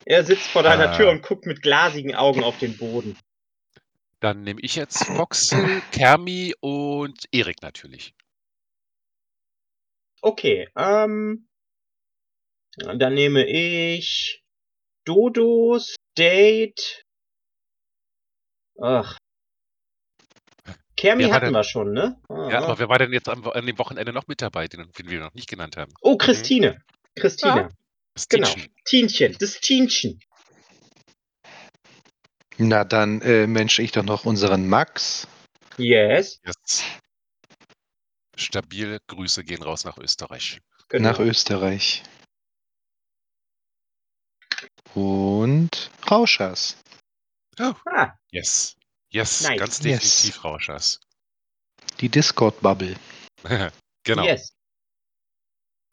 Er 0.04 0.24
sitzt 0.24 0.48
vor 0.48 0.64
deiner 0.64 0.90
Ah. 0.90 0.96
Tür 0.96 1.10
und 1.10 1.22
guckt 1.22 1.46
mit 1.46 1.62
glasigen 1.62 2.16
Augen 2.16 2.42
auf 2.42 2.58
den 2.58 2.76
Boden. 2.76 3.16
Dann 4.18 4.42
nehme 4.42 4.60
ich 4.62 4.74
jetzt 4.74 5.06
Voxel, 5.16 5.80
Kermi 5.92 6.54
und 6.60 7.26
Erik 7.30 7.62
natürlich. 7.62 8.14
Okay, 10.22 10.68
ähm. 10.76 11.46
Dann 12.78 13.14
nehme 13.14 13.46
ich 13.46 14.42
Dodo, 15.04 15.78
State. 15.78 16.82
Ach. 18.80 19.16
Kermi 21.04 21.24
war 21.26 21.32
hatten 21.34 21.44
denn- 21.46 21.54
wir 21.54 21.64
schon, 21.64 21.92
ne? 21.92 22.20
Ah. 22.28 22.48
Ja, 22.50 22.62
aber 22.62 22.78
wer 22.78 22.88
war 22.88 22.98
denn 22.98 23.12
jetzt 23.12 23.28
am, 23.28 23.46
an 23.46 23.66
dem 23.66 23.78
Wochenende 23.78 24.12
noch 24.12 24.26
mit 24.26 24.40
dabei, 24.42 24.66
den, 24.68 24.90
den 24.92 25.08
wir 25.10 25.20
noch 25.20 25.34
nicht 25.34 25.48
genannt 25.48 25.76
haben? 25.76 25.92
oh, 26.00 26.16
Christine. 26.16 26.82
Christine. 27.16 27.68
Das 28.14 28.28
Genau. 28.28 28.46
Tietchen. 28.48 28.74
Tienchen. 28.84 29.36
Das 29.38 29.60
Tienchen. 29.60 30.20
Na, 32.58 32.84
dann 32.84 33.20
äh, 33.22 33.46
wünsche 33.48 33.82
ich 33.82 33.92
doch 33.92 34.04
noch 34.04 34.24
unseren 34.24 34.68
Max. 34.68 35.26
Yes. 35.76 36.40
Jetzt. 36.44 36.84
Stabil, 38.36 38.98
Grüße 39.08 39.42
gehen 39.44 39.62
raus 39.62 39.84
nach 39.84 39.98
Österreich. 39.98 40.60
Genau. 40.88 41.10
nach 41.10 41.18
Österreich. 41.18 42.02
Und 44.94 45.90
Rauschers. 46.08 46.76
ah, 47.58 48.12
Yes. 48.30 48.76
Yes, 49.14 49.42
Nice. 49.42 49.58
ganz 49.58 49.82
Yes. 49.82 50.00
definitiv 50.00 50.44
Rauschers. 50.44 51.00
Die 52.00 52.08
Discord-Bubble. 52.08 52.96
genau. 54.04 54.24
yes. 54.24 54.52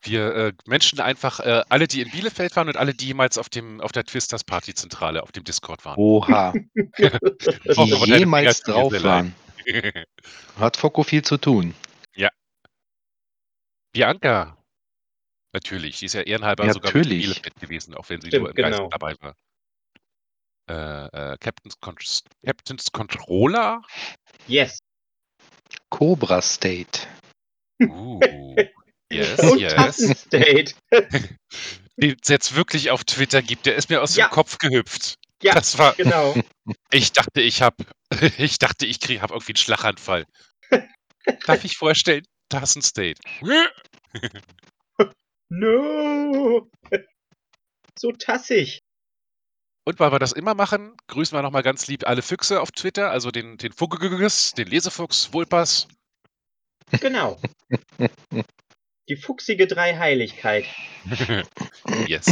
Wir 0.04 0.36
äh, 0.36 0.54
Menschen 0.66 1.00
einfach, 1.00 1.40
äh, 1.42 1.64
alle, 1.70 1.88
die 1.88 2.02
in 2.02 2.10
Bielefeld 2.10 2.56
waren 2.56 2.68
und 2.68 2.78
alle, 2.78 2.96
die 2.96 3.06
jemals 3.06 3.38
auf, 3.38 3.50
dem, 3.50 3.80
auf 3.82 3.92
der 3.92 4.04
Twisters 4.04 4.44
Party-Zentrale 4.44 5.22
auf 5.22 5.32
dem 5.32 5.44
Discord 5.44 5.86
waren. 5.86 6.00
Oha. 6.00 6.54
Die 6.76 8.12
jemals 8.18 8.62
drauf 8.62 8.92
waren. 9.04 9.36
Hat 10.58 10.76
Foko 10.76 11.04
viel 11.04 11.22
zu 11.24 11.38
tun. 11.38 11.76
Bianca. 13.92 14.58
Natürlich, 15.54 16.00
die 16.00 16.06
ist 16.06 16.14
ja 16.14 16.22
ehrenhalber 16.22 16.66
Ja, 16.66 16.74
sogar 16.74 16.94
mit 16.94 16.96
in 16.96 17.02
natürlich. 17.02 17.26
Bielefeld 17.26 17.56
gewesen, 17.60 17.94
auch 17.94 18.10
wenn 18.10 18.22
sie 18.22 18.30
Stimmt, 18.30 18.44
nur 18.44 18.50
im 18.52 18.56
Geist 18.56 18.78
genau. 18.78 18.90
dabei 18.90 19.16
war. 19.20 19.36
Äh, 20.70 20.74
äh, 21.34 21.38
Captain's, 21.40 21.80
Con 21.80 21.96
Captain's 22.46 22.92
Controller? 22.92 23.82
Yes. 24.48 24.80
Cobra 25.90 26.42
State. 26.42 27.08
Uh, 27.82 28.20
yes, 29.12 29.40
Und 29.40 29.60
yes. 29.60 29.74
Tassenstate. 29.74 30.74
Den 31.98 32.18
es 32.22 32.30
jetzt 32.30 32.56
wirklich 32.56 32.90
auf 32.92 33.04
Twitter 33.04 33.42
gibt, 33.42 33.66
der 33.66 33.76
ist 33.76 33.90
mir 33.90 34.02
aus 34.02 34.16
Ja. 34.16 34.28
dem 34.28 34.32
Kopf 34.32 34.58
gehüpft. 34.58 35.16
Ja, 35.44 35.54
Das 35.56 35.78
war, 35.78 35.94
genau. 35.96 36.36
ich 36.92 37.12
dachte, 37.12 37.42
ich 37.42 37.62
hab, 37.62 37.76
ich 38.38 38.60
dachte, 38.60 38.86
ich 38.86 39.00
krieg, 39.00 39.22
hab 39.22 39.32
irgendwie 39.32 39.52
einen 39.52 39.58
Schlaganfall. 39.58 40.26
Darf 41.46 41.64
ich 41.64 41.78
vorstellen? 41.78 42.24
Tassen 42.50 42.82
State. 42.82 43.20
No. 45.50 46.70
So 48.00 48.12
tassig. 48.14 48.80
Und 49.92 50.00
weil 50.00 50.14
wir 50.14 50.20
das 50.20 50.32
immer 50.32 50.56
machen, 50.56 50.96
grüßen 51.08 51.38
wir 51.38 51.42
nochmal 51.42 51.64
ganz 51.64 51.88
lieb 51.88 52.08
alle 52.08 52.22
Füchse 52.22 52.62
auf 52.62 52.72
Twitter, 52.72 53.12
also 53.12 53.30
den, 53.30 53.58
den 53.58 53.74
Fuggegügges, 53.74 54.54
den 54.54 54.70
Lesefuchs, 54.70 55.34
Wohlpass. 55.34 55.90
Genau. 57.02 57.38
Die 59.10 59.18
fuchsige 59.18 59.68
Dreiheiligkeit. 59.68 60.64
yes. 62.08 62.28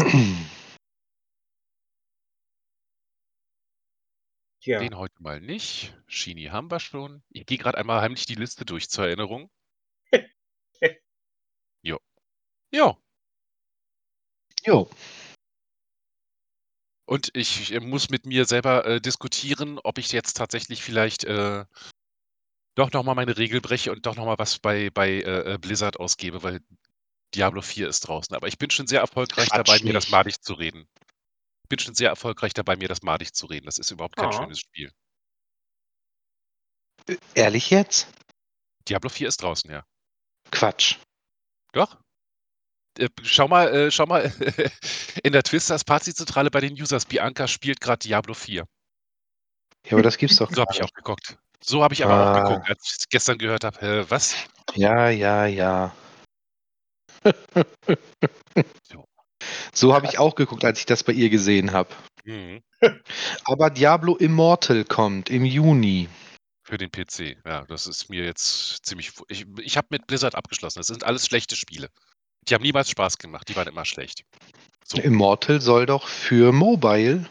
Ja. 4.61 4.79
Den 4.79 4.97
heute 4.97 5.21
mal 5.21 5.41
nicht. 5.41 5.93
Shini 6.07 6.45
haben 6.45 6.71
wir 6.71 6.79
schon. 6.79 7.23
Ich 7.29 7.45
gehe 7.45 7.57
gerade 7.57 7.77
einmal 7.77 7.99
heimlich 7.99 8.25
die 8.25 8.35
Liste 8.35 8.63
durch 8.63 8.89
zur 8.89 9.05
Erinnerung. 9.05 9.49
jo. 11.81 11.99
Jo. 12.71 12.97
Jo. 14.65 14.89
Und 17.09 17.31
ich 17.33 17.73
äh, 17.73 17.79
muss 17.79 18.11
mit 18.11 18.27
mir 18.27 18.45
selber 18.45 18.85
äh, 18.85 19.01
diskutieren, 19.01 19.79
ob 19.79 19.97
ich 19.97 20.11
jetzt 20.11 20.37
tatsächlich 20.37 20.83
vielleicht 20.83 21.23
äh, 21.23 21.65
doch 22.75 22.91
nochmal 22.91 23.15
meine 23.15 23.35
Regel 23.35 23.61
breche 23.61 23.91
und 23.91 24.05
doch 24.05 24.15
nochmal 24.15 24.37
was 24.37 24.59
bei, 24.59 24.91
bei 24.91 25.09
äh, 25.09 25.53
äh, 25.53 25.57
Blizzard 25.57 25.99
ausgebe, 25.99 26.43
weil 26.43 26.61
Diablo 27.33 27.63
4 27.63 27.89
ist 27.89 28.01
draußen. 28.01 28.35
Aber 28.35 28.47
ich 28.47 28.59
bin 28.59 28.69
schon 28.69 28.85
sehr 28.85 28.99
erfolgreich 28.99 29.49
Quatsch 29.49 29.67
dabei, 29.67 29.83
mir 29.83 29.93
das 29.93 30.03
nicht. 30.03 30.11
madig 30.11 30.39
zu 30.39 30.53
reden. 30.53 30.87
Ich 31.63 31.69
bin 31.69 31.79
schon 31.79 31.95
sehr 31.95 32.09
erfolgreich 32.09 32.53
dabei, 32.53 32.75
mir 32.75 32.87
das 32.87 33.01
madig 33.01 33.33
zu 33.33 33.47
reden. 33.47 33.65
Das 33.65 33.79
ist 33.79 33.89
überhaupt 33.89 34.15
kein 34.15 34.29
Ah. 34.29 34.33
schönes 34.33 34.59
Spiel. 34.59 34.91
Ehrlich 37.33 37.71
jetzt? 37.71 38.07
Diablo 38.87 39.09
4 39.09 39.29
ist 39.29 39.41
draußen, 39.41 39.71
ja. 39.71 39.83
Quatsch. 40.51 40.97
Doch. 41.71 41.97
Äh, 42.97 43.07
schau 43.23 43.47
mal, 43.47 43.67
äh, 43.73 43.91
schau 43.91 44.05
mal 44.05 44.31
in 45.23 45.33
der 45.33 45.43
Twisters 45.43 45.83
Party-Zentrale 45.83 46.49
bei 46.51 46.59
den 46.61 46.73
Users. 46.73 47.05
Bianca 47.05 47.47
spielt 47.47 47.81
gerade 47.81 47.99
Diablo 47.99 48.33
4. 48.33 48.65
Ja, 49.85 49.91
aber 49.93 50.01
das 50.03 50.17
gibt's 50.17 50.37
doch. 50.37 50.51
So 50.51 50.61
habe 50.61 50.71
ich 50.73 50.83
auch 50.83 50.91
geguckt. 50.93 51.37
So 51.63 51.83
habe 51.83 51.93
ich 51.93 52.03
aber 52.03 52.13
Ah. 52.13 52.31
auch 52.43 52.49
geguckt, 52.49 52.69
als 52.69 52.79
ich 52.85 52.97
es 52.99 53.09
gestern 53.09 53.37
gehört 53.37 53.63
habe. 53.63 53.77
Hä, 53.81 54.05
was? 54.09 54.35
Ja, 54.75 55.09
ja, 55.09 55.45
ja. 55.45 55.95
So. 58.91 59.05
So 59.73 59.93
habe 59.93 60.05
ich 60.07 60.19
auch 60.19 60.35
geguckt, 60.35 60.65
als 60.65 60.79
ich 60.79 60.85
das 60.85 61.03
bei 61.03 61.13
ihr 61.13 61.29
gesehen 61.29 61.71
habe. 61.71 61.89
Mhm. 62.25 62.61
Aber 63.45 63.69
Diablo 63.69 64.15
Immortal 64.15 64.83
kommt 64.83 65.29
im 65.29 65.45
Juni. 65.45 66.09
Für 66.63 66.77
den 66.77 66.91
PC. 66.91 67.37
Ja, 67.45 67.65
das 67.65 67.87
ist 67.87 68.09
mir 68.09 68.23
jetzt 68.25 68.85
ziemlich. 68.85 69.11
Ich, 69.27 69.45
ich 69.59 69.77
habe 69.77 69.87
mit 69.89 70.05
Blizzard 70.07 70.35
abgeschlossen. 70.35 70.79
Das 70.79 70.87
sind 70.87 71.03
alles 71.03 71.25
schlechte 71.25 71.55
Spiele. 71.55 71.89
Die 72.47 72.53
haben 72.55 72.63
niemals 72.63 72.89
Spaß 72.89 73.17
gemacht. 73.17 73.47
Die 73.49 73.55
waren 73.55 73.67
immer 73.67 73.85
schlecht. 73.85 74.23
So. 74.85 74.97
Immortal 74.99 75.61
soll 75.61 75.85
doch 75.85 76.07
für 76.07 76.51
Mobile, 76.51 77.29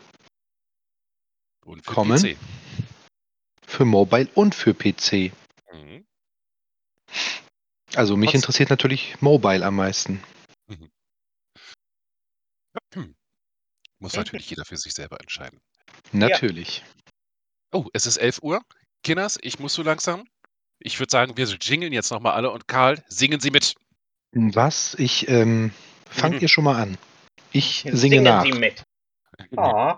Und 1.64 1.84
für 1.84 1.92
kommen? 1.92 2.18
PC. 2.22 2.36
für 3.66 3.84
Mobile 3.84 4.28
und 4.34 4.54
für 4.54 4.74
PC. 4.74 5.32
Mhm. 5.72 6.06
Also 7.94 8.16
mich 8.16 8.30
Trotz- 8.30 8.34
interessiert 8.36 8.70
natürlich 8.70 9.20
Mobile 9.20 9.64
am 9.66 9.76
meisten. 9.76 10.22
Muss 13.98 14.14
natürlich 14.14 14.48
jeder 14.50 14.64
für 14.64 14.76
sich 14.76 14.94
selber 14.94 15.20
entscheiden. 15.20 15.60
Natürlich. 16.12 16.84
Oh, 17.72 17.86
es 17.92 18.06
ist 18.06 18.18
11 18.18 18.38
Uhr. 18.42 18.62
Kinders, 19.02 19.38
ich 19.42 19.58
muss 19.58 19.74
so 19.74 19.82
langsam. 19.82 20.28
Ich 20.78 20.98
würde 21.00 21.10
sagen, 21.10 21.36
wir 21.36 21.46
jingeln 21.46 21.92
jetzt 21.92 22.10
nochmal 22.10 22.34
alle 22.34 22.50
und 22.50 22.68
Karl, 22.68 23.04
singen 23.08 23.40
Sie 23.40 23.50
mit. 23.50 23.74
Was? 24.32 24.94
Ich, 24.98 25.28
ähm, 25.28 25.72
fangt 26.10 26.36
Mhm. 26.36 26.40
ihr 26.42 26.48
schon 26.48 26.64
mal 26.64 26.80
an. 26.82 26.98
Ich 27.52 27.80
singe 27.82 27.96
singen 27.96 28.24
nach. 28.24 28.44
Sie 28.44 28.52
mit. 28.52 28.82
Oh. 29.56 29.94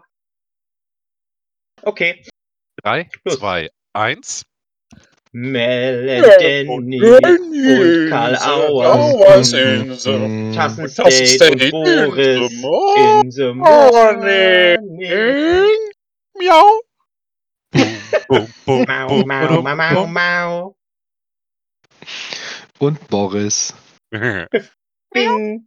Okay. 1.83 2.23
3, 2.83 3.09
Los. 3.25 3.39
2, 3.39 3.69
1. 3.93 4.45
Melanie 5.33 6.67
und 6.69 8.11
Karl 8.11 8.37
Auer. 8.37 9.39
Mm, 9.39 10.53
Tassenstate 10.55 11.71
und 11.71 11.71
Boris 11.71 12.51
in 12.97 13.31
the 13.31 13.53
morning. 13.55 14.79
Miau. 16.37 16.83
Mau, 18.29 19.25
mau, 19.25 19.63
mau, 19.63 19.77
mau, 19.77 20.07
mau. 20.07 20.77
Und 22.79 23.09
Boris. 23.09 23.75
Bing. 24.11 25.67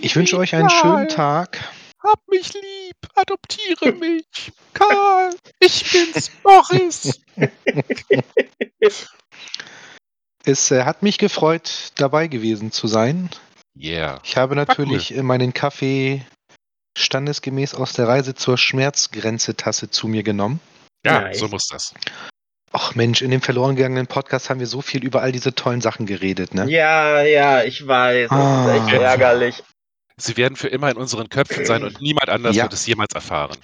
Ich 0.00 0.16
wünsche 0.16 0.38
euch 0.38 0.54
einen 0.54 0.70
schönen 0.70 1.08
Tag. 1.08 1.58
Hab 2.02 2.26
mich 2.28 2.54
lieb, 2.54 2.96
adoptiere 3.14 3.92
mich. 3.92 4.52
Karl, 4.72 5.34
ich 5.58 5.90
bin's, 5.92 6.30
Boris. 6.42 7.20
Es 10.44 10.70
äh, 10.70 10.84
hat 10.84 11.02
mich 11.02 11.18
gefreut, 11.18 11.92
dabei 11.96 12.26
gewesen 12.26 12.72
zu 12.72 12.86
sein. 12.86 13.28
Yeah. 13.76 14.20
Ich 14.24 14.38
habe 14.38 14.56
natürlich 14.56 15.14
äh, 15.14 15.22
meinen 15.22 15.52
Kaffee 15.52 16.24
standesgemäß 16.96 17.74
aus 17.74 17.92
der 17.92 18.08
Reise 18.08 18.34
zur 18.34 18.56
Schmerzgrenze-Tasse 18.56 19.90
zu 19.90 20.08
mir 20.08 20.22
genommen. 20.22 20.60
Ja, 21.04 21.20
Nice. 21.20 21.38
so 21.38 21.48
muss 21.48 21.66
das. 21.68 21.94
Ach 22.72 22.94
Mensch, 22.94 23.20
in 23.22 23.30
dem 23.32 23.40
verloren 23.40 23.74
gegangenen 23.74 24.06
Podcast 24.06 24.48
haben 24.48 24.60
wir 24.60 24.66
so 24.68 24.80
viel 24.80 25.04
über 25.04 25.22
all 25.22 25.32
diese 25.32 25.54
tollen 25.54 25.80
Sachen 25.80 26.06
geredet, 26.06 26.54
ne? 26.54 26.66
Ja, 26.70 27.20
ja, 27.22 27.62
ich 27.64 27.86
weiß. 27.86 28.28
Das 28.30 28.38
Ah. 28.38 28.74
ist 28.76 28.82
echt 28.92 29.00
ärgerlich. 29.02 29.62
Sie 30.16 30.36
werden 30.36 30.54
für 30.54 30.68
immer 30.68 30.90
in 30.90 30.96
unseren 30.96 31.28
Köpfen 31.28 31.64
sein 31.64 31.82
und 31.82 32.00
niemand 32.00 32.28
anders 32.28 32.54
Ja. 32.54 32.64
wird 32.64 32.72
es 32.74 32.86
jemals 32.86 33.12
erfahren. 33.14 33.56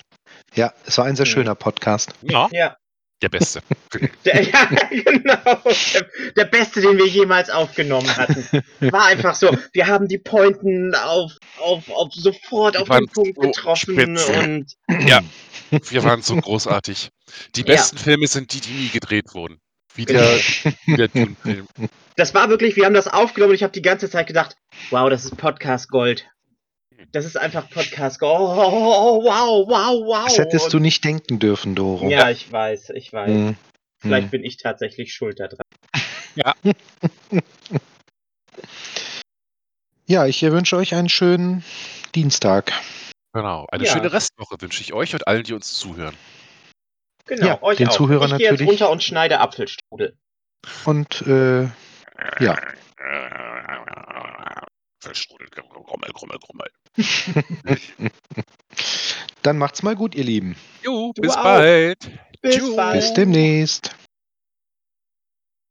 Ja, 0.55 0.73
es 0.87 0.99
war 0.99 1.05
ein 1.05 1.15
sehr 1.15 1.27
Hm. 1.27 1.33
schöner 1.33 1.55
Podcast. 1.55 2.15
Ja, 2.23 2.49
Ja, 2.51 2.77
der 3.23 3.29
Beste. 3.31 3.61
der, 4.25 4.43
ja 4.43 4.65
genau. 4.91 5.63
Der, 5.95 6.07
der 6.37 6.45
beste, 6.45 6.81
den 6.81 6.99
wir 6.99 7.07
jemals 7.07 7.49
aufgenommen 7.51 8.15
hatten. 8.17 8.47
War 8.81 9.07
einfach 9.07 9.35
so. 9.35 9.57
Wir 9.73 9.87
haben 9.87 10.07
die 10.09 10.19
Pointen 10.19 10.95
auf, 10.95 11.33
auf, 11.59 11.89
auf 11.91 12.13
sofort 12.13 12.77
auf 12.77 12.89
den 12.89 13.09
Punkt 13.09 13.41
getroffen 13.41 13.95
spitze. 13.95 14.33
und 14.41 14.73
Ja, 15.09 15.21
wir 15.71 16.05
waren 16.05 16.23
so 16.23 16.37
großartig. 16.37 17.09
Die 17.55 17.61
Ja. 17.61 17.67
besten 17.67 17.99
Filme 17.99 18.27
sind 18.27 18.53
die, 18.53 18.61
die 18.61 18.73
nie 18.73 18.89
gedreht 18.89 19.35
wurden. 19.35 19.59
Wie 19.95 20.05
der, 20.05 20.39
wie 20.85 20.97
der 20.97 21.09
Dune-Film. 21.09 21.67
das 22.17 22.35
war 22.35 22.51
wirklich, 22.51 22.77
wir 22.77 22.85
haben 22.85 22.93
das 22.93 23.09
aufgenommen 23.09 23.51
und 23.53 23.55
ich 23.57 23.63
habe 23.63 23.73
die 23.73 23.81
ganze 23.81 24.11
Zeit 24.11 24.27
gedacht, 24.27 24.55
wow, 24.91 25.09
das 25.09 25.25
ist 25.25 25.39
Podcast 25.39 25.89
Gold. 25.89 26.29
Das 27.13 27.25
ist 27.25 27.37
einfach 27.37 27.69
Podcast 27.71 28.19
Gold. 28.21 28.41
Oh, 28.41 28.63
oh, 28.63 29.21
oh, 29.21 29.25
wow, 29.25 29.69
wow, 29.69 30.07
wow. 30.07 30.25
Das 30.27 30.39
hättest 30.39 30.73
du 30.73 30.79
nicht 30.79 31.05
denken 31.05 31.39
dürfen, 31.39 31.75
Doro. 31.75 32.09
Ja, 32.09 32.31
ich 32.31 32.51
weiß, 32.51 32.91
ich 32.91 33.13
weiß. 33.13 33.31
Hm. 33.31 33.57
Vielleicht 33.99 34.25
Hm. 34.25 34.31
bin 34.31 34.45
ich 34.45 34.57
tatsächlich 34.59 35.15
schuld 35.15 35.41
daran. 35.41 35.59
Ja, 40.09 40.25
ich 40.27 40.41
wünsche 40.43 40.77
euch 40.77 40.95
einen 40.95 41.09
schönen 41.09 41.65
Dienstag. 42.15 42.73
Genau. 43.33 43.67
Eine 43.73 43.85
Ja. 43.87 43.93
schöne 43.93 44.13
Restwoche 44.13 44.55
wünsche 44.61 44.81
ich 44.81 44.93
euch 44.93 45.15
und 45.15 45.27
allen, 45.27 45.43
die 45.43 45.53
uns 45.53 45.73
zuhören. 45.75 46.15
Genau, 47.27 47.45
Ja, 47.47 47.63
euch 47.63 47.79
den 47.79 47.89
auch. 47.89 47.97
Zuhörern 47.97 48.31
ich 48.31 48.37
gehe 48.39 48.45
jetzt 48.47 48.53
natürlich. 48.53 48.71
runter 48.71 48.91
und 48.91 49.03
schneide 49.03 49.41
Apfelstrudel. 49.41 50.17
Und 50.85 51.23
äh, 51.27 51.65
Ja. 52.39 52.57
Verstrudelt, 55.01 55.53
Grummel, 55.53 56.11
Grummel, 56.13 56.39
Grummel. 56.39 56.71
dann 59.43 59.59
macht's 59.59 59.83
mal 59.83 59.95
gut, 59.95 60.15
ihr 60.15 60.25
Lieben. 60.25 60.57
Jo, 60.83 61.13
bis 61.13 61.33
auch. 61.33 61.43
bald. 61.43 62.11
Bis 62.41 62.57
Tschüss. 62.57 62.77
bald. 62.77 63.01
Bis 63.01 63.15
demnächst. 63.15 63.97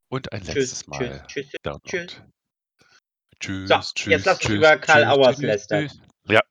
Und 0.09 0.31
ein 0.31 0.43
Tschüss, 0.43 0.53
letztes 0.55 0.87
Mal. 0.87 1.25
tschüss, 1.27 1.47
tschüss. 1.51 1.81
Tschüss. 1.87 2.21
Tschüss, 3.39 3.69
So, 3.69 3.75
tschüss, 3.95 4.11
jetzt 4.11 4.25
lass 4.25 4.35
uns 4.37 4.45
tschüss, 4.47 4.55
über 4.57 4.77
Karl 4.77 5.03
tschüss, 5.03 5.11
Auers 5.11 5.35
tschüss, 5.35 5.45
lästern. 5.45 5.87
tschüss. 5.87 5.99
Ja. 6.29 6.41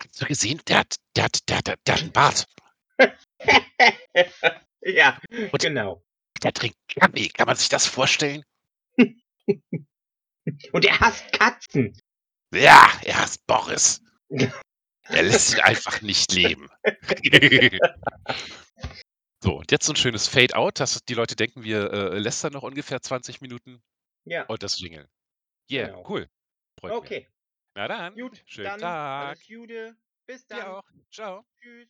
Hast 0.00 0.20
du 0.22 0.26
gesehen? 0.26 0.60
Der 0.68 0.78
hat, 0.78 0.96
der 1.16 1.24
hat, 1.24 1.48
der 1.48 1.56
hat, 1.58 1.66
der 1.66 1.94
hat 1.94 2.02
einen 2.02 2.12
Bart. 2.12 2.46
ja, 4.82 5.18
Und- 5.50 5.60
genau. 5.62 6.02
Der 6.42 6.52
trinkt 6.52 6.76
Kaffee. 6.88 7.28
Kann 7.30 7.46
man 7.46 7.56
sich 7.56 7.68
das 7.70 7.86
vorstellen? 7.86 8.44
Und 10.72 10.84
er 10.84 11.00
hasst 11.00 11.32
Katzen. 11.32 11.98
Ja, 12.54 12.88
er 13.02 13.20
heißt 13.22 13.46
Boris. 13.46 14.02
Er 15.08 15.22
lässt 15.22 15.54
ihn 15.54 15.60
einfach 15.60 16.00
nicht 16.02 16.32
leben. 16.32 16.68
so, 19.42 19.58
und 19.58 19.70
jetzt 19.70 19.86
so 19.86 19.92
ein 19.92 19.96
schönes 19.96 20.28
Fade-out, 20.28 20.80
dass 20.80 21.04
die 21.04 21.14
Leute 21.14 21.36
denken, 21.36 21.62
wir 21.62 21.92
äh, 21.92 22.18
lästern 22.18 22.52
noch 22.52 22.62
ungefähr 22.62 23.00
20 23.02 23.40
Minuten. 23.40 23.82
Ja, 24.24 24.44
Und 24.44 24.62
das 24.62 24.78
Jingle. 24.80 25.08
Yeah, 25.70 25.86
Genau. 25.88 26.08
cool. 26.08 26.28
Freut 26.80 26.92
mich. 26.92 26.98
okay. 26.98 27.28
Na 27.76 27.88
dann, 27.88 28.14
Gut, 28.14 28.42
schönen 28.46 28.66
dann 28.68 28.80
Tag. 28.80 29.26
alles 29.28 29.48
Jude. 29.48 29.96
Bis 30.26 30.46
Dir 30.46 30.56
dann. 30.56 30.66
auch. 30.66 30.84
Ciao. 31.10 31.44
Tschüss. 31.60 31.88